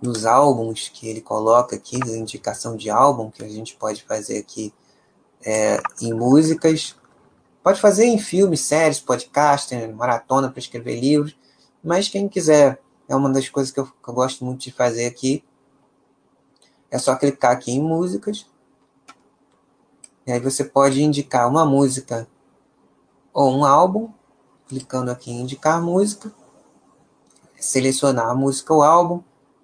dos 0.00 0.26
álbuns 0.26 0.88
que 0.88 1.08
ele 1.08 1.20
coloca 1.20 1.76
aqui, 1.76 1.96
indicação 1.96 2.76
de 2.76 2.90
álbum 2.90 3.30
que 3.30 3.44
a 3.44 3.48
gente 3.48 3.76
pode 3.76 4.02
fazer 4.02 4.38
aqui 4.38 4.74
é, 5.44 5.80
em 6.00 6.12
músicas, 6.12 6.96
pode 7.62 7.80
fazer 7.80 8.04
em 8.04 8.18
filmes, 8.18 8.60
séries, 8.60 8.98
podcast, 8.98 9.74
maratona 9.88 10.50
para 10.50 10.58
escrever 10.58 10.98
livros, 10.98 11.36
mas 11.82 12.08
quem 12.08 12.28
quiser, 12.28 12.80
é 13.08 13.14
uma 13.14 13.30
das 13.30 13.48
coisas 13.48 13.72
que 13.72 13.78
eu, 13.78 13.86
que 13.86 14.08
eu 14.08 14.14
gosto 14.14 14.44
muito 14.44 14.62
de 14.62 14.72
fazer 14.72 15.06
aqui, 15.06 15.44
é 16.90 16.98
só 16.98 17.16
clicar 17.16 17.52
aqui 17.52 17.72
em 17.72 17.82
músicas. 17.82 18.46
E 20.26 20.32
aí 20.32 20.40
você 20.40 20.64
pode 20.64 21.02
indicar 21.02 21.48
uma 21.48 21.64
música 21.64 22.26
ou 23.32 23.52
um 23.52 23.64
álbum, 23.64 24.10
clicando 24.66 25.10
aqui 25.10 25.30
em 25.30 25.42
indicar 25.42 25.80
música, 25.80 26.32
selecionar 27.58 28.28
a 28.30 28.34
música 28.34 28.72
ou 28.72 28.82
álbum, 28.82 29.22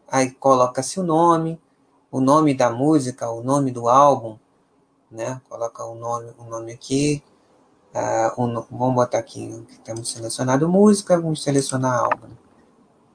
aí 0.09 0.31
coloca-se 0.31 1.01
o 1.01 1.03
nome, 1.03 1.61
o 2.11 2.21
nome 2.21 2.55
da 2.55 2.71
música, 2.71 3.31
o 3.31 3.43
nome 3.43 3.71
do 3.71 3.89
álbum, 3.89 4.39
né? 5.11 5.41
Coloca 5.49 5.85
o 5.85 5.95
nome, 5.95 6.33
o 6.39 6.45
nome 6.45 6.73
aqui. 6.73 7.23
Uh, 7.95 8.43
um, 8.43 8.65
vamos 8.71 8.95
botar 8.95 9.19
aqui 9.19 9.65
que 9.69 9.79
temos 9.81 10.11
selecionado 10.11 10.69
música, 10.69 11.21
vamos 11.21 11.43
selecionar 11.43 12.05
álbum. 12.05 12.29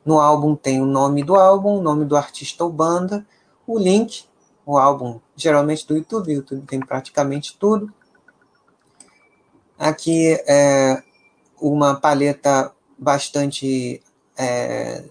No 0.06 0.20
álbum 0.20 0.56
tem 0.56 0.82
o 0.82 0.86
nome 0.86 1.24
do 1.24 1.36
álbum, 1.36 1.78
o 1.78 1.82
nome 1.82 2.06
do 2.06 2.16
artista 2.16 2.64
ou 2.64 2.72
banda, 2.72 3.26
o 3.68 3.78
link, 3.78 4.24
o 4.66 4.78
álbum, 4.78 5.20
geralmente 5.36 5.86
do 5.86 5.96
YouTube, 5.96 6.30
o 6.30 6.36
YouTube 6.36 6.66
tem 6.66 6.80
praticamente 6.80 7.56
tudo. 7.60 7.94
Aqui 9.78 10.42
é 10.48 11.04
uma 11.62 11.96
paleta 11.96 12.72
bastante 12.98 14.02
é, 14.38 15.04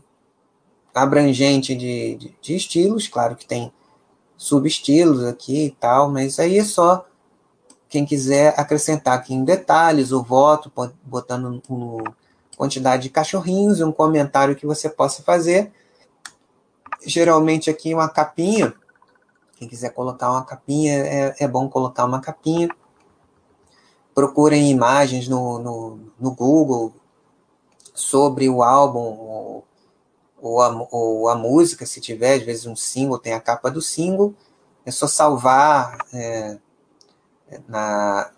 abrangente 0.95 1.75
de, 1.75 2.17
de, 2.17 2.35
de, 2.41 2.57
estilos, 2.57 3.07
claro 3.07 3.37
que 3.37 3.47
tem 3.47 3.73
subestilos 4.37 5.25
aqui 5.25 5.67
e 5.67 5.71
tal, 5.71 6.11
mas 6.11 6.41
aí 6.41 6.59
é 6.59 6.65
só 6.65 7.07
quem 7.89 8.05
quiser 8.05 8.55
acrescentar 8.59 9.19
aqui 9.19 9.35
em 9.35 9.45
detalhes 9.45 10.11
o 10.11 10.23
voto, 10.23 10.73
botando 11.05 11.63
no, 11.69 12.03
quantidade 12.57 13.05
de 13.05 13.11
cachorrinhos 13.11 13.79
e 13.79 13.85
um 13.85 13.93
comentário 13.93 14.57
que 14.57 14.67
você 14.67 14.89
possa 14.89 15.23
fazer 15.23 15.71
geralmente 17.07 17.71
aqui 17.71 17.95
uma 17.95 18.09
capinha. 18.09 18.75
Quem 19.57 19.69
quiser 19.69 19.91
colocar 19.91 20.31
uma 20.31 20.45
capinha, 20.45 20.93
é, 20.93 21.37
é 21.41 21.49
bom 21.49 21.69
colocar 21.69 22.05
uma 22.05 22.21
capinha. 22.21 22.69
Procurem 24.15 24.71
imagens 24.71 25.29
no, 25.29 25.59
no, 25.59 26.01
no 26.19 26.31
Google 26.33 26.93
sobre 27.95 28.49
o 28.49 28.63
álbum 28.63 29.01
ou, 29.01 29.65
ou, 30.41 30.61
a, 30.61 30.87
ou, 30.91 31.29
a, 31.29 31.35
música, 31.35 31.87
se 31.87 32.01
tiver, 32.01 32.35
às 32.35 32.43
vezes 32.43 32.67
um 32.67 32.77
single, 32.77 33.19
tem 33.19 33.33
a 33.33 33.41
capa 33.41 33.71
do 33.71 33.81
single. 33.81 34.35
É 34.85 34.91
só 34.91 35.07
salvar 35.07 35.97
é, 36.13 36.59
na, 37.67 38.31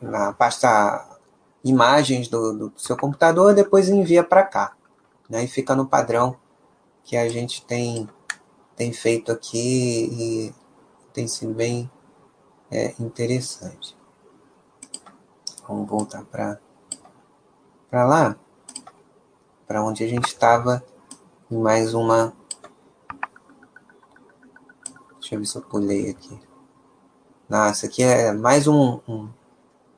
na 0.00 0.32
pasta 0.32 1.08
imagens 1.64 2.28
do, 2.28 2.52
do 2.52 2.72
seu 2.76 2.96
computador, 2.96 3.54
depois 3.54 3.88
envia 3.88 4.22
para 4.22 4.42
cá. 4.42 4.76
Né, 5.30 5.44
e 5.44 5.48
fica 5.48 5.74
no 5.74 5.86
padrão 5.86 6.36
que 7.04 7.16
a 7.16 7.28
gente 7.28 7.64
tem, 7.64 8.08
tem 8.76 8.92
feito 8.92 9.32
aqui 9.32 10.08
e 10.12 10.54
tem 11.12 11.26
sido 11.26 11.52
bem 11.52 11.90
é, 12.70 12.94
interessante. 12.98 13.96
Vamos 15.68 15.88
voltar 15.88 16.24
para 16.24 16.58
lá, 17.92 18.36
para 19.66 19.84
onde 19.84 20.02
a 20.04 20.08
gente 20.08 20.26
estava 20.26 20.84
em 21.50 21.58
mais 21.58 21.94
uma. 21.94 22.32
Deixa 25.20 25.34
eu 25.34 25.38
ver 25.38 25.46
se 25.46 25.56
eu 25.56 25.62
pulei 25.62 26.10
aqui. 26.10 26.40
Nossa, 27.48 27.86
aqui 27.86 28.02
é 28.02 28.32
mais 28.32 28.66
um, 28.66 28.98
um, 29.06 29.28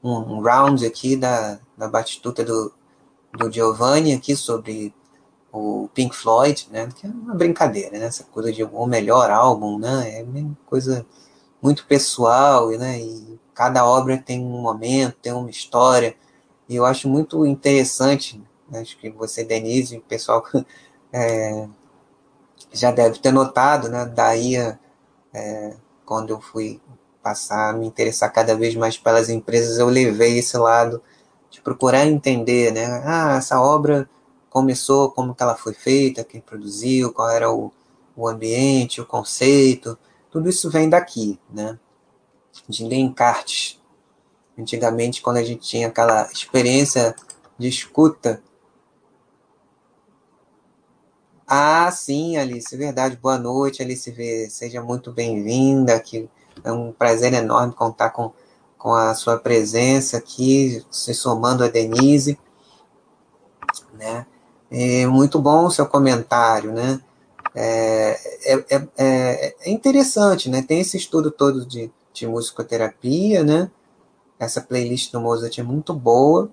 um 0.03 0.41
round 0.41 0.85
aqui 0.85 1.17
da, 1.17 1.61
da 1.77 1.89
batistuta 1.89 2.45
do, 2.45 2.73
do 3.33 3.51
Giovanni 3.51 4.13
aqui 4.13 4.35
sobre 4.35 4.95
o 5.55 5.89
Pink 5.95 6.15
Floyd, 6.17 6.69
né? 6.71 6.89
Que 6.95 7.07
é 7.07 7.11
uma 7.11 7.35
brincadeira, 7.35 7.99
né? 7.99 8.07
Essa 8.07 8.25
coisa 8.25 8.53
de 8.53 8.65
o 8.65 8.87
melhor 8.87 9.31
álbum, 9.31 9.79
né? 9.79 10.21
É 10.21 10.23
uma 10.25 10.57
coisa 10.67 11.07
muito 11.63 11.87
pessoal, 11.87 12.71
né? 12.71 12.99
E 13.01 13.39
cada 13.55 13.87
obra 13.87 14.19
tem 14.19 14.45
um 14.45 14.61
momento, 14.61 15.17
tem 15.23 15.33
uma 15.33 15.51
história. 15.51 16.17
E 16.69 16.75
eu 16.77 16.85
acho 16.85 17.09
muito 17.09 17.47
interessante, 17.47 18.43
né? 18.69 18.81
acho 18.81 18.99
que 18.99 19.11
você, 19.11 19.45
Denise, 19.45 19.99
o 19.99 20.01
pessoal 20.03 20.45
é, 21.13 21.69
já 22.73 22.91
deve 22.91 23.19
ter 23.21 23.33
notado, 23.33 23.89
né? 23.89 24.07
Daí, 24.07 24.57
é, 25.33 25.77
quando 26.05 26.31
eu 26.31 26.41
fui 26.41 26.81
passar 27.23 27.71
a 27.71 27.73
me 27.73 27.87
interessar 27.87 28.33
cada 28.33 28.57
vez 28.57 28.75
mais 28.75 28.99
pelas 28.99 29.29
empresas, 29.31 29.79
eu 29.79 29.89
levei 29.89 30.39
esse 30.39 30.57
lado 30.59 31.03
de 31.51 31.61
procurar 31.61 32.07
entender, 32.07 32.73
né? 32.73 33.03
Ah, 33.05 33.37
essa 33.37 33.61
obra 33.61 34.09
começou, 34.55 35.11
como 35.11 35.35
que 35.35 35.43
ela 35.43 35.57
foi 35.57 35.75
feita, 35.75 36.23
quem 36.23 36.41
produziu, 36.41 37.13
qual 37.13 37.29
era 37.29 37.51
o, 37.51 37.73
o 38.15 38.29
ambiente, 38.29 39.01
o 39.01 39.05
conceito, 39.05 39.99
tudo 40.31 40.49
isso 40.49 40.71
vem 40.71 40.89
daqui, 40.89 41.41
né? 41.51 41.77
De 42.69 42.85
ler 42.85 42.99
encartes. 42.99 43.83
Antigamente, 44.57 45.21
quando 45.21 45.39
a 45.39 45.43
gente 45.43 45.67
tinha 45.67 45.89
aquela 45.89 46.31
experiência 46.31 47.17
de 47.59 47.67
escuta. 47.67 48.41
Ah, 51.45 51.91
sim, 51.91 52.37
Alice, 52.37 52.77
verdade. 52.77 53.17
Boa 53.17 53.37
noite, 53.37 53.83
Alice. 53.83 54.49
Seja 54.51 54.81
muito 54.81 55.11
bem-vinda. 55.11 55.99
Que 55.99 56.31
é 56.63 56.71
um 56.71 56.93
prazer 56.93 57.33
enorme 57.33 57.75
contar 57.75 58.11
com, 58.11 58.33
com 58.79 58.95
a 58.95 59.15
sua 59.15 59.37
presença 59.37 60.17
aqui, 60.17 60.81
se 60.93 61.13
somando 61.13 61.65
a 61.65 61.69
Denise, 61.69 62.39
né? 63.95 64.25
É 64.71 65.07
muito 65.07 65.39
bom 65.39 65.67
o 65.67 65.71
seu 65.71 65.87
comentário, 65.87 66.73
né? 66.73 67.01
é, 67.55 68.19
é, 68.45 68.65
é, 68.69 68.89
é, 68.97 69.57
é 69.61 69.71
interessante, 69.71 70.51
né? 70.51 70.61
Tem 70.61 70.81
esse 70.81 70.97
estudo 70.97 71.31
todo 71.31 71.65
de, 71.65 71.91
de 72.13 72.27
musicoterapia, 72.27 73.45
né? 73.45 73.71
Essa 74.39 74.61
playlist 74.61 75.13
do 75.13 75.21
Mozart 75.21 75.57
é 75.59 75.63
muito 75.63 75.95
boa. 75.95 76.51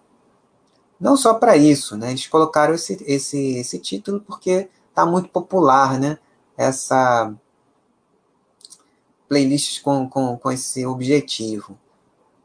Não 1.00 1.18
só 1.18 1.34
para 1.34 1.58
isso, 1.58 1.98
né? 1.98 2.12
Eles 2.12 2.28
colocaram 2.28 2.76
esse, 2.76 3.04
esse, 3.08 3.58
esse 3.58 3.80
título 3.80 4.22
porque 4.22 4.70
está 4.90 5.04
muito 5.06 5.30
popular, 5.30 6.00
né? 6.00 6.20
Essa 6.56 7.34
playlist 9.28 9.82
com, 9.82 10.08
com, 10.08 10.38
com 10.38 10.52
esse 10.52 10.86
objetivo. 10.86 11.76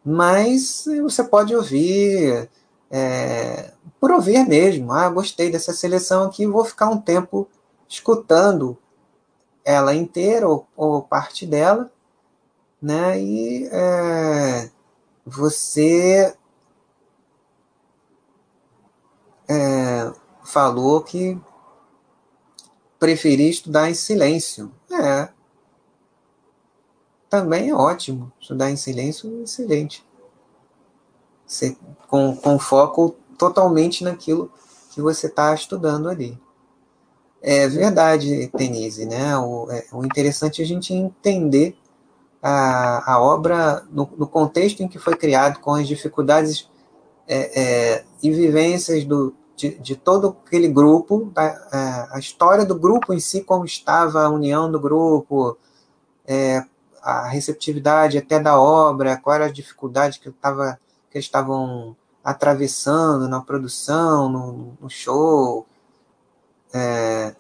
Mas 0.03 0.87
você 1.03 1.23
pode 1.23 1.55
ouvir 1.55 2.49
é, 2.97 3.75
por 4.01 4.11
ouvir 4.11 4.49
mesmo. 4.49 4.91
Ah, 4.91 5.11
gostei 5.11 5.51
dessa 5.51 5.75
seleção 5.75 6.25
aqui, 6.25 6.47
vou 6.47 6.65
ficar 6.65 6.89
um 6.89 6.99
tempo 6.99 7.47
escutando 7.87 8.79
ela 9.63 9.95
inteira 9.95 10.49
ou, 10.49 10.67
ou 10.75 11.03
parte 11.03 11.45
dela, 11.45 11.93
né? 12.81 13.21
E 13.21 13.69
é, 13.71 14.71
você 15.27 16.35
é, 19.47 20.13
falou 20.43 21.03
que 21.03 21.39
preferia 22.99 23.51
estudar 23.51 23.91
em 23.91 23.95
silêncio. 23.95 24.73
É. 24.91 25.29
Também 27.29 27.69
é 27.69 27.75
ótimo. 27.75 28.33
Estudar 28.41 28.71
em 28.71 28.77
silêncio 28.77 29.41
é 29.41 29.43
excelente. 29.43 30.06
Você, 31.47 31.77
com, 32.09 32.35
com 32.37 32.59
foco 32.59 33.15
totalmente 33.39 34.03
naquilo 34.03 34.51
que 34.91 35.01
você 35.01 35.27
está 35.27 35.55
estudando 35.55 36.09
ali. 36.09 36.39
É 37.43 37.69
verdade, 37.69 38.51
Denise, 38.55 39.07
né? 39.07 39.37
O, 39.39 39.71
é, 39.71 39.87
o 39.93 40.05
interessante 40.05 40.61
é 40.61 40.65
a 40.65 40.69
gente 40.69 40.93
entender 40.93 41.77
a, 42.43 43.13
a 43.15 43.21
obra 43.21 43.85
no, 43.91 44.09
no, 44.17 44.27
contexto 44.27 44.83
em 44.83 44.89
que 44.89 44.99
foi 44.99 45.17
criado, 45.17 45.61
com 45.61 45.75
as 45.75 45.87
dificuldades 45.87 46.69
é, 47.29 47.61
é, 47.61 48.05
e 48.23 48.31
vivências 48.31 49.05
do, 49.05 49.35
de, 49.57 49.79
de, 49.79 49.97
todo 49.97 50.37
aquele 50.47 50.69
grupo, 50.69 51.33
a, 51.37 52.17
a, 52.17 52.19
história 52.19 52.65
do 52.65 52.79
grupo 52.79 53.13
em 53.13 53.21
si, 53.21 53.43
como 53.43 53.65
estava 53.65 54.23
a 54.23 54.29
união 54.29 54.71
do 54.71 54.79
grupo, 54.79 55.59
é, 56.27 56.65
a 57.03 57.29
receptividade 57.29 58.19
até 58.19 58.39
da 58.39 58.61
obra, 58.61 59.17
quais 59.17 59.41
eram 59.41 59.47
as 59.51 59.55
dificuldades 59.55 60.19
que, 60.19 60.31
tava, 60.31 60.79
que 61.17 61.19
eles 61.19 61.27
estavam 61.27 61.97
atravessando 62.23 63.27
na 63.27 63.41
produção, 63.41 64.29
no, 64.29 64.77
no 64.79 64.91
show, 64.91 65.67
é... 66.75 67.35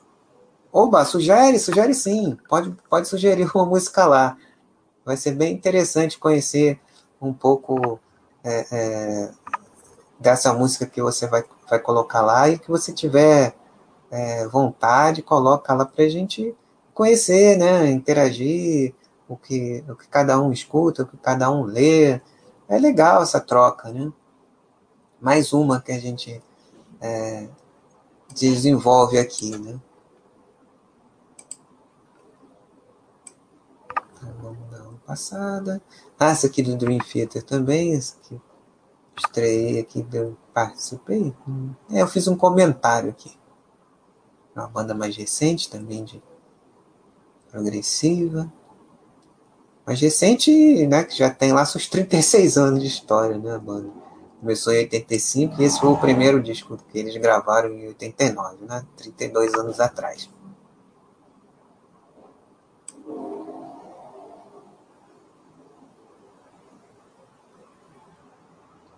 Oba, 0.72 1.05
sugere, 1.05 1.59
sugere 1.59 1.95
sim. 1.95 2.39
Pode, 2.49 2.74
pode 2.89 3.09
sugerir 3.09 3.51
uma 3.55 3.64
música 3.66 4.07
lá. 4.07 4.37
Vai 5.05 5.16
ser 5.16 5.33
bem 5.33 5.55
interessante 5.55 6.18
conhecer 6.18 6.81
um 7.20 7.33
pouco 7.33 8.01
é, 8.45 8.66
é, 8.70 9.31
dessa 10.18 10.53
música 10.53 10.87
que 10.87 11.01
você 11.01 11.27
vai, 11.27 11.45
vai 11.68 11.79
colocar 11.79 12.20
lá 12.22 12.49
e 12.49 12.59
que 12.59 12.68
você 12.68 12.93
tiver 12.93 13.55
é, 14.11 14.47
vontade, 14.49 15.22
coloca 15.22 15.72
lá 15.74 15.85
para 15.85 16.05
a 16.05 16.09
gente 16.09 16.55
conhecer, 16.93 17.57
né? 17.57 17.91
Interagir, 17.91 18.95
o 19.29 19.37
que, 19.37 19.85
o 19.89 19.95
que 19.97 20.09
cada 20.09 20.41
um 20.41 20.53
escuta, 20.53 21.03
o 21.03 21.07
que 21.07 21.16
cada 21.16 21.51
um 21.51 21.62
lê. 21.62 22.20
É 22.68 22.78
legal 22.78 23.22
essa 23.22 23.40
troca, 23.40 23.92
né? 23.92 24.12
Mais 25.20 25.52
uma 25.52 25.80
que 25.80 25.92
a 25.92 25.98
gente 25.98 26.42
é, 27.00 27.48
desenvolve 28.34 29.18
aqui, 29.18 29.56
né? 29.56 29.80
Tá, 33.94 34.26
vamos 34.40 34.70
dar 34.70 34.82
uma 34.82 34.98
passada. 35.06 35.80
Ah, 36.18 36.30
essa 36.30 36.46
aqui 36.46 36.62
do 36.62 36.76
Dream 36.76 36.98
Theater 36.98 37.42
também, 37.42 37.94
essa 37.94 38.16
aqui 38.18 38.40
estreiei 39.18 39.80
aqui, 39.80 40.06
eu 40.12 40.36
participei. 40.52 41.34
É, 41.90 42.02
eu 42.02 42.06
fiz 42.06 42.28
um 42.28 42.36
comentário 42.36 43.10
aqui. 43.10 43.36
Uma 44.54 44.68
banda 44.68 44.94
mais 44.94 45.16
recente 45.16 45.70
também, 45.70 46.04
de 46.04 46.22
progressiva. 47.50 48.52
Mais 49.87 50.01
recente, 50.01 50.51
né, 50.89 51.05
que 51.05 51.16
já 51.16 51.30
tem 51.30 51.53
lá 51.53 51.64
seus 51.64 51.87
36 51.87 52.59
anos 52.59 52.80
de 52.80 52.89
história, 52.89 53.39
né, 53.39 53.57
banda. 53.57 53.89
Começou 54.41 54.72
em 54.72 54.78
85 54.78 55.62
e 55.62 55.64
esse 55.64 55.80
foi 55.80 55.91
o 55.91 55.97
primeiro 55.97 56.43
disco 56.43 56.76
que 56.76 56.99
eles 56.99 57.16
gravaram 57.16 57.72
em 57.72 57.87
89, 57.89 58.64
né? 58.66 58.84
32 58.97 59.55
anos 59.55 59.80
atrás. 59.80 60.28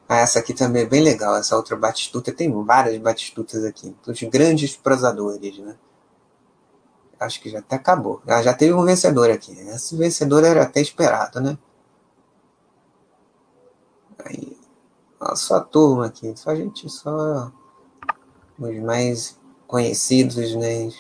Ah, 0.09 0.21
essa 0.21 0.39
aqui 0.39 0.55
também 0.55 0.83
é 0.83 0.87
bem 0.87 1.03
legal, 1.03 1.37
essa 1.37 1.55
outra 1.55 1.77
Batistuta. 1.77 2.33
Tem 2.33 2.51
várias 2.65 2.97
Batistutas 2.99 3.65
aqui, 3.65 3.95
dos 4.05 4.23
grandes 4.23 4.75
prosadores, 4.75 5.59
né? 5.59 5.77
Acho 7.19 7.41
que 7.41 7.51
já 7.51 7.59
até 7.59 7.77
acabou. 7.77 8.23
Ah, 8.27 8.43
já 8.43 8.55
teve 8.55 8.73
um 8.73 8.85
vencedor 8.85 9.31
aqui. 9.31 9.53
Esse 9.53 9.97
vencedor 9.97 10.45
era 10.45 10.63
até 10.63 10.81
esperado, 10.81 11.41
né? 11.41 11.59
Aí, 14.25 14.57
a 15.21 15.35
sua 15.35 15.61
turma 15.61 16.07
aqui, 16.07 16.33
só 16.37 16.51
a 16.51 16.57
gente, 16.57 16.89
só 16.89 17.53
os 18.59 18.77
mais 18.81 19.39
conhecidos, 19.67 20.55
né, 20.55 20.91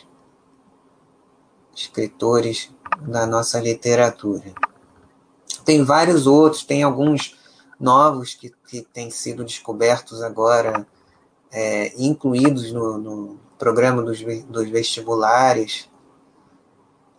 escritores 1.74 2.70
da 3.00 3.26
nossa 3.26 3.60
literatura. 3.60 4.52
Tem 5.64 5.82
vários 5.84 6.26
outros, 6.26 6.64
tem 6.64 6.82
alguns 6.82 7.36
novos 7.78 8.34
que, 8.34 8.52
que 8.68 8.82
têm 8.82 9.10
sido 9.10 9.44
descobertos 9.44 10.22
agora, 10.22 10.86
é, 11.50 11.92
incluídos 12.02 12.72
no, 12.72 12.98
no 12.98 13.40
programa 13.58 14.02
dos, 14.02 14.20
dos 14.44 14.68
vestibulares. 14.68 15.87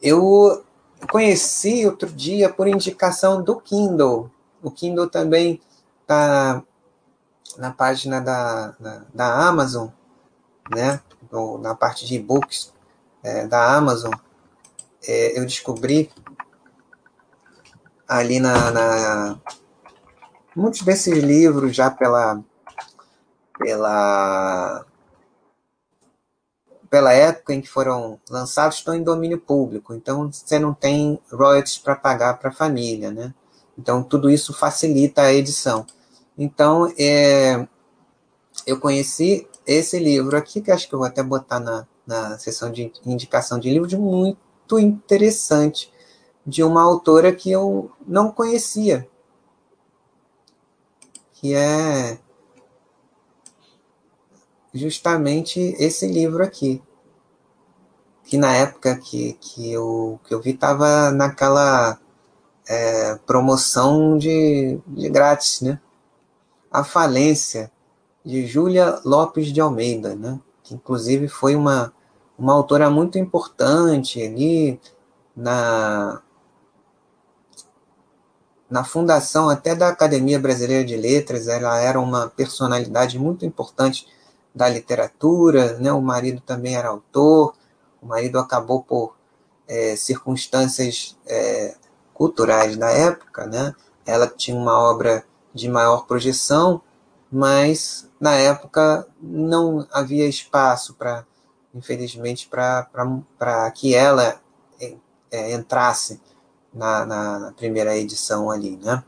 Eu 0.02 0.64
conheci 1.12 1.86
outro 1.86 2.10
dia 2.10 2.50
por 2.50 2.68
indicação 2.68 3.42
do 3.42 3.60
Kindle. 3.60 4.30
O 4.62 4.72
Kindle 4.72 5.10
também 5.10 5.62
está 6.02 6.64
na 7.58 7.72
página 7.72 8.22
da, 8.22 8.74
da, 8.80 9.02
da 9.14 9.48
Amazon, 9.48 9.90
né, 10.70 11.02
na 11.62 11.76
parte 11.76 12.06
de 12.06 12.16
e-books 12.16 12.74
é, 13.24 13.48
da 13.48 13.76
Amazon, 13.76 14.14
é, 15.08 15.40
eu 15.40 15.46
descobri 15.46 16.12
ali 18.08 18.40
na, 18.40 18.72
na, 18.72 19.40
muitos 20.56 20.82
desses 20.82 21.18
livros 21.18 21.76
já 21.76 21.92
pela 21.92 22.42
pela 23.58 24.86
pela 26.90 27.14
época 27.14 27.54
em 27.54 27.62
que 27.62 27.70
foram 27.70 28.20
lançados 28.30 28.78
estão 28.78 28.94
em 28.96 29.04
domínio 29.04 29.40
público, 29.40 29.94
então 29.94 30.32
você 30.32 30.58
não 30.58 30.74
tem 30.74 31.20
royalties 31.32 31.78
para 31.78 31.96
pagar 31.96 32.40
para 32.40 32.50
a 32.50 32.54
família, 32.54 33.12
né? 33.12 33.34
Então 33.78 34.04
tudo 34.04 34.30
isso 34.30 34.54
facilita 34.54 35.22
a 35.22 35.34
edição. 35.34 35.86
Então, 36.38 36.90
é, 36.98 37.68
eu 38.66 38.80
conheci 38.80 39.46
esse 39.68 40.00
livro 40.00 40.38
aqui, 40.38 40.62
que 40.62 40.72
acho 40.72 40.88
que 40.88 40.96
eu 40.96 41.00
vou 41.00 41.08
até 41.08 41.22
botar 41.22 41.60
na, 41.60 41.86
na 42.08 42.38
seção 42.38 42.72
de 42.72 42.92
indicação 43.06 43.60
de 43.60 43.70
livro, 43.70 43.88
de 43.88 43.98
muito 43.98 44.80
interessante, 44.80 45.92
de 46.46 46.64
uma 46.64 46.82
autora 46.82 47.34
que 47.34 47.52
eu 47.52 47.92
não 48.08 48.32
conhecia, 48.32 49.06
que 51.34 51.54
é 51.54 52.20
justamente 54.74 55.60
esse 55.80 56.08
livro 56.08 56.44
aqui, 56.44 56.82
que 58.24 58.38
na 58.38 58.56
época 58.56 58.96
que, 58.98 59.34
que, 59.34 59.72
eu, 59.72 60.20
que 60.26 60.34
eu 60.34 60.42
vi 60.42 60.52
estava 60.52 61.12
naquela 61.12 62.00
é, 62.68 63.16
promoção 63.26 64.18
de, 64.18 64.80
de 64.86 65.10
grátis, 65.10 65.62
né? 65.62 65.80
A 66.72 66.84
Falência, 66.84 67.72
de 68.24 68.46
Júlia 68.46 69.00
Lopes 69.04 69.48
de 69.48 69.60
Almeida, 69.60 70.16
né? 70.16 70.40
que 70.64 70.76
inclusive 70.76 71.28
foi 71.28 71.56
uma, 71.56 71.92
uma 72.38 72.54
autora 72.54 72.90
muito 72.90 73.18
importante 73.18 74.22
ali 74.22 74.80
na, 75.36 76.22
na 78.70 78.84
fundação 78.84 79.50
até 79.50 79.74
da 79.74 79.90
Academia 79.90 80.40
Brasileira 80.40 80.86
de 80.86 80.96
Letras, 80.96 81.48
ela 81.48 81.80
era 81.80 82.00
uma 82.00 82.28
personalidade 82.28 83.18
muito 83.18 83.46
importante 83.46 84.08
da 84.54 84.68
literatura, 84.68 85.78
né? 85.78 85.92
o 85.92 86.02
marido 86.02 86.42
também 86.42 86.76
era 86.76 86.90
autor, 86.90 87.56
o 88.02 88.06
marido 88.06 88.40
acabou 88.40 88.82
por 88.84 89.16
é, 89.68 89.96
circunstâncias 89.96 91.18
é, 91.28 91.76
culturais 92.14 92.76
da 92.78 92.90
época, 92.90 93.46
né? 93.46 93.74
ela 94.06 94.28
tinha 94.28 94.58
uma 94.58 94.78
obra 94.80 95.24
de 95.54 95.70
maior 95.70 96.06
projeção, 96.06 96.82
mas 97.32 98.08
na 98.20 98.34
época 98.36 99.08
não 99.22 99.88
havia 99.92 100.28
espaço 100.28 100.96
para 100.96 101.26
infelizmente, 101.74 102.48
para 102.48 103.72
que 103.72 103.94
ela 103.94 104.40
é, 104.80 104.96
é, 105.32 105.54
entrasse 105.54 106.20
na, 106.74 107.06
na, 107.06 107.40
na, 107.40 107.52
primeira 107.52 107.98
edição 107.98 108.50
ali, 108.50 108.78
né? 108.78 109.04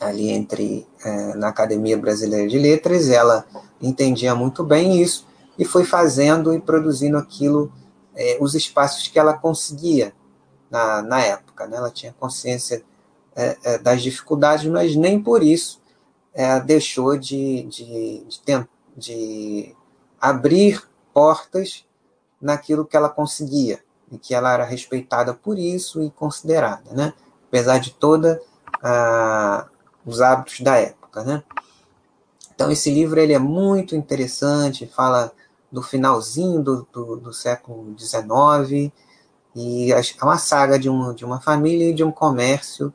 Ali 0.00 0.30
entre 0.30 0.86
é, 1.04 1.34
na 1.34 1.48
Academia 1.48 1.96
Brasileira 1.96 2.48
de 2.48 2.58
Letras, 2.58 3.08
ela 3.08 3.44
entendia 3.80 4.34
muito 4.34 4.64
bem 4.64 5.00
isso 5.00 5.26
e 5.58 5.64
foi 5.64 5.84
fazendo 5.84 6.54
e 6.54 6.60
produzindo 6.60 7.18
aquilo, 7.18 7.72
é, 8.14 8.38
os 8.40 8.54
espaços 8.54 9.08
que 9.08 9.18
ela 9.18 9.34
conseguia 9.34 10.12
na, 10.70 11.02
na 11.02 11.20
época, 11.20 11.66
né? 11.66 11.76
Ela 11.76 11.90
tinha 11.90 12.14
consciência 12.18 12.84
é, 13.34 13.56
é, 13.62 13.78
das 13.78 14.02
dificuldades, 14.02 14.66
mas 14.66 14.94
nem 14.94 15.22
por 15.22 15.42
isso 15.42 15.80
é, 16.34 16.60
deixou 16.60 17.16
de, 17.16 17.62
de, 17.64 18.24
de, 18.24 18.66
de 18.96 19.76
abrir 20.20 20.82
portas 21.12 21.84
naquilo 22.40 22.84
que 22.84 22.96
ela 22.96 23.08
conseguia 23.08 23.82
e 24.10 24.18
que 24.18 24.34
ela 24.34 24.52
era 24.52 24.64
respeitada 24.64 25.34
por 25.34 25.58
isso 25.58 26.02
e 26.02 26.10
considerada, 26.10 26.92
né? 26.92 27.12
Apesar 27.48 27.78
de 27.78 27.92
toda 27.92 28.40
os 30.04 30.20
hábitos 30.20 30.60
da 30.60 30.76
época, 30.76 31.24
né? 31.24 31.42
Então 32.58 32.72
esse 32.72 32.90
livro 32.90 33.20
ele 33.20 33.32
é 33.32 33.38
muito 33.38 33.94
interessante, 33.94 34.84
fala 34.84 35.30
do 35.70 35.80
finalzinho 35.80 36.60
do, 36.60 36.88
do, 36.92 37.14
do 37.14 37.32
século 37.32 37.94
XIX 37.96 38.92
e 39.54 39.92
é 39.92 40.00
uma 40.24 40.38
saga 40.38 40.76
de 40.76 40.88
uma, 40.88 41.14
de 41.14 41.24
uma 41.24 41.40
família 41.40 41.90
e 41.90 41.94
de 41.94 42.02
um 42.02 42.10
comércio. 42.10 42.92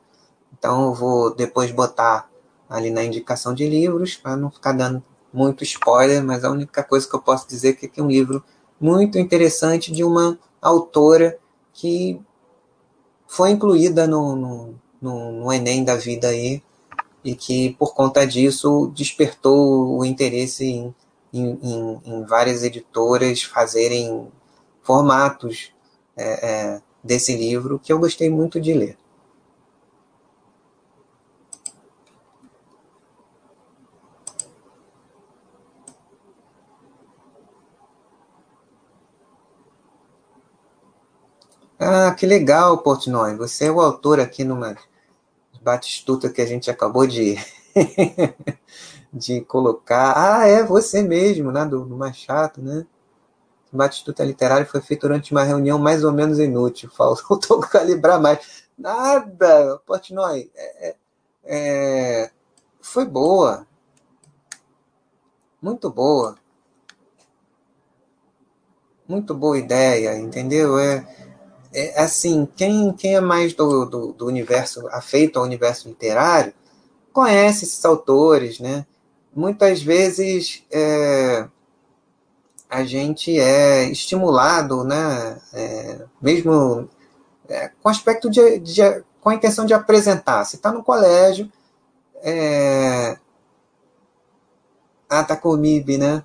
Então 0.51 0.87
eu 0.87 0.93
vou 0.93 1.33
depois 1.33 1.71
botar 1.71 2.29
ali 2.69 2.91
na 2.91 3.05
indicação 3.05 3.53
de 3.53 3.65
livros, 3.65 4.17
para 4.17 4.35
não 4.35 4.51
ficar 4.51 4.73
dando 4.73 5.01
muito 5.31 5.63
spoiler, 5.63 6.21
mas 6.21 6.43
a 6.43 6.51
única 6.51 6.83
coisa 6.83 7.07
que 7.07 7.15
eu 7.15 7.21
posso 7.21 7.47
dizer 7.47 7.69
é 7.81 7.87
que 7.87 8.01
é 8.01 8.03
um 8.03 8.09
livro 8.09 8.43
muito 8.77 9.17
interessante 9.17 9.93
de 9.93 10.03
uma 10.03 10.37
autora 10.61 11.39
que 11.71 12.19
foi 13.25 13.51
incluída 13.51 14.07
no, 14.07 14.35
no, 14.35 14.75
no, 15.01 15.31
no 15.31 15.53
Enem 15.53 15.85
da 15.85 15.95
vida 15.95 16.27
aí, 16.27 16.61
e 17.23 17.35
que 17.35 17.73
por 17.79 17.93
conta 17.93 18.25
disso 18.27 18.91
despertou 18.95 19.97
o 19.97 20.05
interesse 20.05 20.65
em, 20.65 20.95
em, 21.33 21.59
em, 21.61 22.01
em 22.05 22.23
várias 22.25 22.63
editoras 22.63 23.43
fazerem 23.43 24.31
formatos 24.81 25.71
é, 26.17 26.75
é, 26.75 26.81
desse 27.03 27.35
livro, 27.35 27.79
que 27.79 27.91
eu 27.91 27.99
gostei 27.99 28.29
muito 28.29 28.59
de 28.59 28.73
ler. 28.73 28.97
Ah, 41.79 42.15
que 42.17 42.25
legal, 42.25 42.77
Portnoy. 42.77 43.35
Você 43.35 43.65
é 43.65 43.71
o 43.71 43.81
autor 43.81 44.19
aqui 44.19 44.43
numa 44.43 44.75
batistuta 45.63 46.29
que 46.29 46.41
a 46.41 46.45
gente 46.45 46.69
acabou 46.69 47.07
de, 47.07 47.37
de 49.11 49.41
colocar. 49.41 50.13
Ah, 50.15 50.47
é 50.47 50.63
você 50.63 51.01
mesmo, 51.01 51.51
né? 51.51 51.65
Do, 51.65 51.85
do 51.85 51.97
Machado, 51.97 52.61
né? 52.61 52.85
Batistuta 53.71 54.23
literária 54.23 54.67
foi 54.67 54.81
feito 54.81 55.01
durante 55.01 55.31
uma 55.31 55.43
reunião 55.43 55.79
mais 55.79 56.03
ou 56.03 56.11
menos 56.11 56.37
inútil. 56.39 56.89
Faltou 56.93 57.59
calibrar 57.61 58.21
mais. 58.21 58.63
Nada, 58.77 59.79
Portnoy. 59.85 60.51
É, 60.55 60.89
é, 60.89 60.95
é, 61.45 62.31
foi 62.81 63.05
boa. 63.05 63.65
Muito 65.61 65.89
boa. 65.89 66.35
Muito 69.07 69.33
boa 69.33 69.57
ideia, 69.57 70.17
entendeu? 70.17 70.77
É, 70.77 71.05
é, 71.73 72.01
assim, 72.01 72.47
quem, 72.55 72.93
quem 72.93 73.15
é 73.15 73.21
mais 73.21 73.53
do, 73.53 73.85
do, 73.85 74.13
do, 74.13 74.27
universo, 74.27 74.87
afeito 74.89 75.39
ao 75.39 75.45
universo 75.45 75.87
literário, 75.87 76.53
conhece 77.11 77.65
esses 77.65 77.83
autores, 77.83 78.59
né? 78.59 78.85
Muitas 79.35 79.81
vezes 79.81 80.63
é, 80.71 81.47
a 82.69 82.83
gente 82.83 83.39
é 83.39 83.85
estimulado, 83.85 84.83
né? 84.83 85.41
É, 85.53 86.05
mesmo 86.21 86.89
é, 87.49 87.71
com 87.81 87.89
aspecto 87.89 88.29
de, 88.29 88.59
de, 88.59 88.81
com 89.21 89.29
a 89.29 89.35
intenção 89.35 89.65
de 89.65 89.73
apresentar. 89.73 90.45
Se 90.45 90.55
está 90.57 90.71
no 90.71 90.83
colégio, 90.83 91.51
é, 92.21 93.17
ah, 95.09 95.23
tá 95.23 95.35
com 95.35 95.49
o 95.49 95.57
MIB, 95.57 95.97
né? 95.97 96.23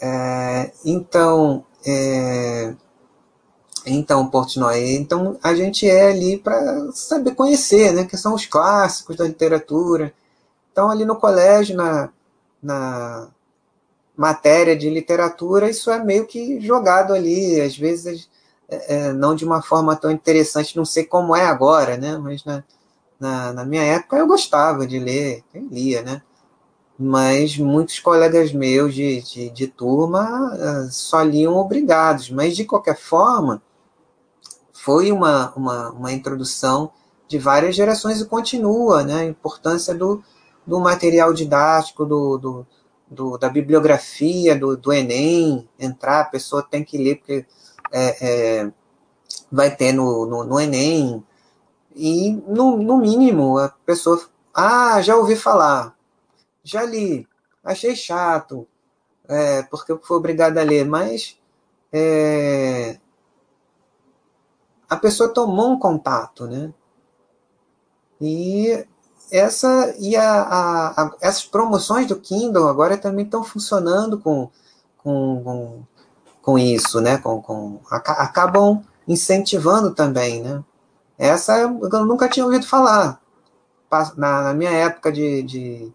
É, 0.00 0.72
então, 0.84 1.64
é, 1.84 2.74
então, 3.92 4.28
Portnoy, 4.28 4.96
então 4.96 5.38
a 5.42 5.54
gente 5.54 5.88
é 5.88 6.08
ali 6.10 6.38
para 6.38 6.90
saber 6.92 7.34
conhecer, 7.34 7.92
né, 7.92 8.04
que 8.04 8.16
são 8.16 8.34
os 8.34 8.46
clássicos 8.46 9.16
da 9.16 9.24
literatura. 9.24 10.12
Então, 10.72 10.90
ali 10.90 11.04
no 11.04 11.16
colégio, 11.16 11.76
na, 11.76 12.10
na 12.62 13.28
matéria 14.16 14.76
de 14.76 14.90
literatura, 14.90 15.70
isso 15.70 15.90
é 15.90 16.02
meio 16.02 16.26
que 16.26 16.60
jogado 16.60 17.14
ali, 17.14 17.60
às 17.60 17.76
vezes 17.76 18.28
é, 18.68 19.08
é, 19.08 19.12
não 19.12 19.34
de 19.34 19.44
uma 19.44 19.62
forma 19.62 19.96
tão 19.96 20.10
interessante, 20.10 20.76
não 20.76 20.84
sei 20.84 21.04
como 21.04 21.34
é 21.36 21.46
agora, 21.46 21.96
né, 21.96 22.18
mas 22.18 22.44
na, 22.44 22.64
na, 23.18 23.52
na 23.52 23.64
minha 23.64 23.82
época 23.82 24.16
eu 24.16 24.26
gostava 24.26 24.86
de 24.86 24.98
ler, 24.98 25.44
eu 25.54 25.66
lia, 25.70 26.02
né, 26.02 26.22
mas 26.98 27.56
muitos 27.56 28.00
colegas 28.00 28.52
meus 28.52 28.92
de, 28.94 29.22
de, 29.22 29.50
de 29.50 29.66
turma 29.68 30.52
ah, 30.52 30.88
só 30.90 31.22
liam 31.22 31.56
obrigados, 31.56 32.30
mas 32.30 32.56
de 32.56 32.64
qualquer 32.64 32.98
forma 32.98 33.62
foi 34.88 35.12
uma, 35.12 35.52
uma, 35.54 35.90
uma 35.90 36.12
introdução 36.14 36.90
de 37.28 37.38
várias 37.38 37.76
gerações 37.76 38.22
e 38.22 38.24
continua, 38.24 39.04
né? 39.04 39.16
A 39.16 39.24
importância 39.26 39.94
do, 39.94 40.24
do 40.66 40.80
material 40.80 41.34
didático, 41.34 42.06
do, 42.06 42.38
do, 42.38 42.66
do 43.06 43.36
da 43.36 43.50
bibliografia, 43.50 44.56
do, 44.56 44.78
do 44.78 44.90
Enem, 44.90 45.68
entrar, 45.78 46.20
a 46.20 46.24
pessoa 46.24 46.62
tem 46.62 46.82
que 46.82 46.96
ler, 46.96 47.16
porque 47.16 47.44
é, 47.92 48.28
é, 48.62 48.72
vai 49.52 49.76
ter 49.76 49.92
no, 49.92 50.24
no, 50.24 50.44
no, 50.44 50.58
Enem, 50.58 51.22
e 51.94 52.30
no, 52.46 52.78
no 52.78 52.96
mínimo 52.96 53.58
a 53.58 53.68
pessoa, 53.84 54.18
ah, 54.54 55.02
já 55.02 55.16
ouvi 55.16 55.36
falar, 55.36 55.94
já 56.64 56.82
li, 56.82 57.28
achei 57.62 57.94
chato, 57.94 58.66
é, 59.28 59.64
porque 59.64 59.92
eu 59.92 60.00
fui 60.02 60.16
obrigado 60.16 60.56
a 60.56 60.62
ler, 60.62 60.86
mas 60.86 61.38
é, 61.92 62.98
a 64.88 64.96
pessoa 64.96 65.28
tomou 65.28 65.70
um 65.70 65.78
contato, 65.78 66.46
né? 66.46 66.72
E 68.20 68.86
essa 69.30 69.94
e 69.98 70.16
a, 70.16 70.42
a, 70.42 71.02
a, 71.02 71.16
essas 71.20 71.44
promoções 71.44 72.06
do 72.06 72.18
Kindle 72.18 72.68
agora 72.68 72.96
também 72.96 73.24
estão 73.24 73.44
funcionando 73.44 74.18
com, 74.18 74.50
com, 74.96 75.42
com, 75.44 75.82
com 76.42 76.58
isso, 76.58 77.00
né? 77.00 77.18
Com, 77.18 77.42
com, 77.42 77.80
acabam 77.90 78.82
incentivando 79.06 79.94
também, 79.94 80.42
né? 80.42 80.64
Essa 81.18 81.58
eu 81.58 81.70
nunca 82.06 82.28
tinha 82.28 82.46
ouvido 82.46 82.66
falar. 82.66 83.20
Na, 84.16 84.42
na 84.42 84.54
minha 84.54 84.70
época 84.70 85.10
de, 85.10 85.42
de 85.42 85.92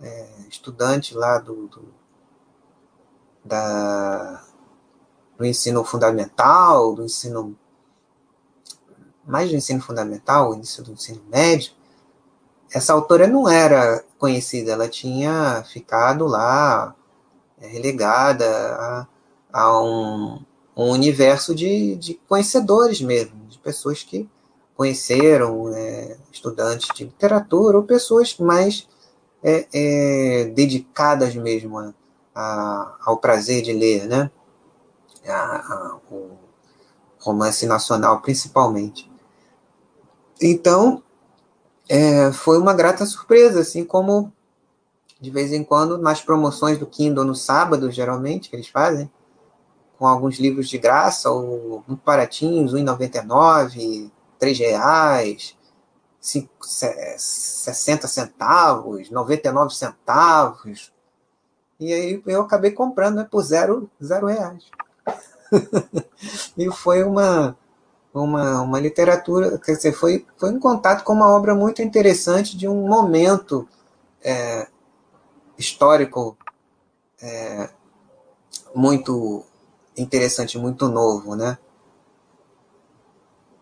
é, 0.00 0.28
estudante 0.48 1.14
lá 1.14 1.38
do, 1.38 1.66
do, 1.66 1.88
da, 3.44 4.42
do 5.38 5.44
ensino 5.44 5.82
fundamental, 5.82 6.94
do 6.94 7.04
ensino 7.04 7.56
mais 9.26 9.50
do 9.50 9.56
ensino 9.56 9.80
fundamental, 9.80 10.54
início 10.54 10.82
do 10.82 10.92
ensino 10.92 11.22
médio, 11.28 11.72
essa 12.72 12.92
autora 12.92 13.26
não 13.26 13.48
era 13.48 14.04
conhecida, 14.18 14.72
ela 14.72 14.88
tinha 14.88 15.64
ficado 15.64 16.26
lá 16.26 16.94
é, 17.60 17.66
relegada 17.66 18.46
a, 18.46 19.06
a 19.52 19.80
um, 19.82 20.42
um, 20.76 20.90
universo 20.90 21.54
de, 21.54 21.96
de, 21.96 22.14
conhecedores 22.28 23.00
mesmo, 23.00 23.46
de 23.46 23.58
pessoas 23.58 24.02
que 24.02 24.28
conheceram, 24.76 25.72
é, 25.74 26.16
estudantes 26.32 26.88
de 26.94 27.04
literatura 27.04 27.78
ou 27.78 27.84
pessoas 27.84 28.36
mais 28.38 28.86
é, 29.42 29.66
é 29.72 30.44
dedicadas 30.46 31.34
mesmo 31.34 31.78
a, 31.78 31.94
a, 32.34 32.96
ao 33.04 33.16
prazer 33.18 33.62
de 33.62 33.72
ler, 33.72 34.06
né? 34.06 34.30
O 36.10 36.36
romance 37.18 37.66
nacional, 37.66 38.20
principalmente. 38.20 39.10
Então, 40.40 41.02
é, 41.88 42.32
foi 42.32 42.58
uma 42.58 42.74
grata 42.74 43.06
surpresa, 43.06 43.60
assim 43.60 43.84
como 43.84 44.32
de 45.20 45.30
vez 45.30 45.52
em 45.52 45.64
quando 45.64 45.96
nas 45.98 46.20
promoções 46.20 46.78
do 46.78 46.86
Kindle 46.86 47.24
no 47.24 47.34
sábado, 47.34 47.90
geralmente, 47.90 48.50
que 48.50 48.56
eles 48.56 48.68
fazem, 48.68 49.10
com 49.98 50.06
alguns 50.06 50.38
livros 50.38 50.68
de 50.68 50.76
graça, 50.76 51.30
ou 51.30 51.82
muito 51.88 52.02
baratinhos, 52.04 52.74
R$ 52.74 52.80
1,99, 52.80 54.10
R$ 54.40 54.52
reais, 54.52 55.56
60 56.20 58.08
centavos, 58.08 59.10
99 59.10 59.74
centavos. 59.74 60.92
E 61.80 61.92
aí 61.92 62.22
eu 62.26 62.42
acabei 62.42 62.72
comprando 62.72 63.16
né, 63.16 63.28
por 63.30 63.42
zero, 63.42 63.90
zero 64.02 64.26
reais. 64.26 64.64
e 66.58 66.70
foi 66.70 67.02
uma, 67.02 67.56
uma, 68.20 68.62
uma 68.62 68.80
literatura, 68.80 69.58
quer 69.58 69.72
dizer, 69.72 69.92
foi, 69.92 70.24
foi 70.38 70.50
um 70.50 70.60
contato 70.60 71.04
com 71.04 71.12
uma 71.12 71.28
obra 71.28 71.54
muito 71.54 71.82
interessante 71.82 72.56
de 72.56 72.66
um 72.66 72.88
momento 72.88 73.68
é, 74.22 74.68
histórico 75.58 76.36
é, 77.20 77.68
muito 78.74 79.44
interessante, 79.96 80.58
muito 80.58 80.88
novo, 80.88 81.34
né? 81.34 81.58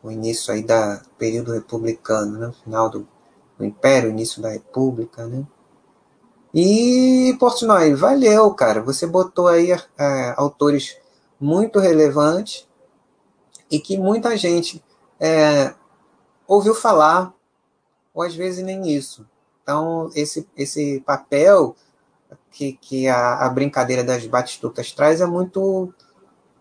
O 0.03 0.11
início 0.11 0.53
aí 0.53 0.63
da 0.63 1.03
período 1.19 1.53
republicano, 1.53 2.39
né? 2.39 2.53
final 2.63 2.91
do, 2.91 3.09
do 3.59 3.65
Império, 3.65 4.11
início 4.11 4.43
da 4.43 4.51
República, 4.51 5.27
né? 5.27 5.47
E 6.53 7.37
Portnoy, 7.41 7.95
valeu, 7.95 8.53
cara. 8.55 8.81
Você 8.83 9.07
botou 9.07 9.49
aí 9.49 9.73
é, 9.73 10.35
autores 10.37 10.97
muito 11.41 11.81
relevantes 11.81 12.69
e 13.75 13.81
que 13.81 13.99
muita 13.99 14.37
gente 14.37 14.83
é, 15.19 15.75
ouviu 16.47 16.73
falar, 16.77 17.35
ou 18.15 18.23
às 18.23 18.33
vezes 18.33 18.65
nem 18.65 18.89
isso. 18.89 19.27
Então, 19.63 20.11
esse, 20.15 20.49
esse 20.57 21.01
papel 21.01 21.75
que, 22.53 22.75
que 22.75 23.09
a, 23.09 23.45
a 23.45 23.49
brincadeira 23.49 24.05
das 24.05 24.25
batistutas 24.29 24.93
traz 24.93 25.21
é 25.21 25.27
muito, 25.27 25.93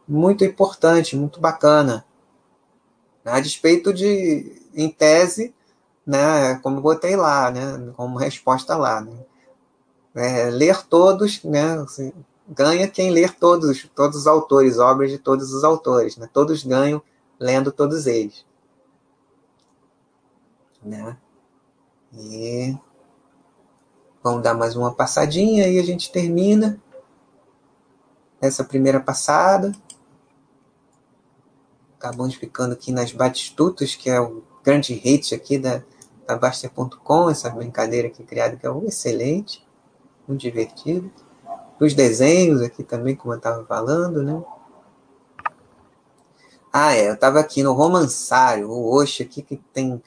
muito 0.07 0.43
importante, 0.43 1.15
muito 1.15 1.39
bacana. 1.39 2.03
A 3.23 3.39
despeito 3.39 3.93
de, 3.93 4.59
em 4.73 4.89
tese, 4.89 5.53
né, 6.03 6.55
como 6.63 6.81
botei 6.81 7.15
lá, 7.15 7.51
né, 7.51 7.93
como 7.95 8.17
resposta 8.17 8.75
lá, 8.75 9.01
né, 9.01 9.13
é, 10.15 10.49
ler 10.49 10.83
todos, 10.87 11.43
né, 11.43 11.79
assim, 11.79 12.11
ganha 12.47 12.87
quem 12.87 13.11
ler 13.11 13.33
todos, 13.35 13.87
todos 13.95 14.17
os 14.19 14.27
autores, 14.27 14.79
obras 14.79 15.11
de 15.11 15.17
todos 15.17 15.53
os 15.53 15.63
autores, 15.63 16.17
né, 16.17 16.29
todos 16.31 16.63
ganham 16.63 17.01
lendo 17.39 17.71
todos 17.71 18.07
eles. 18.07 18.45
Né? 20.83 21.17
E 22.13 22.77
Vamos 24.23 24.41
dar 24.41 24.53
mais 24.53 24.73
uma 24.77 24.93
passadinha 24.93 25.67
e 25.67 25.77
a 25.77 25.83
gente 25.83 26.09
termina 26.09 26.81
essa 28.39 28.63
primeira 28.63 28.97
passada. 29.01 29.73
Acabamos 31.97 32.35
ficando 32.35 32.71
aqui 32.71 32.89
nas 32.89 33.11
Batistutas, 33.11 33.95
que 33.95 34.09
é 34.09 34.21
o 34.21 34.41
grande 34.63 34.93
hate 34.93 35.35
aqui 35.35 35.57
da, 35.57 35.83
da 36.25 36.37
Baster.com, 36.37 37.29
essa 37.29 37.49
brincadeira 37.49 38.07
aqui 38.07 38.23
criada 38.23 38.55
que 38.55 38.65
é 38.65 38.71
um 38.71 38.85
excelente, 38.85 39.61
muito 40.25 40.39
divertido. 40.39 41.11
Os 41.83 41.93
desenhos 41.93 42.61
aqui 42.61 42.81
também, 42.81 43.13
como 43.13 43.33
eu 43.33 43.37
estava 43.37 43.65
falando, 43.65 44.23
né? 44.23 44.41
Ah, 46.71 46.95
é, 46.95 47.09
eu 47.09 47.13
estava 47.13 47.41
aqui 47.41 47.61
no 47.61 47.73
Romansário, 47.73 48.69
o 48.69 48.95
Oxe 48.95 49.21
aqui, 49.21 49.41
que 49.41 49.57
tem 49.57 50.01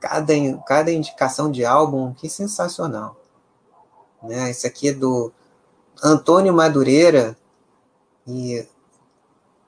cada, 0.00 0.34
cada 0.66 0.90
indicação 0.90 1.48
de 1.48 1.64
álbum, 1.64 2.12
que 2.12 2.28
sensacional. 2.28 3.16
Né? 4.20 4.50
Esse 4.50 4.66
aqui 4.66 4.88
é 4.88 4.92
do 4.92 5.32
Antônio 6.02 6.52
Madureira 6.52 7.36
e 8.26 8.66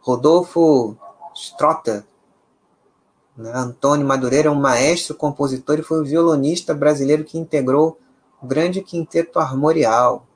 Rodolfo 0.00 0.96
Strota. 1.32 2.04
Né? 3.36 3.52
Antônio 3.54 4.04
Madureira 4.04 4.48
é 4.48 4.50
um 4.50 4.56
maestro, 4.56 5.14
compositor 5.14 5.78
e 5.78 5.84
foi 5.84 6.00
o 6.00 6.04
violonista 6.04 6.74
brasileiro 6.74 7.22
que 7.22 7.38
integrou 7.38 8.00
o 8.42 8.46
grande 8.48 8.82
quinteto 8.82 9.38
armorial, 9.38 10.26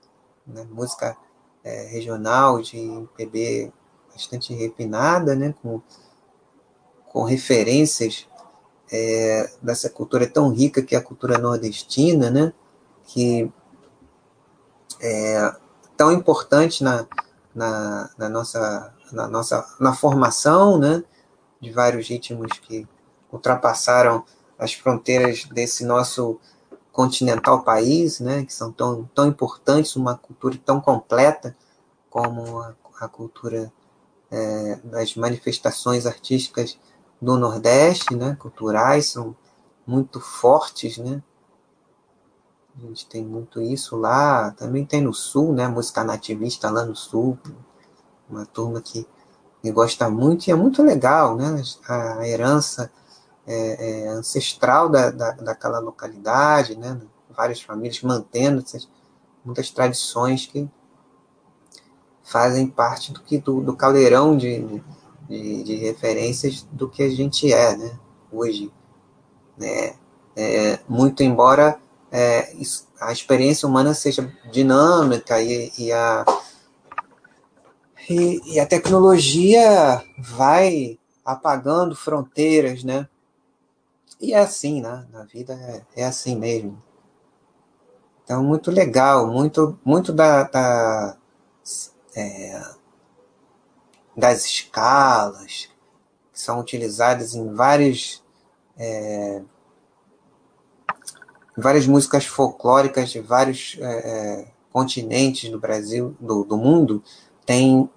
né? 0.46 0.66
música 0.70 1.16
é, 1.64 1.86
regional 1.88 2.60
de 2.60 2.78
MPB 2.78 3.72
bastante 4.12 4.54
refinada, 4.54 5.34
né? 5.34 5.54
com, 5.62 5.80
com 7.08 7.24
referências 7.24 8.28
é, 8.90 9.50
dessa 9.60 9.90
cultura 9.90 10.26
tão 10.26 10.50
rica 10.50 10.82
que 10.82 10.94
é 10.94 10.98
a 10.98 11.02
cultura 11.02 11.38
nordestina, 11.38 12.30
né? 12.30 12.52
que 13.04 13.50
é, 15.00 15.54
tão 15.96 16.12
importante 16.12 16.84
na, 16.84 17.06
na, 17.54 18.10
na, 18.18 18.28
nossa, 18.28 18.94
na 19.12 19.26
nossa 19.26 19.66
na 19.80 19.94
formação 19.94 20.78
né, 20.78 21.02
de 21.60 21.70
vários 21.72 22.08
ritmos 22.08 22.52
que 22.60 22.86
ultrapassaram 23.32 24.24
as 24.58 24.72
fronteiras 24.72 25.44
desse 25.44 25.84
nosso 25.84 26.38
continental 26.96 27.62
país, 27.62 28.20
né, 28.20 28.42
que 28.42 28.54
são 28.54 28.72
tão, 28.72 29.04
tão 29.14 29.28
importantes, 29.28 29.94
uma 29.96 30.16
cultura 30.16 30.58
tão 30.64 30.80
completa 30.80 31.54
como 32.08 32.58
a, 32.60 32.74
a 33.00 33.06
cultura 33.06 33.70
é, 34.30 34.76
das 34.82 35.14
manifestações 35.14 36.06
artísticas 36.06 36.78
do 37.20 37.36
Nordeste, 37.36 38.16
né, 38.16 38.34
culturais, 38.40 39.10
são 39.10 39.36
muito 39.86 40.20
fortes, 40.20 40.96
né, 40.96 41.22
a 42.82 42.86
gente 42.86 43.06
tem 43.06 43.24
muito 43.24 43.60
isso 43.60 43.96
lá. 43.96 44.50
Também 44.50 44.84
tem 44.84 45.00
no 45.00 45.14
Sul, 45.14 45.52
né? 45.54 45.66
Música 45.66 46.04
nativista 46.04 46.70
lá 46.70 46.84
no 46.84 46.94
Sul. 46.94 47.38
Uma 48.28 48.44
turma 48.44 48.82
que, 48.82 49.06
que 49.62 49.72
gosta 49.72 50.10
muito 50.10 50.46
e 50.46 50.50
é 50.50 50.54
muito 50.54 50.82
legal, 50.82 51.36
né? 51.36 51.62
A 51.88 52.28
herança 52.28 52.90
é, 53.46 54.04
é 54.04 54.08
ancestral 54.08 54.88
da, 54.88 55.10
da, 55.10 55.32
daquela 55.32 55.78
localidade, 55.78 56.76
né? 56.76 57.00
Várias 57.30 57.60
famílias 57.60 58.02
mantendo 58.02 58.62
essas, 58.62 58.88
muitas 59.44 59.70
tradições 59.70 60.46
que 60.46 60.68
fazem 62.24 62.66
parte 62.66 63.12
do, 63.12 63.20
que, 63.20 63.38
do, 63.38 63.60
do 63.60 63.76
caldeirão 63.76 64.36
de, 64.36 64.82
de, 65.28 65.62
de, 65.62 65.76
referências 65.76 66.66
do 66.72 66.88
que 66.88 67.02
a 67.02 67.08
gente 67.08 67.52
é, 67.52 67.76
né? 67.76 67.98
Hoje. 68.32 68.72
Né? 69.56 69.94
É, 70.34 70.78
muito 70.86 71.22
embora 71.22 71.80
é, 72.10 72.52
a 73.00 73.12
experiência 73.12 73.68
humana 73.68 73.94
seja 73.94 74.30
dinâmica 74.50 75.40
e, 75.40 75.72
e 75.78 75.92
a, 75.92 76.24
e, 78.08 78.54
e, 78.54 78.60
a 78.60 78.66
tecnologia 78.66 80.02
vai 80.18 80.98
apagando 81.24 81.96
fronteiras, 81.96 82.84
né? 82.84 83.08
E 84.20 84.32
é 84.32 84.38
assim, 84.38 84.80
né? 84.80 85.06
Na 85.10 85.24
vida 85.24 85.52
é, 85.54 86.02
é 86.02 86.04
assim 86.06 86.36
mesmo. 86.36 86.82
Então, 88.24 88.42
muito 88.42 88.70
legal, 88.70 89.26
muito, 89.26 89.78
muito 89.84 90.12
da, 90.12 90.44
da 90.44 91.16
é, 92.14 92.60
das 94.16 94.44
escalas 94.46 95.68
que 96.32 96.40
são 96.40 96.58
utilizadas 96.58 97.34
em 97.34 97.52
vários 97.54 98.24
é, 98.76 99.42
várias 101.56 101.86
músicas 101.86 102.24
folclóricas 102.24 103.10
de 103.10 103.20
vários 103.20 103.76
é, 103.80 103.84
é, 103.84 104.48
continentes 104.72 105.50
do 105.50 105.58
Brasil, 105.58 106.16
do, 106.20 106.44
do 106.44 106.56
mundo, 106.56 107.02
têm 107.44 107.88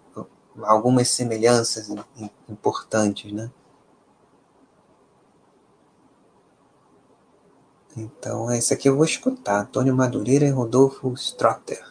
algumas 0.64 1.10
semelhanças 1.10 1.90
importantes, 2.48 3.32
né? 3.32 3.50
Então, 8.00 8.52
esse 8.52 8.74
aqui 8.74 8.88
eu 8.88 8.96
vou 8.96 9.06
escutar. 9.06 9.62
Antônio 9.62 9.96
Madureira 9.96 10.46
e 10.46 10.50
Rodolfo 10.50 11.14
Strotter. 11.16 11.84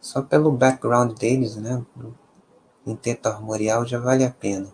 Só 0.00 0.20
pelo 0.20 0.50
background 0.50 1.16
deles, 1.16 1.56
né? 1.56 1.82
Intento 2.84 3.26
Armorial 3.26 3.86
já 3.86 4.00
vale 4.00 4.24
a 4.24 4.30
pena. 4.30 4.68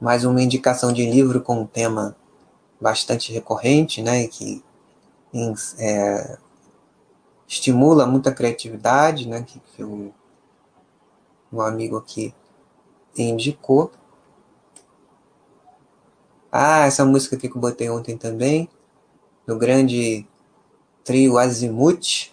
Mais 0.00 0.24
uma 0.24 0.42
indicação 0.42 0.92
de 0.92 1.08
livro 1.08 1.40
com 1.40 1.62
o 1.62 1.68
tema 1.68 2.16
bastante 2.80 3.32
recorrente, 3.32 4.02
né, 4.02 4.26
que 4.26 4.64
é, 5.78 6.36
estimula 7.46 8.04
muita 8.04 8.32
criatividade, 8.32 9.28
né, 9.28 9.42
que, 9.42 9.60
que 9.60 9.84
o, 9.84 10.12
um 11.52 11.60
amigo 11.60 11.96
aqui 11.96 12.34
indicou. 13.16 13.92
Ah, 16.54 16.84
essa 16.86 17.02
música 17.02 17.34
aqui 17.34 17.48
que 17.48 17.56
eu 17.56 17.60
botei 17.60 17.88
ontem 17.88 18.14
também, 18.18 18.68
do 19.46 19.56
grande 19.56 20.26
trio 21.02 21.38
Azimuth, 21.38 22.30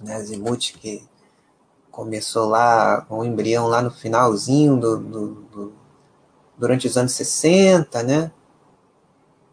né, 0.00 0.14
Azimuth 0.16 0.72
que 0.80 1.06
começou 1.90 2.48
lá, 2.48 3.06
um 3.10 3.22
embrião 3.22 3.66
lá 3.68 3.82
no 3.82 3.90
finalzinho 3.90 4.80
do, 4.80 4.96
do, 4.96 5.28
do 5.42 5.72
durante 6.56 6.86
os 6.86 6.96
anos 6.96 7.12
60, 7.12 8.02
né, 8.02 8.32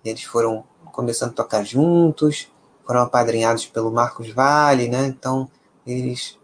eles 0.06 0.24
foram 0.24 0.64
começando 0.86 1.32
a 1.32 1.36
tocar 1.36 1.64
juntos, 1.66 2.48
foram 2.86 3.02
apadrinhados 3.02 3.66
pelo 3.66 3.92
Marcos 3.92 4.30
Vale, 4.30 4.88
né? 4.88 5.08
Então, 5.08 5.50
eles 5.86 6.38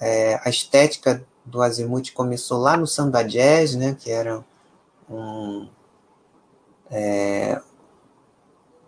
é, 0.00 0.40
a 0.44 0.48
estética 0.48 1.24
do 1.44 1.62
Azimuth 1.62 2.12
começou 2.14 2.58
lá 2.58 2.76
no 2.76 2.86
samba 2.86 3.22
jazz, 3.22 3.74
né? 3.74 3.96
Que 3.98 4.10
era 4.10 4.44
um, 5.08 5.68
é, 6.96 7.60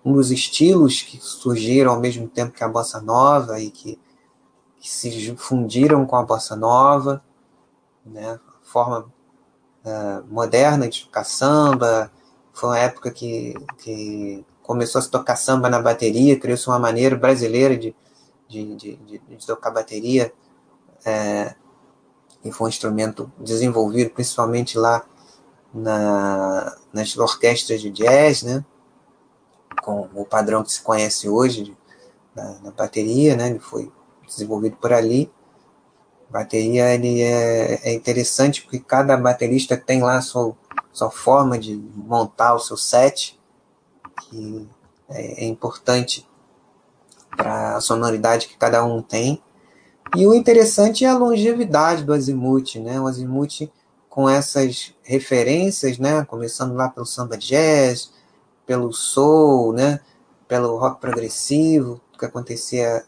um 0.04 0.12
dos 0.12 0.30
estilos 0.30 1.02
que 1.02 1.18
surgiram 1.18 1.92
ao 1.92 2.00
mesmo 2.00 2.28
tempo 2.28 2.52
que 2.52 2.62
a 2.62 2.68
bossa 2.68 3.00
nova 3.00 3.58
e 3.60 3.70
que 3.70 3.98
que 4.78 4.88
se 4.88 5.34
fundiram 5.36 6.06
com 6.06 6.14
a 6.14 6.22
bossa 6.22 6.54
nova, 6.54 7.20
né? 8.04 8.38
forma 8.62 9.12
uh, 9.84 10.24
moderna 10.32 10.88
de 10.88 11.04
tocar 11.04 11.24
samba. 11.24 12.12
Foi 12.52 12.68
uma 12.70 12.78
época 12.78 13.10
que, 13.10 13.54
que 13.78 14.44
começou 14.62 15.00
a 15.00 15.02
se 15.02 15.10
tocar 15.10 15.34
samba 15.34 15.68
na 15.68 15.82
bateria, 15.82 16.38
criou-se 16.38 16.68
uma 16.68 16.78
maneira 16.78 17.16
brasileira 17.16 17.76
de, 17.76 17.96
de, 18.48 18.76
de, 18.76 18.96
de, 18.96 19.18
de 19.18 19.46
tocar 19.46 19.72
bateria. 19.72 20.32
É, 21.04 21.56
e 22.44 22.52
foi 22.52 22.66
um 22.66 22.68
instrumento 22.68 23.30
desenvolvido 23.40 24.10
principalmente 24.10 24.78
lá 24.78 25.04
na, 25.76 26.76
nas 26.92 27.16
orquestras 27.16 27.80
de 27.80 27.90
jazz, 27.90 28.42
né? 28.42 28.64
com 29.82 30.08
o 30.14 30.24
padrão 30.24 30.64
que 30.64 30.72
se 30.72 30.80
conhece 30.80 31.28
hoje 31.28 31.76
na, 32.34 32.58
na 32.60 32.70
bateria, 32.70 33.36
né? 33.36 33.50
ele 33.50 33.58
foi 33.58 33.92
desenvolvido 34.26 34.76
por 34.76 34.92
ali. 34.92 35.30
Bateria 36.28 36.92
ele 36.92 37.22
é, 37.22 37.88
é 37.88 37.94
interessante 37.94 38.62
porque 38.62 38.80
cada 38.80 39.16
baterista 39.16 39.76
tem 39.76 40.02
lá 40.02 40.16
a 40.16 40.22
sua, 40.22 40.56
sua 40.92 41.10
forma 41.10 41.58
de 41.58 41.76
montar 41.94 42.54
o 42.54 42.58
seu 42.58 42.76
set, 42.76 43.38
que 44.22 44.68
é, 45.08 45.44
é 45.44 45.46
importante 45.46 46.28
para 47.36 47.76
a 47.76 47.80
sonoridade 47.80 48.48
que 48.48 48.56
cada 48.56 48.84
um 48.84 49.00
tem. 49.02 49.42
E 50.16 50.26
o 50.26 50.34
interessante 50.34 51.04
é 51.04 51.08
a 51.08 51.16
longevidade 51.16 52.02
do 52.02 52.12
Azimuth, 52.12 52.76
né? 52.76 53.00
O 53.00 53.06
Azimuth 53.06 53.70
com 54.08 54.28
essas 54.28 54.94
referências, 55.06 55.98
né? 55.98 56.24
Começando 56.24 56.74
lá 56.74 56.88
pelo 56.88 57.06
samba 57.06 57.38
jazz, 57.38 58.12
pelo 58.66 58.92
soul, 58.92 59.72
né? 59.72 60.00
Pelo 60.48 60.76
rock 60.76 61.00
progressivo, 61.00 62.00
que 62.18 62.24
acontecia 62.24 63.04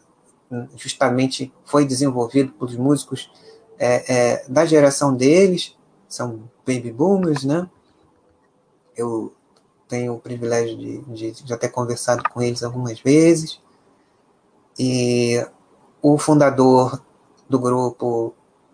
justamente 0.75 1.53
foi 1.63 1.85
desenvolvido 1.85 2.51
pelos 2.53 2.75
músicos 2.75 3.31
é, 3.77 4.13
é, 4.13 4.45
da 4.49 4.65
geração 4.65 5.15
deles, 5.15 5.77
são 6.07 6.49
baby 6.65 6.91
boomers, 6.91 7.43
né? 7.43 7.69
Eu 8.95 9.33
tenho 9.87 10.15
o 10.15 10.19
privilégio 10.19 10.77
de, 10.77 11.31
de 11.31 11.47
já 11.47 11.57
ter 11.57 11.69
conversado 11.69 12.23
com 12.29 12.41
eles 12.41 12.63
algumas 12.63 12.99
vezes. 12.99 13.61
E 14.77 15.45
o 16.01 16.17
fundador 16.17 17.01
do 17.47 17.59
grupo, 17.59 18.33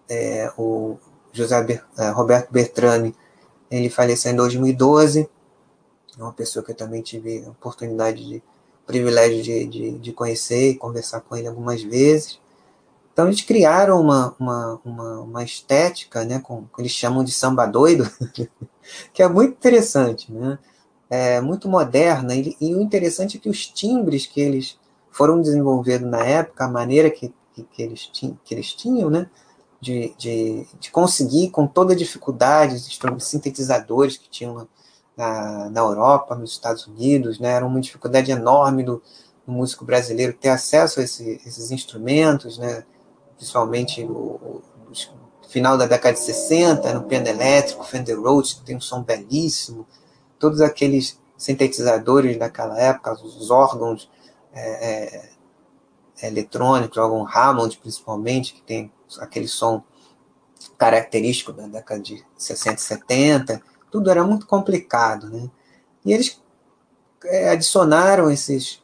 é, 0.10 0.52
o 0.58 0.98
José 1.36 1.84
é, 1.98 2.10
Roberto 2.10 2.52
Bertrani, 2.52 3.14
ele 3.70 3.90
faleceu 3.90 4.32
em 4.32 4.36
2012. 4.36 5.30
É 6.18 6.22
uma 6.24 6.34
pessoa 6.34 6.64
que 6.64 6.72
eu 6.72 6.76
também 6.76 7.02
tive 7.02 7.44
a 7.46 7.50
oportunidade 7.50 8.26
de 8.26 8.44
privilégio 8.86 9.42
de, 9.42 9.66
de, 9.66 9.92
de 10.00 10.14
conhecer 10.14 10.72
e 10.72 10.76
conversar 10.76 11.22
com 11.22 11.36
ele 11.36 11.48
algumas 11.48 11.82
vezes. 11.84 12.40
Então 13.12 13.28
eles 13.28 13.42
criaram 13.42 14.00
uma, 14.00 14.36
uma, 14.40 14.82
uma, 14.84 15.20
uma 15.22 15.44
estética, 15.44 16.26
né, 16.26 16.40
com, 16.40 16.66
que 16.66 16.82
eles 16.82 16.92
chamam 16.92 17.24
de 17.24 17.32
samba 17.32 17.66
doido, 17.66 18.10
que 19.14 19.24
é 19.24 19.28
muito 19.28 19.54
interessante, 19.54 20.32
né? 20.32 20.60
É 21.10 21.40
muito 21.40 21.70
moderna, 21.70 22.36
e, 22.36 22.58
e, 22.60 22.76
o 22.76 22.82
interessante 22.82 23.38
é 23.38 23.40
que 23.40 23.48
os 23.48 23.68
timbres 23.68 24.26
que 24.26 24.42
eles 24.42 24.78
foram 25.12 25.40
desenvolvendo 25.40 26.08
na 26.08 26.26
época, 26.26 26.66
a 26.66 26.68
maneira 26.68 27.10
que, 27.12 27.32
que, 27.54 27.64
que 27.64 27.84
eles, 27.84 28.08
tinham, 28.08 28.38
que 28.44 28.54
eles 28.54 28.74
tinham, 28.74 29.10
né, 29.10 29.30
de, 29.86 30.16
de, 30.18 30.68
de 30.80 30.90
conseguir 30.90 31.52
com 31.52 31.68
toda 31.68 31.94
a 31.94 31.96
dificuldade, 31.96 32.74
os 32.76 33.24
sintetizadores 33.24 34.18
que 34.18 34.28
tinham 34.28 34.68
na, 35.16 35.70
na 35.70 35.80
Europa, 35.80 36.34
nos 36.34 36.54
Estados 36.54 36.88
Unidos, 36.88 37.40
né? 37.40 37.52
Era 37.52 37.66
uma 37.66 37.80
dificuldade 37.80 38.32
enorme 38.32 38.82
do, 38.82 39.02
do 39.46 39.52
músico 39.52 39.86
brasileiro 39.86 40.34
ter 40.34 40.50
acesso 40.50 41.00
a 41.00 41.04
esse, 41.04 41.40
esses 41.46 41.70
instrumentos, 41.70 42.58
né? 42.58 42.84
Principalmente 43.38 44.04
o, 44.04 44.64
o 44.90 45.48
final 45.48 45.78
da 45.78 45.86
década 45.86 46.16
de 46.16 46.22
60, 46.22 46.92
no 46.96 47.04
piano 47.04 47.28
elétrico, 47.28 47.84
Fender 47.84 48.20
Rhodes, 48.20 48.56
que 48.56 48.64
tem 48.64 48.76
um 48.76 48.82
som 48.82 49.04
belíssimo, 49.04 49.86
todos 50.40 50.62
aqueles 50.62 51.20
sintetizadores 51.38 52.40
daquela 52.40 52.80
época, 52.80 53.14
os 53.14 53.52
órgãos 53.52 54.10
é, 54.52 55.30
é, 56.22 56.28
eletrônicos, 56.28 56.98
órgão 56.98 57.28
Hammond 57.28 57.78
principalmente, 57.78 58.56
que 58.56 58.64
tem 58.64 58.92
aquele 59.20 59.48
som 59.48 59.84
característico 60.78 61.54
da 61.54 61.68
década 61.68 62.02
de 62.02 62.24
60 62.38 62.76
e 62.76 62.84
70, 62.84 63.62
tudo 63.92 64.10
era 64.10 64.24
muito 64.24 64.46
complicado, 64.46 65.30
né? 65.30 65.50
E 66.04 66.14
eles 66.14 66.42
é, 67.26 67.50
adicionaram 67.50 68.30
esses, 68.30 68.84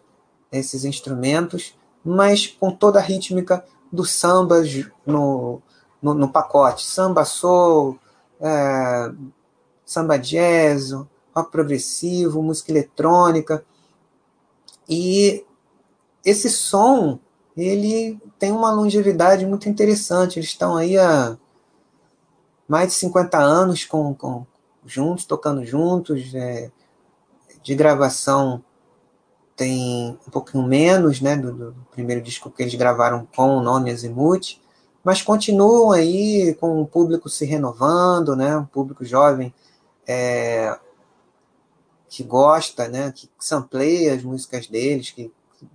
esses 0.51 0.85
instrumentos, 0.85 1.77
mas 2.03 2.47
com 2.47 2.71
toda 2.71 2.99
a 2.99 3.01
rítmica 3.01 3.63
do 3.91 4.05
samba 4.05 4.63
no, 5.05 5.61
no, 6.01 6.13
no 6.13 6.31
pacote. 6.31 6.85
Samba 6.85 7.25
soul, 7.25 7.99
é, 8.39 9.11
samba 9.85 10.17
jazz, 10.17 10.91
rock 11.35 11.51
progressivo, 11.51 12.41
música 12.41 12.71
eletrônica. 12.71 13.63
E 14.87 15.45
esse 16.25 16.49
som, 16.49 17.19
ele 17.55 18.19
tem 18.39 18.51
uma 18.51 18.71
longevidade 18.71 19.45
muito 19.45 19.67
interessante. 19.67 20.39
Eles 20.39 20.49
estão 20.49 20.75
aí 20.77 20.97
há 20.97 21.37
mais 22.67 22.89
de 22.89 22.93
50 22.95 23.37
anos 23.37 23.85
com, 23.85 24.13
com, 24.13 24.45
juntos, 24.85 25.25
tocando 25.25 25.65
juntos. 25.65 26.33
É, 26.33 26.71
de 27.63 27.75
gravação 27.75 28.63
tem 29.55 30.17
um 30.27 30.31
pouquinho 30.31 30.63
menos, 30.63 31.21
né, 31.21 31.35
do, 31.35 31.51
do, 31.51 31.75
primeiro 31.91 32.21
disco 32.21 32.49
que 32.49 32.63
eles 32.63 32.73
gravaram 32.73 33.27
com 33.35 33.57
o 33.57 33.61
nome 33.61 33.91
Azimuth, 33.91 34.59
mas 35.03 35.21
continuam 35.21 35.91
aí 35.91 36.55
com 36.59 36.81
o 36.81 36.87
público 36.87 37.29
se 37.29 37.45
renovando, 37.45 38.35
né, 38.35 38.57
um 38.57 38.65
público 38.65 39.05
jovem 39.05 39.53
é, 40.07 40.79
que 42.09 42.23
gosta, 42.23 42.87
né, 42.87 43.11
que 43.11 43.29
sampleia 43.39 44.15
as 44.15 44.23
músicas 44.23 44.67
deles, 44.67 45.11
que 45.11 45.31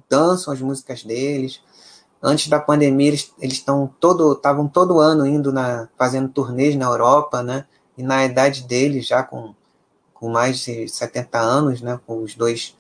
dançam 0.09 0.53
as 0.53 0.61
músicas 0.61 1.05
deles. 1.05 1.61
Antes 2.28 2.48
da 2.48 2.59
pandemia, 2.59 3.07
eles 3.07 3.32
estão 3.40 3.89
todo, 4.01 4.32
estavam 4.32 4.66
todo 4.66 4.98
ano 4.98 5.24
indo 5.24 5.53
na, 5.53 5.89
fazendo 5.97 6.28
turnês 6.28 6.74
na 6.74 6.86
Europa, 6.86 7.40
né, 7.40 7.66
e 7.97 8.03
na 8.03 8.24
idade 8.24 8.65
dele, 8.65 9.01
já 9.01 9.23
com, 9.23 9.55
com 10.12 10.28
mais 10.28 10.59
de 10.59 10.89
70 10.89 11.39
anos, 11.39 11.81
né, 11.81 12.01
com 12.05 12.20
os 12.24 12.35
dois, 12.35 12.77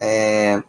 é, 0.00 0.62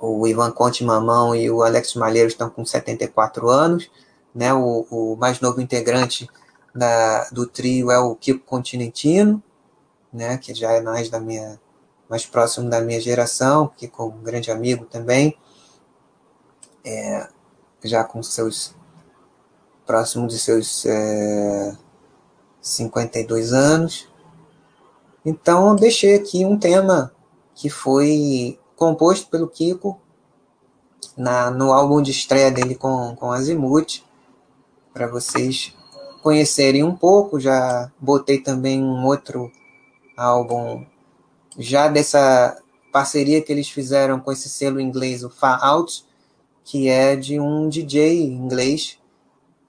o 0.00 0.26
Ivan 0.26 0.50
Conte 0.50 0.82
Mamão 0.82 1.32
e 1.32 1.48
o 1.48 1.62
Alex 1.62 1.94
Malheiro 1.94 2.26
estão 2.26 2.50
com 2.50 2.64
74 2.64 3.48
anos, 3.48 3.88
né, 4.34 4.52
o, 4.52 4.84
o 4.90 5.16
mais 5.16 5.38
novo 5.40 5.60
integrante 5.60 6.28
da, 6.74 7.28
do 7.30 7.46
trio 7.46 7.92
é 7.92 8.00
o 8.00 8.16
Kiko 8.16 8.44
Continentino, 8.44 9.40
né, 10.12 10.38
que 10.38 10.52
já 10.52 10.72
é 10.72 10.80
mais 10.80 11.08
da 11.08 11.20
minha 11.20 11.60
mais 12.08 12.26
próximo 12.26 12.68
da 12.68 12.80
minha 12.80 13.00
geração, 13.00 13.70
que 13.76 13.86
com 13.86 14.06
um 14.06 14.22
grande 14.22 14.50
amigo 14.50 14.84
também, 14.86 15.36
é, 16.86 17.28
já 17.84 18.04
com 18.04 18.22
seus 18.22 18.74
próximo 19.84 20.26
de 20.26 20.38
seus 20.38 20.86
é, 20.86 21.76
52 22.60 23.52
anos. 23.52 24.08
Então, 25.24 25.74
deixei 25.74 26.14
aqui 26.14 26.44
um 26.44 26.58
tema 26.58 27.12
que 27.54 27.68
foi 27.68 28.58
composto 28.76 29.28
pelo 29.28 29.48
Kiko 29.48 30.00
na, 31.16 31.50
no 31.50 31.72
álbum 31.72 32.00
de 32.00 32.10
estreia 32.10 32.50
dele 32.50 32.74
com, 32.74 33.16
com 33.16 33.32
Azimuth, 33.32 34.02
para 34.92 35.06
vocês 35.06 35.74
conhecerem 36.22 36.84
um 36.84 36.94
pouco. 36.94 37.40
Já 37.40 37.90
botei 37.98 38.38
também 38.38 38.82
um 38.82 39.04
outro 39.04 39.50
álbum, 40.16 40.84
já 41.58 41.88
dessa 41.88 42.56
parceria 42.92 43.42
que 43.42 43.52
eles 43.52 43.68
fizeram 43.68 44.18
com 44.20 44.32
esse 44.32 44.48
selo 44.48 44.80
inglês, 44.80 45.22
o 45.22 45.30
Far 45.30 45.62
Out, 45.62 46.04
que 46.66 46.88
é 46.88 47.14
de 47.14 47.38
um 47.38 47.68
DJ 47.68 48.24
inglês 48.24 48.98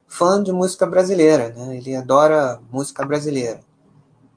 fã 0.08 0.42
de 0.42 0.52
música 0.52 0.84
brasileira, 0.88 1.50
né? 1.50 1.78
Ele 1.78 1.96
adora 1.96 2.60
música 2.72 3.06
brasileira. 3.06 3.60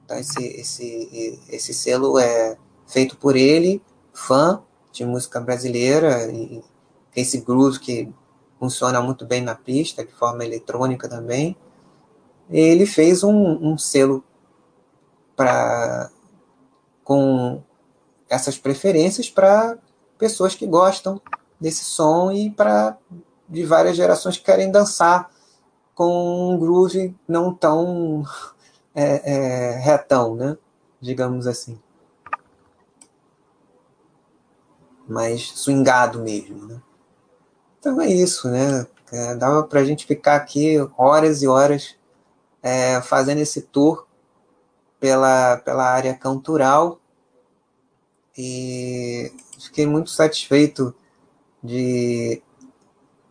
Então 0.05 0.15
esse, 0.15 0.45
esse, 0.45 1.39
esse 1.49 1.73
selo 1.73 2.19
é 2.19 2.55
feito 2.85 3.17
por 3.17 3.35
ele, 3.35 3.81
fã 4.13 4.61
de 4.91 5.03
música 5.03 5.39
brasileira, 5.39 6.31
e 6.31 6.63
esse 7.15 7.39
groove 7.39 7.79
que 7.79 8.13
funciona 8.59 9.01
muito 9.01 9.25
bem 9.25 9.41
na 9.41 9.55
pista, 9.55 10.05
de 10.05 10.13
forma 10.13 10.45
eletrônica 10.45 11.09
também. 11.09 11.57
Ele 12.47 12.85
fez 12.85 13.23
um, 13.23 13.71
um 13.71 13.75
selo 13.75 14.23
para 15.35 16.11
com 17.03 17.63
essas 18.29 18.59
preferências 18.59 19.31
para 19.31 19.79
pessoas 20.19 20.53
que 20.53 20.67
gostam 20.67 21.19
desse 21.61 21.85
som 21.85 22.31
e 22.31 22.49
para 22.49 22.97
de 23.47 23.63
várias 23.63 23.95
gerações 23.95 24.37
que 24.37 24.43
querem 24.43 24.71
dançar 24.71 25.29
com 25.93 26.53
um 26.53 26.57
groove 26.57 27.15
não 27.27 27.53
tão 27.53 28.23
é, 28.95 29.33
é, 29.33 29.79
retão, 29.79 30.35
né? 30.35 30.57
digamos 31.01 31.47
assim. 31.47 31.79
Mais 35.07 35.51
swingado 35.55 36.19
mesmo. 36.19 36.67
Né? 36.67 36.81
Então 37.79 37.99
é 37.99 38.07
isso, 38.07 38.49
né? 38.49 38.87
É, 39.11 39.35
dava 39.35 39.63
para 39.63 39.81
a 39.81 39.83
gente 39.83 40.05
ficar 40.05 40.35
aqui 40.35 40.77
horas 40.97 41.41
e 41.41 41.47
horas 41.47 41.95
é, 42.63 43.01
fazendo 43.01 43.39
esse 43.39 43.61
tour 43.61 44.07
pela, 44.99 45.57
pela 45.57 45.83
área 45.83 46.13
cultural 46.13 46.99
e 48.37 49.33
fiquei 49.59 49.85
muito 49.85 50.09
satisfeito 50.09 50.95
de. 51.63 52.41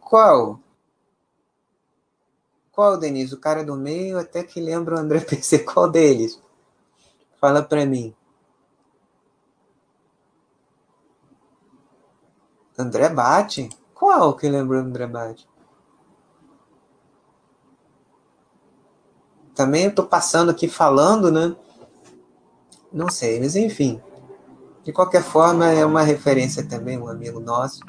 Qual? 0.01 0.61
Qual, 2.73 2.99
Denise? 2.99 3.35
O 3.35 3.41
cara 3.41 3.65
do 3.65 3.77
meio 3.77 4.19
até 4.19 4.43
que 4.43 4.61
lembra 4.61 4.97
o 4.97 4.99
André 4.99 5.21
PC. 5.25 5.61
Qual 5.61 5.91
deles? 5.91 6.41
Fala 7.41 7.63
para 7.63 7.85
mim. 7.87 8.15
André 12.79 13.09
Bate? 13.11 13.69
Qual 13.95 14.35
que 14.35 14.49
lembra 14.49 14.79
o 14.79 14.81
André 14.81 15.07
Bate? 15.07 15.49
Também 19.55 19.85
eu 19.85 19.95
tô 19.95 20.07
passando 20.07 20.51
aqui 20.51 20.69
falando, 20.69 21.31
né? 21.31 21.55
Não 22.91 23.11
sei, 23.11 23.39
mas 23.39 23.57
enfim. 23.57 24.01
De 24.83 24.93
qualquer 24.93 25.23
forma, 25.23 25.67
é 25.67 25.85
uma 25.85 26.03
referência 26.03 26.67
também, 26.67 26.99
um 26.99 27.09
amigo 27.09 27.39
nosso, 27.39 27.81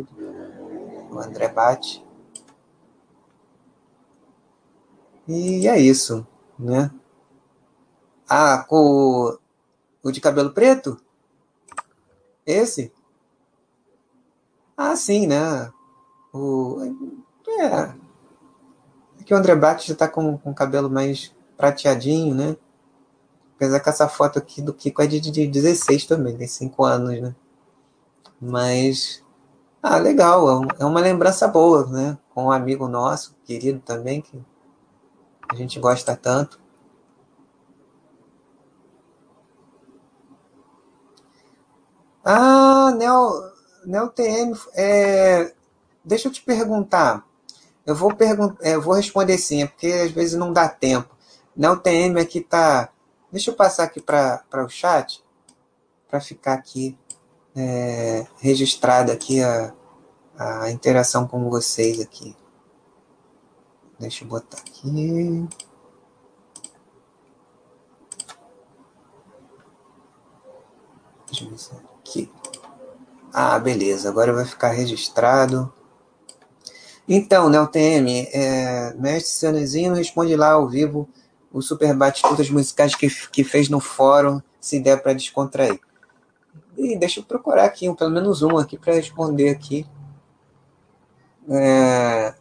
o 0.00 1.18
André 1.18 1.48
Bate. 1.48 2.04
E 5.28 5.68
é 5.68 5.78
isso, 5.78 6.26
né? 6.58 6.90
Ah, 8.28 8.66
o, 8.70 9.38
o 10.02 10.10
de 10.10 10.20
cabelo 10.20 10.52
preto? 10.52 11.00
Esse? 12.44 12.92
Ah, 14.76 14.96
sim, 14.96 15.26
né? 15.26 15.72
O, 16.32 16.78
é, 17.60 17.94
que 19.24 19.34
o 19.34 19.36
André 19.36 19.54
Bate 19.54 19.88
já 19.88 19.94
tá 19.94 20.08
com, 20.08 20.36
com 20.38 20.50
o 20.50 20.54
cabelo 20.54 20.90
mais 20.90 21.34
prateadinho, 21.56 22.34
né? 22.34 22.56
Apesar 23.56 23.80
que 23.80 23.88
essa 23.88 24.08
foto 24.08 24.38
aqui 24.38 24.60
do 24.60 24.74
Kiko 24.74 25.02
é 25.02 25.06
de, 25.06 25.20
de 25.20 25.46
16 25.46 26.06
também, 26.06 26.36
tem 26.36 26.46
5 26.46 26.84
anos, 26.84 27.20
né? 27.20 27.34
Mas. 28.40 29.21
Ah, 29.82 29.98
legal, 29.98 30.62
é, 30.78 30.82
é 30.82 30.84
uma 30.86 31.00
lembrança 31.00 31.46
boa, 31.48 31.86
né? 31.86 32.16
Com 32.30 32.44
um 32.44 32.50
amigo 32.52 32.88
nosso, 32.88 33.34
querido 33.44 33.80
também, 33.80 34.20
que 34.22 34.40
a 35.48 35.54
gente 35.54 35.78
gosta 35.80 36.16
tanto. 36.16 36.60
Ah, 42.24 42.92
Neo, 42.96 43.52
Neo 43.84 44.08
TM, 44.10 44.54
é, 44.74 45.52
deixa 46.04 46.28
eu 46.28 46.32
te 46.32 46.42
perguntar. 46.42 47.24
Eu 47.86 47.94
vou, 47.96 48.14
pergun 48.14 48.54
é, 48.60 48.78
vou 48.78 48.94
responder 48.94 49.38
sim, 49.38 49.62
é 49.62 49.66
porque 49.66 49.88
às 49.88 50.12
vezes 50.12 50.38
não 50.38 50.52
dá 50.52 50.68
tempo. 50.68 51.14
Neo 51.56 51.76
TM 51.78 52.20
aqui 52.20 52.40
tá 52.40 52.90
Deixa 53.32 53.50
eu 53.50 53.56
passar 53.56 53.84
aqui 53.84 54.00
para 54.00 54.44
o 54.64 54.68
chat, 54.68 55.24
para 56.08 56.20
ficar 56.20 56.52
aqui 56.52 56.98
é, 57.56 58.26
registrada 58.38 59.12
aqui 59.12 59.42
a, 59.42 59.72
a 60.38 60.70
interação 60.70 61.26
com 61.26 61.48
vocês 61.48 62.00
aqui. 62.00 62.36
Deixa 63.98 64.24
eu 64.24 64.28
botar 64.28 64.58
aqui. 64.58 65.48
Deixa 71.26 71.44
eu 71.44 71.50
ver 71.50 71.86
aqui. 72.00 72.32
Ah, 73.32 73.58
beleza. 73.58 74.08
Agora 74.08 74.32
vai 74.32 74.44
ficar 74.44 74.70
registrado. 74.70 75.72
Então, 77.08 77.48
né, 77.48 77.60
o 77.60 77.66
TM, 77.66 78.28
é, 78.32 78.94
Mestre 78.94 79.32
Sanezinho 79.32 79.94
responde 79.94 80.36
lá 80.36 80.52
ao 80.52 80.68
vivo 80.68 81.08
o 81.52 81.60
super 81.60 81.94
bate-tutas 81.94 82.48
musicais 82.48 82.94
que, 82.94 83.08
que 83.30 83.44
fez 83.44 83.68
no 83.68 83.80
fórum, 83.80 84.40
se 84.60 84.80
der 84.80 85.02
para 85.02 85.12
descontrair. 85.12 85.78
E 86.76 86.96
deixa 86.96 87.20
eu 87.20 87.24
procurar 87.24 87.64
aqui, 87.64 87.88
um, 87.88 87.94
pelo 87.94 88.10
menos 88.10 88.42
um 88.42 88.56
aqui 88.58 88.78
para 88.78 88.94
responder 88.94 89.50
aqui. 89.50 89.86
É... 91.48 92.34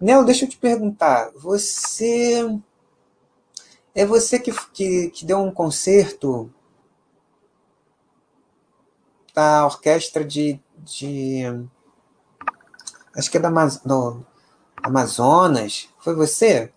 Nel, 0.00 0.24
deixa 0.24 0.44
eu 0.44 0.48
te 0.48 0.56
perguntar, 0.56 1.30
você 1.36 2.58
é 3.94 4.06
você 4.06 4.38
que, 4.38 4.52
que, 4.72 5.10
que 5.10 5.26
deu 5.26 5.38
um 5.38 5.52
concerto 5.52 6.50
da 9.34 9.66
orquestra 9.66 10.24
de, 10.24 10.60
de 10.78 11.42
acho 13.14 13.30
que 13.30 13.36
é 13.36 13.40
da 13.40 13.50
do 13.84 14.24
Amazonas, 14.82 15.88
foi 15.98 16.14
você? 16.14 16.72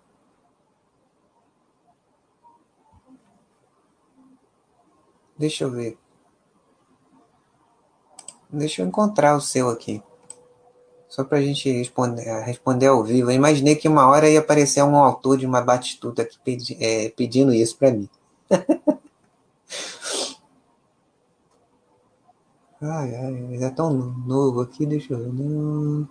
Deixa 5.38 5.64
eu 5.64 5.72
ver. 5.72 5.98
Deixa 8.54 8.82
eu 8.84 8.88
encontrar 8.88 9.36
o 9.36 9.42
seu 9.42 9.68
aqui. 9.70 10.04
Só 11.10 11.24
para 11.24 11.40
a 11.40 11.42
gente 11.42 11.72
responder, 11.72 12.24
responder 12.44 12.88
ao 12.88 13.04
vivo. 13.04 13.32
Eu 13.32 13.36
imaginei 13.36 13.76
que 13.76 13.88
uma 13.88 14.08
hora 14.08 14.30
ia 14.30 14.40
aparecer 14.40 14.84
um 14.84 14.96
autor 14.96 15.38
de 15.38 15.46
uma 15.46 15.62
batistuta 15.62 16.22
aqui 16.22 16.38
pedi, 16.44 16.78
é, 16.80 17.10
pedindo 17.10 17.54
isso 17.54 17.78
para 17.78 17.92
mim. 17.92 18.08
ai, 22.82 23.16
ai, 23.16 23.64
é 23.64 23.70
tão 23.72 23.92
novo 23.92 24.62
aqui, 24.62 24.86
deixa 24.86 25.14
eu 25.14 25.32
ver. 25.32 26.08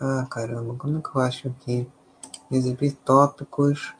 Ah, 0.00 0.26
caramba, 0.30 0.74
como 0.74 0.98
é 0.98 1.00
que 1.00 1.08
eu 1.16 1.20
acho 1.20 1.48
aqui? 1.48 1.86
exibir 2.50 2.92
tópicos. 3.04 3.94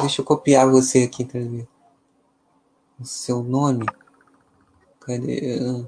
Deixa 0.00 0.20
eu 0.20 0.24
copiar 0.24 0.70
você 0.70 1.02
aqui 1.02 1.24
para 1.24 1.40
ver. 1.40 1.68
O 2.98 3.04
seu 3.04 3.42
nome. 3.42 3.84
Cadê? 5.00 5.86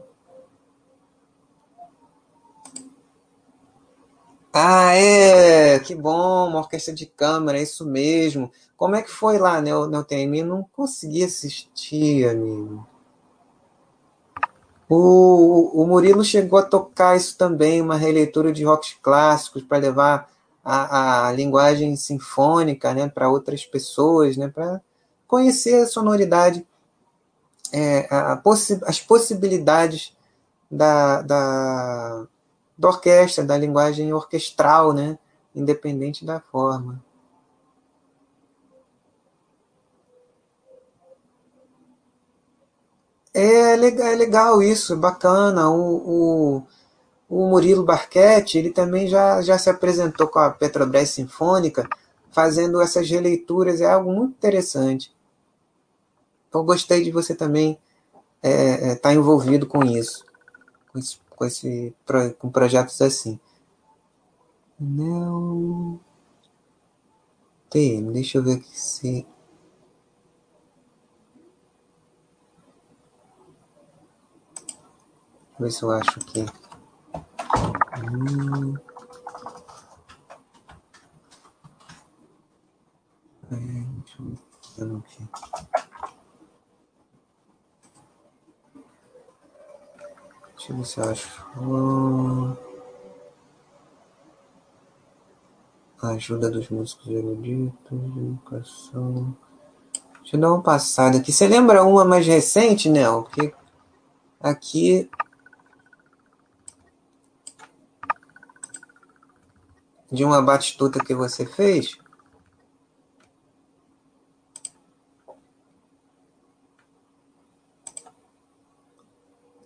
Ah, 4.53 4.95
é! 4.95 5.79
Que 5.79 5.95
bom! 5.95 6.49
Uma 6.49 6.59
orquestra 6.59 6.93
de 6.93 7.07
câmara, 7.07 7.59
é 7.59 7.63
isso 7.63 7.87
mesmo. 7.87 8.51
Como 8.77 8.95
é 8.95 9.03
que 9.03 9.11
foi 9.11 9.39
lá, 9.39 9.61
né, 9.63 9.75
o 9.75 10.05
TM? 10.05 10.43
Não 10.43 10.63
consegui 10.73 11.25
assistir, 11.25 12.29
amigo. 12.29 12.87
O, 14.89 15.83
o 15.83 15.87
Murilo 15.87 16.23
chegou 16.23 16.59
a 16.59 16.63
tocar 16.63 17.17
isso 17.17 17.39
também, 17.39 17.81
uma 17.81 17.97
releitura 17.97 18.53
de 18.53 18.63
rocks 18.63 18.95
clássicos 19.01 19.63
para 19.63 19.79
levar 19.79 20.31
a, 20.65 21.29
a, 21.29 21.33
linguagem 21.33 21.97
sinfônica 21.97 22.95
né, 22.95 23.09
para 23.09 23.29
outras 23.29 23.65
pessoas, 23.67 24.37
né, 24.37 24.49
para 24.49 24.81
conhecer 25.27 25.83
a 25.83 25.87
sonoridade, 25.87 26.67
é, 27.73 28.07
a 28.15 28.37
possi 28.37 28.81
as 28.85 29.01
possibilidades 29.01 30.17
da, 30.71 31.23
da, 31.23 32.27
da 32.79 32.89
orquestra, 32.89 33.45
da 33.45 33.57
linguagem 33.57 34.13
orquestral, 34.13 34.93
né, 34.93 35.19
independente 35.55 36.25
da 36.25 36.41
forma. 36.41 37.03
É 43.35 43.77
legal, 43.77 44.07
é 44.07 44.15
legal 44.15 44.63
isso, 44.63 44.97
bacana. 44.97 45.71
O, 45.71 46.59
o, 46.59 46.63
o 47.33 47.49
Murilo 47.49 47.83
Barquete, 47.83 48.59
ele 48.59 48.71
também 48.71 49.09
já, 49.09 49.41
já 49.41 49.57
se 49.57 49.71
apresentou 49.71 50.29
com 50.29 50.39
a 50.39 50.51
Petrobras 50.51 51.09
Sinfônica, 51.09 51.89
fazendo 52.31 52.79
essas 52.79 53.09
releituras, 53.09 53.81
é 53.81 53.91
algo 53.91 54.13
muito 54.13 54.33
interessante. 54.33 55.11
Então, 56.47 56.63
gostei 56.63 57.03
de 57.03 57.11
você 57.11 57.35
também 57.35 57.79
estar 58.43 58.47
é, 58.47 58.93
é, 58.93 58.95
tá 58.97 59.15
envolvido 59.15 59.67
com 59.67 59.83
isso, 59.83 60.27
com, 60.93 60.99
esse, 60.99 61.19
com, 61.31 61.45
esse, 61.47 61.95
com 62.39 62.51
projetos 62.51 63.01
assim. 63.01 63.41
Não. 64.79 65.99
Tem, 67.71 68.13
deixa 68.13 68.37
eu 68.37 68.43
ver 68.43 68.57
aqui 68.57 68.79
se. 68.79 69.27
ver 75.59 75.71
se 75.71 75.83
eu 75.83 75.91
acho 75.93 76.21
aqui. 76.21 76.62
Deixa 90.63 90.73
eu 90.73 90.77
ver 90.77 90.85
se 90.87 91.01
eu 91.01 91.11
acho. 91.11 91.47
Hum. 91.59 92.57
Ajuda 96.03 96.51
dos 96.51 96.69
músicos 96.71 97.09
eruditos, 97.09 97.77
educação. 97.91 99.37
Deixa 100.21 100.37
eu 100.37 100.41
dar 100.41 100.53
uma 100.53 100.63
passada 100.63 101.19
aqui. 101.19 101.31
Você 101.31 101.47
lembra 101.47 101.85
uma 101.85 102.05
mais 102.05 102.27
recente, 102.27 102.89
Nel? 102.89 103.25
Porque 103.25 103.53
aqui 104.41 105.11
de 110.13 110.25
uma 110.25 110.43
batistuta 110.43 111.03
que 111.03 111.15
você 111.15 111.47
fez? 111.47 111.99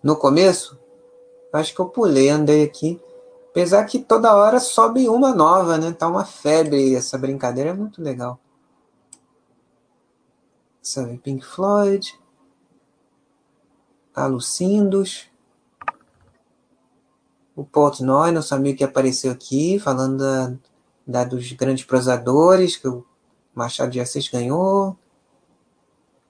No 0.01 0.15
começo? 0.15 0.79
Acho 1.51 1.75
que 1.75 1.81
eu 1.81 1.89
pulei, 1.89 2.29
andei 2.29 2.63
aqui. 2.63 3.01
Apesar 3.49 3.83
que 3.85 3.99
toda 3.99 4.35
hora 4.35 4.59
sobe 4.59 5.09
uma 5.09 5.35
nova, 5.35 5.77
né? 5.77 5.91
Tá 5.91 6.07
uma 6.07 6.23
febre 6.23 6.95
essa 6.95 7.17
brincadeira, 7.17 7.71
é 7.71 7.73
muito 7.73 8.01
legal. 8.01 8.39
Sabe, 10.81 11.17
Pink 11.17 11.45
Floyd. 11.45 12.17
Alucindos. 14.15 15.29
O 17.57 17.65
Portnoy, 17.65 18.31
nosso 18.31 18.53
amigo 18.53 18.77
que 18.77 18.83
apareceu 18.83 19.31
aqui, 19.31 19.79
falando 19.79 20.19
da, 20.19 20.53
da, 21.07 21.23
dos 21.23 21.51
grandes 21.53 21.83
prosadores, 21.83 22.77
que 22.77 22.87
o 22.87 23.03
Machado 23.55 23.89
de 23.89 23.99
Assis 23.99 24.29
ganhou. 24.29 24.95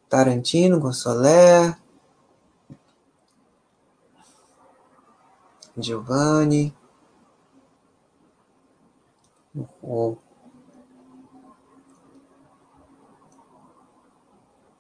Tarantino, 0.08 0.80
Gonçalves. 0.80 1.76
Giovanni. 5.78 6.74
O, 9.82 10.16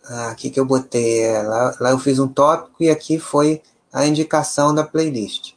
ah, 0.05 0.29
aqui 0.29 0.49
que 0.49 0.59
eu 0.61 0.65
botei, 0.65 1.23
é, 1.23 1.41
lá, 1.41 1.75
lá 1.81 1.89
eu 1.89 1.99
fiz 1.99 2.19
um 2.19 2.27
tópico 2.29 2.81
e 2.81 2.89
aqui 2.89 3.19
foi 3.19 3.61
a 3.91 4.07
indicação 4.07 4.73
da 4.73 4.85
playlist. 4.85 5.56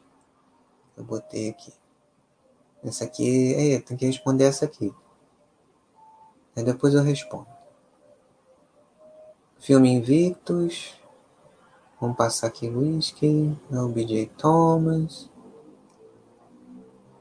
Eu 1.01 1.05
botei 1.05 1.49
aqui. 1.49 1.73
Essa 2.85 3.05
aqui, 3.05 3.55
é, 3.55 3.81
tem 3.81 3.97
que 3.97 4.05
responder 4.05 4.45
essa 4.45 4.67
aqui. 4.67 4.95
Aí 6.55 6.63
depois 6.63 6.93
eu 6.93 7.03
respondo. 7.03 7.47
Filme 9.59 9.89
Invictus. 9.91 10.95
Vamos 11.99 12.19
passar 12.19 12.49
aqui 12.49 12.69
Whisky. 12.69 13.59
O 13.71 13.89
BJ 13.89 14.27
Thomas. 14.37 15.31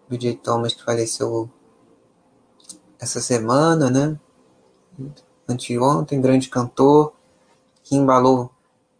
BJ 0.10 0.36
Thomas 0.36 0.74
que 0.74 0.84
faleceu 0.84 1.50
essa 3.00 3.22
semana, 3.22 3.90
né? 3.90 4.20
Anteontem, 5.48 6.20
grande 6.20 6.50
cantor 6.50 7.14
que 7.82 7.96
embalou 7.96 8.52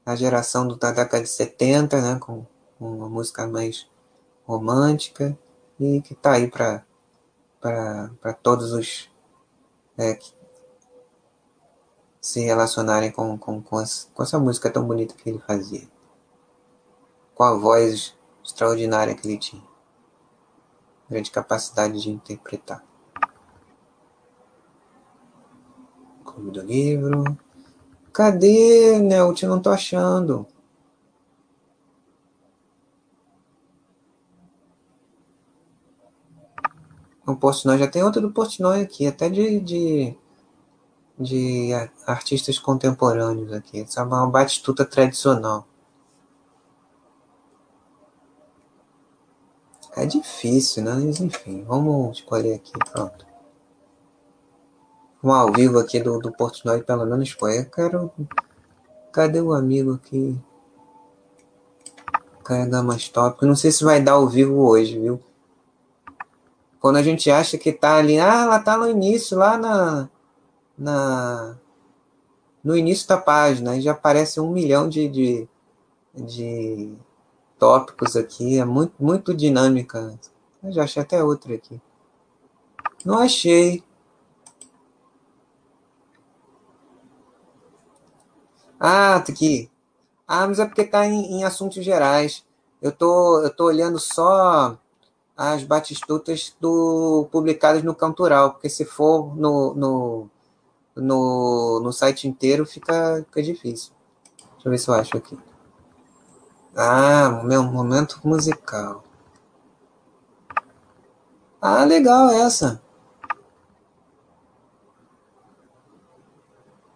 a 0.06 0.16
geração 0.16 0.66
do, 0.66 0.78
da 0.78 0.94
década 0.94 1.22
de 1.22 1.30
70, 1.30 2.02
né? 2.02 2.18
Com 2.18 2.46
uma 2.80 3.10
música 3.10 3.46
mais 3.46 3.86
romântica 4.50 5.38
e 5.80 6.02
que 6.02 6.14
está 6.14 6.32
aí 6.34 6.50
para 6.50 8.34
todos 8.42 8.74
os 8.74 9.08
é, 9.96 10.16
que 10.16 10.34
se 12.20 12.40
relacionarem 12.40 13.12
com, 13.12 13.38
com, 13.38 13.62
com, 13.62 13.80
essa, 13.80 14.40
música 14.40 14.72
tão 14.72 14.84
bonita 14.86 15.14
que 15.14 15.30
ele 15.30 15.40
fazia. 15.40 15.88
Com 17.36 17.44
a 17.44 17.54
voz 17.54 18.18
extraordinária 18.44 19.14
que 19.14 19.28
ele 19.28 19.38
tinha. 19.38 19.64
Grande 21.08 21.30
capacidade 21.30 22.02
de 22.02 22.10
interpretar. 22.10 22.84
Clube 26.26 26.52
do 26.52 26.62
livro. 26.62 27.24
Cadê, 28.12 29.00
Nelt? 29.00 29.44
Não 29.44 29.62
tô 29.62 29.70
achando. 29.70 30.48
O 37.30 37.36
Portnoy 37.36 37.78
já 37.78 37.88
tem 37.88 38.04
outra 38.04 38.20
do 38.20 38.32
Portnoy 38.32 38.82
aqui, 38.82 39.06
até 39.06 39.30
de, 39.30 39.60
de, 39.60 40.16
de 41.20 41.70
artistas 42.08 42.58
contemporâneos 42.58 43.54
aqui. 43.54 43.86
Sabe, 43.88 44.12
uma 44.12 44.26
batistuta 44.26 44.84
tradicional. 44.84 45.68
É 49.96 50.08
difícil, 50.08 50.84
né? 50.84 50.94
Mas 50.96 51.20
enfim, 51.20 51.64
vamos 51.66 52.18
escolher 52.18 52.56
aqui, 52.56 52.72
pronto. 52.92 53.28
Um 55.24 55.32
ao 55.32 55.54
vivo 55.54 55.78
aqui 55.78 56.00
do, 56.00 56.18
do 56.18 56.32
Portnoy, 56.32 56.82
pelo 56.82 57.06
menos 57.06 57.30
foi. 57.30 57.60
Eu 57.60 57.66
quero. 57.70 58.12
Cadê 59.12 59.40
o 59.40 59.54
amigo 59.54 59.94
aqui? 59.94 60.36
Carregar 62.44 62.82
mais 62.82 63.08
tópico. 63.08 63.46
Não 63.46 63.56
sei 63.56 63.72
se 63.72 63.84
vai 63.84 64.02
dar 64.02 64.14
ao 64.14 64.28
vivo 64.28 64.68
hoje, 64.68 64.98
viu? 64.98 65.29
Quando 66.80 66.98
a 66.98 67.04
gente 67.04 67.30
acha 67.30 67.58
que 67.58 67.74
tá 67.74 67.98
ali, 67.98 68.20
ah, 68.20 68.44
ela 68.44 68.60
tá 68.60 68.78
no 68.78 68.90
início, 68.90 69.38
lá 69.38 69.58
na, 69.58 70.10
na 70.78 71.58
no 72.64 72.78
início 72.78 73.08
da 73.08 73.18
página, 73.18 73.76
e 73.78 73.82
já 73.82 73.92
aparece 73.92 74.40
um 74.40 74.52
milhão 74.52 74.88
de, 74.88 75.08
de, 75.08 75.48
de 76.14 76.94
tópicos 77.58 78.16
aqui, 78.16 78.58
é 78.60 78.66
muito, 78.66 78.94
muito 79.00 79.34
dinâmica. 79.34 80.18
Eu 80.64 80.72
já 80.72 80.84
achei 80.84 81.02
até 81.02 81.24
outra 81.24 81.54
aqui. 81.56 81.82
Não 83.06 83.20
achei. 83.20 83.84
Ah, 88.80 89.20
tá 89.20 89.32
aqui. 89.32 89.70
Ah, 90.28 90.48
mas 90.48 90.60
é 90.60 90.66
porque 90.66 90.84
tá 90.84 91.06
em, 91.06 91.40
em 91.40 91.44
assuntos 91.44 91.84
gerais. 91.84 92.46
Eu 92.82 92.92
tô, 92.92 93.42
eu 93.42 93.50
tô 93.50 93.66
olhando 93.66 94.00
só 94.00 94.78
as 95.42 95.64
batistutas 95.64 96.54
do, 96.60 97.30
publicadas 97.32 97.82
no 97.82 97.96
Cantoral, 97.96 98.52
porque 98.52 98.68
se 98.68 98.84
for 98.84 99.34
no, 99.38 99.74
no, 99.74 100.30
no, 100.94 101.80
no 101.82 101.94
site 101.94 102.28
inteiro 102.28 102.66
fica, 102.66 103.24
fica 103.24 103.42
difícil. 103.42 103.94
Deixa 104.36 104.68
eu 104.68 104.70
ver 104.70 104.78
se 104.78 104.90
eu 104.90 104.94
acho 104.96 105.16
aqui. 105.16 105.40
Ah, 106.76 107.42
meu 107.46 107.64
momento 107.64 108.20
musical. 108.26 109.02
Ah, 111.62 111.86
legal 111.86 112.30
essa. 112.32 112.82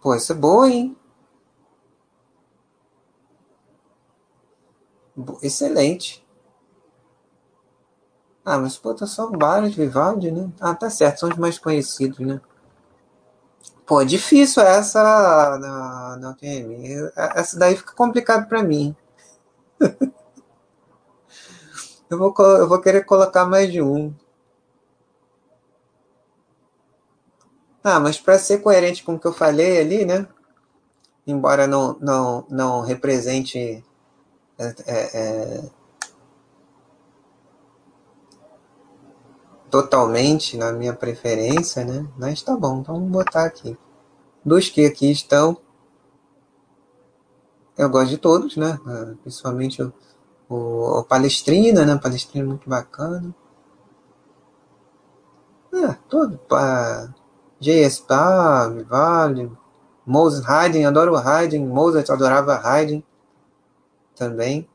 Pô, 0.01 0.13
essa 0.13 0.33
é 0.33 0.35
boa, 0.35 0.69
hein? 0.69 0.97
Excelente. 5.41 6.22
Ah, 8.45 8.57
mas 8.59 8.77
pô, 8.77 8.93
tá 8.93 9.07
só 9.07 9.29
vários 9.29 9.73
Vivaldi, 9.75 10.31
né? 10.31 10.49
Ah, 10.59 10.75
tá 10.75 10.89
certo, 10.89 11.19
são 11.19 11.29
os 11.29 11.37
mais 11.37 11.57
conhecidos, 11.57 12.19
né? 12.19 12.41
Pô, 13.85 14.01
é 14.01 14.05
difícil 14.05 14.63
essa 14.63 15.03
na, 15.59 16.17
na 16.17 16.29
UTM. 16.31 17.11
Essa 17.15 17.57
daí 17.59 17.75
fica 17.75 17.93
complicado 17.93 18.47
para 18.47 18.63
mim. 18.63 18.95
eu, 22.09 22.17
vou, 22.17 22.33
eu 22.37 22.67
vou 22.67 22.81
querer 22.81 23.05
colocar 23.05 23.45
mais 23.45 23.71
de 23.71 23.81
um. 23.81 24.13
Ah, 27.83 27.99
mas 27.99 28.17
para 28.19 28.39
ser 28.39 28.59
coerente 28.61 29.03
com 29.03 29.15
o 29.15 29.19
que 29.19 29.27
eu 29.27 29.33
falei 29.33 29.79
ali, 29.79 30.05
né? 30.05 30.27
Embora 31.27 31.67
não, 31.67 31.97
não, 31.99 32.45
não 32.49 32.81
represente 32.81 33.83
é, 34.57 34.75
é, 34.87 35.63
totalmente 39.73 40.55
na 40.55 40.71
minha 40.71 40.93
preferência, 40.93 41.83
né? 41.83 42.07
Mas 42.15 42.43
tá 42.43 42.55
bom, 42.55 42.81
então 42.81 42.93
vamos 42.93 43.09
botar 43.09 43.45
aqui. 43.45 43.75
Dos 44.45 44.69
que 44.69 44.85
aqui 44.85 45.11
estão, 45.11 45.57
eu 47.75 47.89
gosto 47.89 48.09
de 48.09 48.19
todos, 48.19 48.55
né? 48.55 48.79
Ah, 48.85 49.15
principalmente 49.23 49.81
o, 49.81 49.91
o, 50.47 50.99
o 50.99 51.03
Palestrina, 51.03 51.83
né? 51.87 51.97
Palestrina 51.97 52.45
é 52.45 52.47
muito 52.47 52.69
bacana. 52.69 53.33
É, 55.73 55.93
todo. 56.07 56.35
Uh, 56.35 57.11
J.S. 57.59 58.03
Vale, 58.87 59.51
Moses 60.05 60.47
Haydn, 60.47 60.85
adoro 60.85 61.15
Haydn, 61.15 61.65
Mozart 61.65 62.11
adorava 62.11 62.61
Haydn 62.63 63.01
também. 64.15 64.69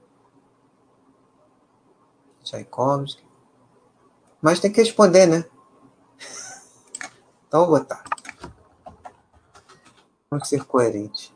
Tchaikovsky. 2.43 3.28
Mas 4.41 4.61
tem 4.61 4.71
que 4.73 4.81
responder, 4.81 5.27
né? 5.27 5.45
Então 7.47 7.67
vou 7.67 7.79
botar. 7.79 8.05
Vamos 10.31 10.49
ser 10.49 10.65
coerente. 10.65 11.35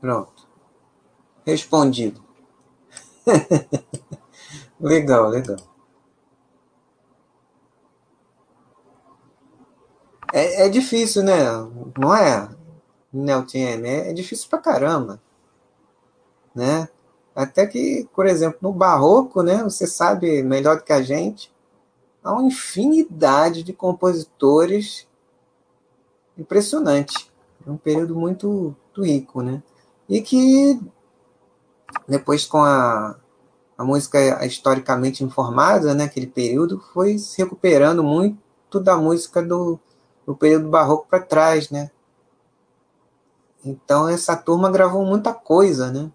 Pronto. 0.00 0.48
Respondido. 1.44 2.20
legal, 4.80 5.28
legal. 5.28 5.71
É, 10.32 10.66
é 10.66 10.68
difícil, 10.68 11.22
né? 11.22 11.44
Não 11.98 12.14
é, 12.14 12.48
NeoTM? 13.12 13.86
É, 13.86 14.10
é 14.10 14.12
difícil 14.14 14.48
pra 14.48 14.58
caramba. 14.58 15.20
Né? 16.54 16.88
Até 17.34 17.66
que, 17.66 18.08
por 18.14 18.26
exemplo, 18.26 18.58
no 18.62 18.72
barroco, 18.72 19.42
né, 19.42 19.62
você 19.62 19.86
sabe 19.86 20.42
melhor 20.42 20.76
do 20.76 20.84
que 20.84 20.92
a 20.92 21.02
gente, 21.02 21.52
há 22.22 22.32
uma 22.32 22.44
infinidade 22.44 23.62
de 23.62 23.72
compositores 23.72 25.06
impressionante. 26.36 27.30
É 27.66 27.70
um 27.70 27.76
período 27.76 28.14
muito, 28.14 28.48
muito 28.84 29.02
rico, 29.02 29.42
né? 29.42 29.62
E 30.08 30.20
que 30.20 30.80
depois 32.08 32.44
com 32.44 32.58
a, 32.58 33.16
a 33.76 33.84
música 33.84 34.44
historicamente 34.44 35.24
informada, 35.24 35.94
né, 35.94 36.04
aquele 36.04 36.26
período, 36.26 36.80
foi 36.92 37.18
se 37.18 37.38
recuperando 37.42 38.02
muito 38.02 38.80
da 38.80 38.96
música 38.96 39.42
do, 39.42 39.78
do 40.26 40.36
período 40.36 40.68
barroco 40.68 41.06
para 41.08 41.20
trás, 41.20 41.70
né? 41.70 41.90
Então 43.64 44.08
essa 44.08 44.36
turma 44.36 44.70
gravou 44.70 45.04
muita 45.04 45.32
coisa, 45.32 45.90
né? 45.90 46.10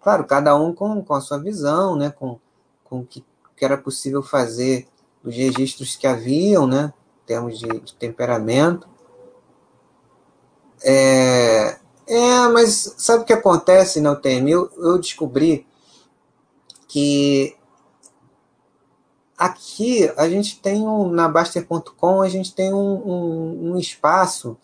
Claro, 0.00 0.24
cada 0.24 0.54
um 0.56 0.74
com, 0.74 1.02
com 1.02 1.14
a 1.14 1.20
sua 1.20 1.38
visão, 1.38 1.96
né? 1.96 2.10
Com, 2.10 2.38
com 2.84 3.00
o 3.00 3.06
que, 3.06 3.24
que 3.56 3.64
era 3.64 3.78
possível 3.78 4.22
fazer 4.22 4.88
dos 5.22 5.34
registros 5.34 5.96
que 5.96 6.06
haviam, 6.06 6.66
né? 6.66 6.92
Em 7.22 7.26
termos 7.26 7.58
de, 7.58 7.68
de 7.80 7.94
temperamento. 7.94 8.88
É, 10.82 11.78
é, 12.06 12.48
mas 12.48 12.94
sabe 12.98 13.22
o 13.22 13.26
que 13.26 13.32
acontece 13.32 14.00
na 14.00 14.12
UTM? 14.12 14.50
Eu, 14.50 14.70
eu 14.76 14.98
descobri 14.98 15.66
que 16.88 17.56
aqui 19.46 20.10
a 20.16 20.28
gente 20.28 20.60
tem 20.60 20.86
um, 20.86 21.08
na 21.08 21.28
Baster.com 21.28 22.22
a 22.22 22.28
gente 22.28 22.54
tem 22.54 22.72
um, 22.72 22.78
um, 22.78 23.72
um 23.72 23.76
espaço 23.78 24.56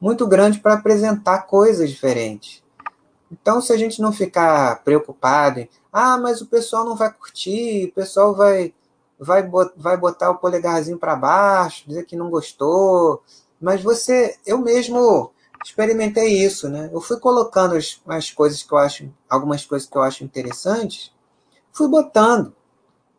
muito 0.00 0.26
grande 0.26 0.60
para 0.60 0.74
apresentar 0.74 1.46
coisas 1.46 1.90
diferentes. 1.90 2.62
Então, 3.30 3.60
se 3.60 3.72
a 3.72 3.76
gente 3.76 4.00
não 4.00 4.12
ficar 4.12 4.82
preocupado 4.84 5.60
em, 5.60 5.68
ah, 5.92 6.16
mas 6.16 6.40
o 6.40 6.46
pessoal 6.46 6.84
não 6.84 6.96
vai 6.96 7.12
curtir, 7.12 7.86
o 7.86 7.92
pessoal 7.92 8.34
vai 8.34 8.72
vai, 9.18 9.42
vai 9.76 9.96
botar 9.96 10.30
o 10.30 10.38
polegarzinho 10.38 10.98
para 10.98 11.16
baixo, 11.16 11.84
dizer 11.86 12.04
que 12.04 12.16
não 12.16 12.30
gostou, 12.30 13.22
mas 13.60 13.82
você, 13.82 14.36
eu 14.46 14.58
mesmo 14.58 15.32
experimentei 15.64 16.40
isso, 16.40 16.68
né? 16.68 16.88
Eu 16.92 17.00
fui 17.00 17.18
colocando 17.18 17.74
as, 17.74 18.00
as 18.06 18.30
coisas 18.30 18.62
que 18.62 18.72
eu 18.72 18.78
acho, 18.78 19.12
algumas 19.28 19.66
coisas 19.66 19.88
que 19.88 19.96
eu 19.96 20.02
acho 20.02 20.22
interessantes, 20.22 21.12
fui 21.72 21.88
botando. 21.88 22.54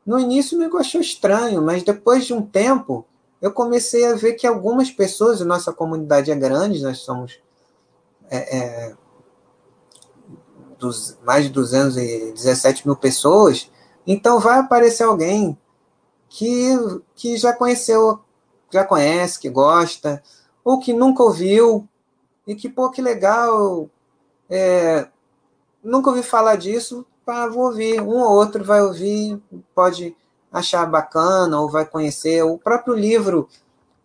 No 0.05 0.19
início 0.19 0.57
me 0.57 0.65
achou 0.77 1.01
estranho, 1.01 1.61
mas 1.61 1.83
depois 1.83 2.25
de 2.25 2.33
um 2.33 2.41
tempo 2.41 3.05
eu 3.41 3.51
comecei 3.51 4.05
a 4.05 4.15
ver 4.15 4.33
que 4.33 4.45
algumas 4.45 4.91
pessoas, 4.91 5.39
nossa 5.41 5.71
comunidade 5.71 6.31
é 6.31 6.35
grande, 6.35 6.81
nós 6.81 6.99
somos 6.99 7.39
é, 8.29 8.57
é, 8.57 8.95
dos, 10.77 11.17
mais 11.23 11.45
de 11.45 11.51
217 11.51 12.85
mil 12.85 12.95
pessoas, 12.95 13.71
então 14.05 14.39
vai 14.39 14.59
aparecer 14.59 15.03
alguém 15.03 15.57
que, 16.27 16.75
que 17.15 17.37
já 17.37 17.53
conheceu, 17.53 18.19
já 18.71 18.83
conhece, 18.83 19.39
que 19.39 19.49
gosta, 19.49 20.21
ou 20.63 20.79
que 20.79 20.93
nunca 20.93 21.23
ouviu, 21.23 21.87
e 22.45 22.55
que, 22.55 22.67
pô, 22.67 22.89
que 22.89 23.01
legal, 23.01 23.89
é, 24.49 25.07
nunca 25.83 26.09
ouvi 26.09 26.23
falar 26.23 26.55
disso, 26.55 27.05
pá, 27.29 27.47
vou 27.47 27.65
ouvir. 27.65 28.01
Um 28.01 28.23
ou 28.23 28.31
outro 28.31 28.63
vai 28.63 28.81
ouvir, 28.81 29.39
pode 29.75 30.15
achar 30.51 30.83
bacana, 30.87 31.61
ou 31.61 31.69
vai 31.69 31.85
conhecer. 31.85 32.41
O 32.41 32.57
próprio 32.57 32.95
livro 32.95 33.47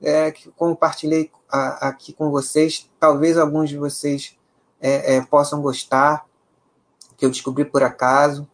é, 0.03 0.31
que 0.31 0.51
compartilhei 0.51 1.31
a, 1.51 1.89
aqui 1.89 2.13
com 2.13 2.31
vocês, 2.31 2.91
talvez 3.01 3.39
alguns 3.39 3.71
de 3.71 3.79
vocês 3.79 4.37
é, 4.79 5.17
é, 5.17 5.21
possam 5.23 5.63
gostar, 5.63 6.27
que 7.17 7.25
eu 7.25 7.31
descobri 7.31 7.65
por 7.65 7.83
acaso. 7.83 8.47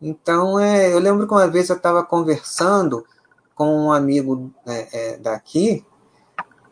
Então, 0.00 0.58
é, 0.58 0.90
eu 0.90 0.98
lembro 0.98 1.26
que 1.26 1.34
uma 1.34 1.46
vez 1.46 1.68
eu 1.68 1.76
estava 1.76 2.02
conversando 2.02 3.04
com 3.54 3.88
um 3.88 3.92
amigo 3.92 4.50
é, 4.64 4.88
é, 4.92 5.16
daqui, 5.18 5.84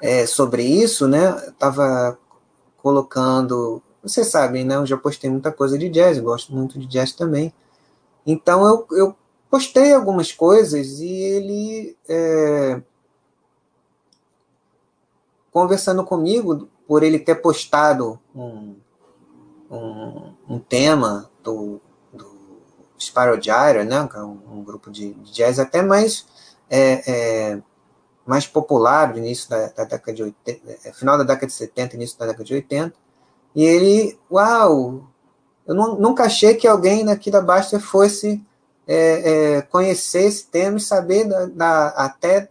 é, 0.01 0.25
sobre 0.25 0.63
isso, 0.63 1.07
né? 1.07 1.37
Estava 1.49 2.19
colocando. 2.79 3.83
Vocês 4.03 4.27
sabem, 4.29 4.65
né? 4.65 4.77
Eu 4.77 4.87
já 4.87 4.97
postei 4.97 5.29
muita 5.29 5.53
coisa 5.53 5.79
de 5.79 5.89
jazz, 5.89 6.19
gosto 6.19 6.55
muito 6.55 6.79
de 6.79 6.87
jazz 6.87 7.13
também. 7.13 7.53
Então 8.27 8.67
eu, 8.67 8.87
eu 8.97 9.17
postei 9.51 9.93
algumas 9.93 10.33
coisas 10.33 11.01
e 11.01 11.11
ele. 11.11 11.97
É, 12.09 12.81
conversando 15.51 16.05
comigo, 16.05 16.69
por 16.87 17.03
ele 17.03 17.19
ter 17.19 17.37
postado 17.37 18.19
um, 18.35 18.77
um, 19.71 20.33
um 20.49 20.59
tema 20.59 21.29
do, 21.43 21.81
do 22.13 22.31
Spiral 22.99 23.41
Gyra, 23.41 23.85
né? 23.85 24.09
É 24.15 24.19
um, 24.21 24.39
um 24.53 24.63
grupo 24.63 24.91
de, 24.91 25.15
de, 25.15 25.33
jazz 25.33 25.59
até 25.59 25.83
mais. 25.83 26.27
É, 26.71 27.11
é, 27.11 27.63
mais 28.25 28.47
popular 28.47 29.09
no 29.09 29.19
início 29.19 29.49
da, 29.49 29.69
da, 29.69 29.85
década 29.85 30.13
de 30.13 30.23
80, 30.23 30.71
é, 30.85 30.93
final 30.93 31.17
da 31.17 31.25
década 31.25 31.47
de 31.47 31.53
70, 31.55 31.97
início 31.97 32.19
da 32.19 32.27
década 32.27 32.45
de 32.45 32.55
80. 32.55 32.95
E 33.55 33.65
ele, 33.65 34.19
uau, 34.31 35.09
eu 35.67 35.75
não, 35.75 35.99
nunca 35.99 36.25
achei 36.25 36.55
que 36.55 36.67
alguém 36.67 37.09
aqui 37.11 37.31
da 37.31 37.41
Basta 37.41 37.79
fosse 37.79 38.43
é, 38.87 39.57
é, 39.57 39.63
conhecer 39.63 40.25
esse 40.25 40.47
tema 40.47 40.79
e 40.79 40.81
saber 40.81 41.25
da, 41.25 41.47
da 41.47 41.89
até 41.89 42.49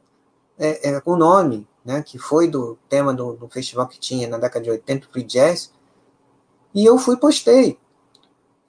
é, 0.60 0.92
é, 0.92 1.02
o 1.06 1.16
nome, 1.16 1.68
né, 1.84 2.04
que 2.04 2.20
foi 2.20 2.48
do 2.48 2.78
tema 2.88 3.14
do, 3.14 3.34
do, 3.34 3.48
festival 3.50 3.88
que 3.88 4.00
tinha 4.00 4.28
na 4.28 4.38
década 4.38 4.64
de 4.64 4.70
80, 4.70 5.08
Free 5.12 5.24
Jazz. 5.24 5.72
E 6.74 6.86
eu 6.86 6.98
fui 6.98 7.18
postei. 7.18 7.80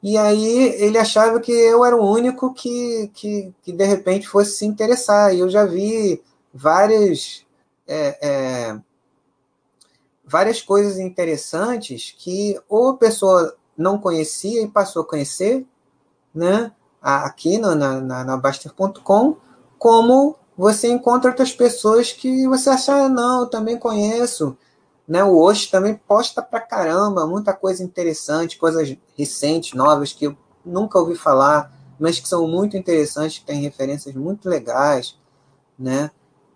E 0.02 0.16
aí 0.16 0.74
ele 0.80 0.96
achava 0.96 1.40
que 1.40 1.52
eu 1.52 1.84
era 1.84 1.96
o 1.96 2.10
único 2.10 2.54
que, 2.54 3.10
que, 3.12 3.52
que 3.62 3.72
de 3.72 3.84
repente 3.84 4.28
fosse 4.28 4.52
se 4.52 4.64
interessar. 4.64 5.34
E 5.34 5.40
eu 5.40 5.48
já 5.50 5.64
vi 5.66 6.22
várias, 6.54 7.44
é, 7.86 8.18
é, 8.22 8.80
várias 10.28 10.60
coisas 10.60 10.98
interessantes 10.98 12.14
que 12.16 12.60
ou 12.68 12.90
a 12.90 12.96
pessoa 12.96 13.56
não 13.76 13.98
conhecia 13.98 14.62
e 14.62 14.68
passou 14.68 15.02
a 15.02 15.06
conhecer, 15.06 15.66
né? 16.34 16.72
aqui 17.00 17.58
no, 17.58 17.74
na, 17.74 18.00
na, 18.00 18.24
na 18.24 18.36
Baster.com, 18.36 19.36
como 19.78 20.36
você 20.56 20.88
encontra 20.88 21.30
outras 21.30 21.52
pessoas 21.52 22.12
que 22.12 22.46
você 22.48 22.70
acha, 22.70 22.92
ah, 22.92 23.08
não, 23.08 23.42
eu 23.42 23.46
também 23.46 23.78
conheço. 23.78 24.56
Né? 25.06 25.22
O 25.22 25.38
Osh 25.38 25.68
também 25.68 25.94
posta 25.94 26.42
pra 26.42 26.60
caramba, 26.60 27.26
muita 27.26 27.52
coisa 27.52 27.82
interessante, 27.82 28.58
coisas 28.58 28.96
recentes, 29.16 29.74
novas, 29.74 30.12
que 30.12 30.26
eu 30.26 30.36
nunca 30.64 30.98
ouvi 30.98 31.14
falar, 31.14 31.72
mas 31.98 32.18
que 32.18 32.28
são 32.28 32.46
muito 32.46 32.76
interessantes, 32.76 33.38
que 33.38 33.44
têm 33.44 33.62
referências 33.62 34.14
muito 34.14 34.48
legais. 34.48 35.16
Né? 35.78 36.10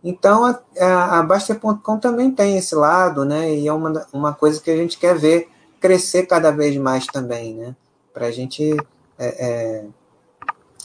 Então, 0.05 0.45
a, 0.45 1.19
a 1.19 1.23
Baster.com 1.23 1.99
também 1.99 2.31
tem 2.31 2.57
esse 2.57 2.74
lado, 2.74 3.24
né? 3.24 3.55
E 3.55 3.69
é 3.69 3.73
uma, 3.73 4.07
uma 4.12 4.35
coisa 4.35 4.61
que 4.61 4.70
a 4.70 4.77
gente 4.77 4.99
quer 4.99 5.16
ver 5.16 5.49
crescer 5.81 6.27
cada 6.27 6.51
vez 6.51 6.77
mais 6.77 7.07
também, 7.07 7.55
né? 7.55 7.77
Para 8.12 8.27
a 8.27 8.31
gente 8.31 8.77
é, 9.19 9.47
é, 9.47 9.85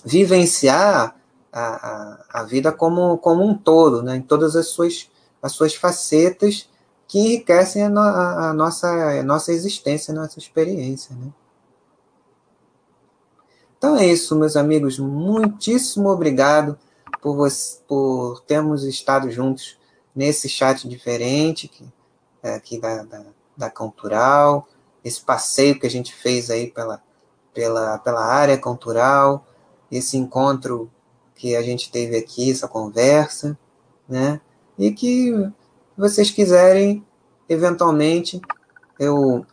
vivenciar 0.05 1.15
a, 1.51 1.61
a, 1.61 2.41
a, 2.41 2.43
vida 2.43 2.71
como, 2.71 3.17
como 3.17 3.43
um 3.43 3.55
todo, 3.55 4.03
né? 4.03 4.17
Em 4.17 4.21
todas 4.21 4.55
as 4.55 4.67
suas, 4.67 5.09
as 5.41 5.51
suas 5.51 5.73
facetas 5.73 6.69
que 7.07 7.19
enriquecem 7.19 7.83
a, 7.83 7.89
a, 7.89 8.49
a 8.49 8.53
nossa, 8.53 8.87
a 8.87 9.23
nossa 9.23 9.51
existência, 9.51 10.11
a 10.11 10.15
nossa 10.15 10.37
experiência, 10.37 11.15
né? 11.15 11.31
Então 13.77 13.95
é 13.95 14.05
isso, 14.05 14.35
meus 14.35 14.55
amigos. 14.55 14.99
Muitíssimo 14.99 16.09
obrigado 16.09 16.77
por, 17.27 17.35
você, 17.35 17.79
por 17.85 18.39
termos 18.47 18.85
estado 18.85 19.29
juntos 19.29 19.77
nesse 20.15 20.47
chat 20.47 20.87
diferente 20.87 21.67
que, 21.67 21.83
é, 22.41 22.55
aqui 22.55 22.79
da, 22.79 23.03
da, 23.03 23.25
da 23.57 23.69
Cultural, 23.69 24.65
esse 25.03 25.19
passeio 25.19 25.77
que 25.77 25.85
a 25.85 25.89
gente 25.89 26.15
fez 26.15 26.49
aí 26.49 26.71
pela, 26.71 27.03
pela, 27.53 27.97
pela 27.97 28.23
área 28.23 28.57
cultural, 28.57 29.45
esse 29.91 30.15
encontro 30.15 30.89
que 31.35 31.53
a 31.53 31.61
gente 31.61 31.91
teve 31.91 32.15
aqui, 32.15 32.49
essa 32.49 32.65
conversa, 32.65 33.59
né? 34.07 34.39
E 34.79 34.91
que 34.91 35.33
vocês 35.97 36.31
quiserem, 36.31 37.05
eventualmente, 37.49 38.39
eu 38.97 39.45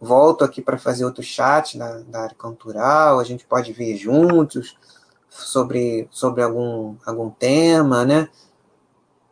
volto 0.00 0.44
aqui 0.44 0.62
para 0.62 0.78
fazer 0.78 1.04
outro 1.04 1.24
chat 1.24 1.76
da, 1.76 1.98
da 2.02 2.20
área 2.20 2.36
cultural, 2.36 3.18
a 3.18 3.24
gente 3.24 3.44
pode 3.44 3.72
vir 3.72 3.96
juntos, 3.96 4.76
sobre, 5.30 6.08
sobre 6.10 6.42
algum, 6.42 6.96
algum 7.06 7.30
tema, 7.30 8.04
né? 8.04 8.28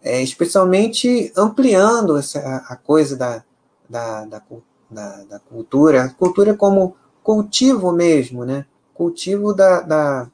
É, 0.00 0.22
especialmente 0.22 1.32
ampliando 1.36 2.16
essa, 2.16 2.38
a 2.68 2.76
coisa 2.76 3.16
da, 3.16 3.44
da, 3.88 4.24
da, 4.24 4.42
da, 4.88 5.24
da 5.24 5.38
cultura, 5.40 6.14
cultura 6.16 6.54
como 6.54 6.96
cultivo 7.22 7.92
mesmo, 7.92 8.44
né? 8.44 8.64
Cultivo 8.94 9.52
da, 9.52 9.80
da, 9.80 10.30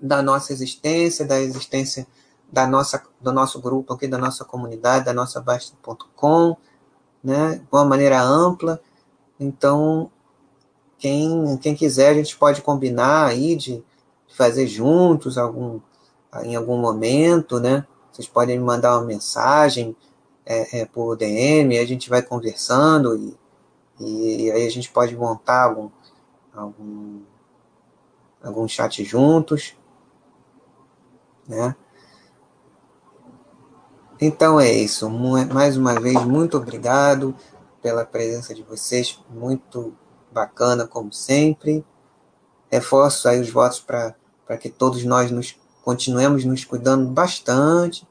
da 0.00 0.22
nossa 0.22 0.52
existência, 0.52 1.26
da 1.26 1.40
existência 1.40 2.06
da 2.50 2.66
nossa, 2.66 3.02
do 3.20 3.32
nosso 3.32 3.60
grupo 3.60 3.92
aqui, 3.92 4.06
da 4.06 4.18
nossa 4.18 4.44
comunidade, 4.44 5.04
da 5.04 5.12
nossa 5.12 5.40
Basta.com, 5.40 6.56
né? 7.22 7.56
De 7.56 7.66
uma 7.72 7.84
maneira 7.84 8.22
ampla. 8.22 8.80
Então, 9.38 10.10
quem, 10.96 11.58
quem 11.58 11.74
quiser, 11.74 12.10
a 12.10 12.14
gente 12.14 12.36
pode 12.38 12.62
combinar 12.62 13.26
aí 13.26 13.56
de 13.56 13.84
fazer 14.36 14.66
juntos 14.66 15.38
algum, 15.38 15.80
em 16.42 16.54
algum 16.54 16.76
momento, 16.76 17.58
né? 17.58 17.86
Vocês 18.12 18.28
podem 18.28 18.58
me 18.58 18.64
mandar 18.64 18.96
uma 18.96 19.06
mensagem 19.06 19.96
é, 20.44 20.80
é, 20.80 20.84
por 20.84 21.16
DM, 21.16 21.78
a 21.78 21.86
gente 21.86 22.08
vai 22.08 22.22
conversando 22.22 23.16
e, 23.16 23.36
e 23.98 24.50
aí 24.50 24.66
a 24.66 24.70
gente 24.70 24.90
pode 24.90 25.16
montar 25.16 25.64
algum, 25.64 25.90
algum, 26.54 27.20
algum 28.42 28.68
chat 28.68 29.02
juntos, 29.04 29.74
né? 31.48 31.74
Então 34.20 34.58
é 34.58 34.72
isso. 34.72 35.10
Mais 35.10 35.76
uma 35.76 35.98
vez, 36.00 36.22
muito 36.24 36.56
obrigado 36.56 37.34
pela 37.82 38.04
presença 38.04 38.54
de 38.54 38.62
vocês, 38.62 39.22
muito 39.28 39.94
bacana 40.32 40.86
como 40.86 41.12
sempre. 41.12 41.84
Reforço 42.70 43.28
aí 43.28 43.40
os 43.40 43.50
votos 43.50 43.78
para 43.80 44.14
que 44.54 44.68
todos 44.68 45.02
nós 45.04 45.30
nos 45.30 45.56
continuemos 45.86 46.44
nos 46.44 46.64
cuidando 46.64 47.08
bastante, 47.08 48.06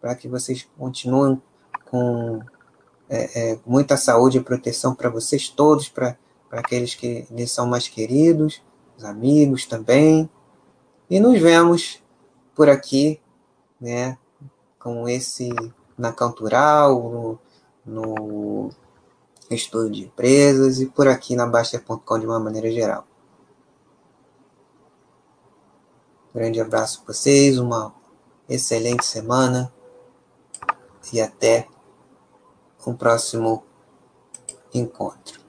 para 0.00 0.14
que 0.14 0.28
vocês 0.28 0.64
continuem 0.78 1.42
com 1.90 2.40
é, 3.08 3.52
é, 3.52 3.58
muita 3.66 3.96
saúde 3.96 4.38
e 4.38 4.40
proteção 4.40 4.94
para 4.94 5.10
vocês 5.10 5.48
todos, 5.48 5.88
para 5.88 6.16
aqueles 6.52 6.94
que 6.94 7.26
lhes 7.30 7.50
são 7.50 7.66
mais 7.66 7.88
queridos, 7.88 8.62
os 8.96 9.04
amigos 9.04 9.66
também. 9.66 10.30
E 11.10 11.18
nos 11.18 11.40
vemos 11.40 12.00
por 12.54 12.68
aqui, 12.68 13.20
né, 13.80 14.16
com 14.78 15.08
esse 15.08 15.50
na 15.98 16.12
Cantural, 16.12 17.00
no, 17.00 17.38
no 17.84 18.70
estudo 19.50 19.90
de 19.90 20.04
empresas 20.04 20.80
e 20.80 20.86
por 20.86 21.08
aqui 21.08 21.34
na 21.34 21.46
Baster.com 21.46 22.18
de 22.18 22.26
uma 22.26 22.38
maneira 22.38 22.70
geral. 22.70 23.04
Grande 26.36 26.60
abraço 26.60 27.02
para 27.02 27.14
vocês, 27.14 27.58
uma 27.58 27.94
excelente 28.46 29.06
semana 29.06 29.72
e 31.10 31.18
até 31.18 31.66
um 32.86 32.94
próximo 32.94 33.64
encontro. 34.74 35.45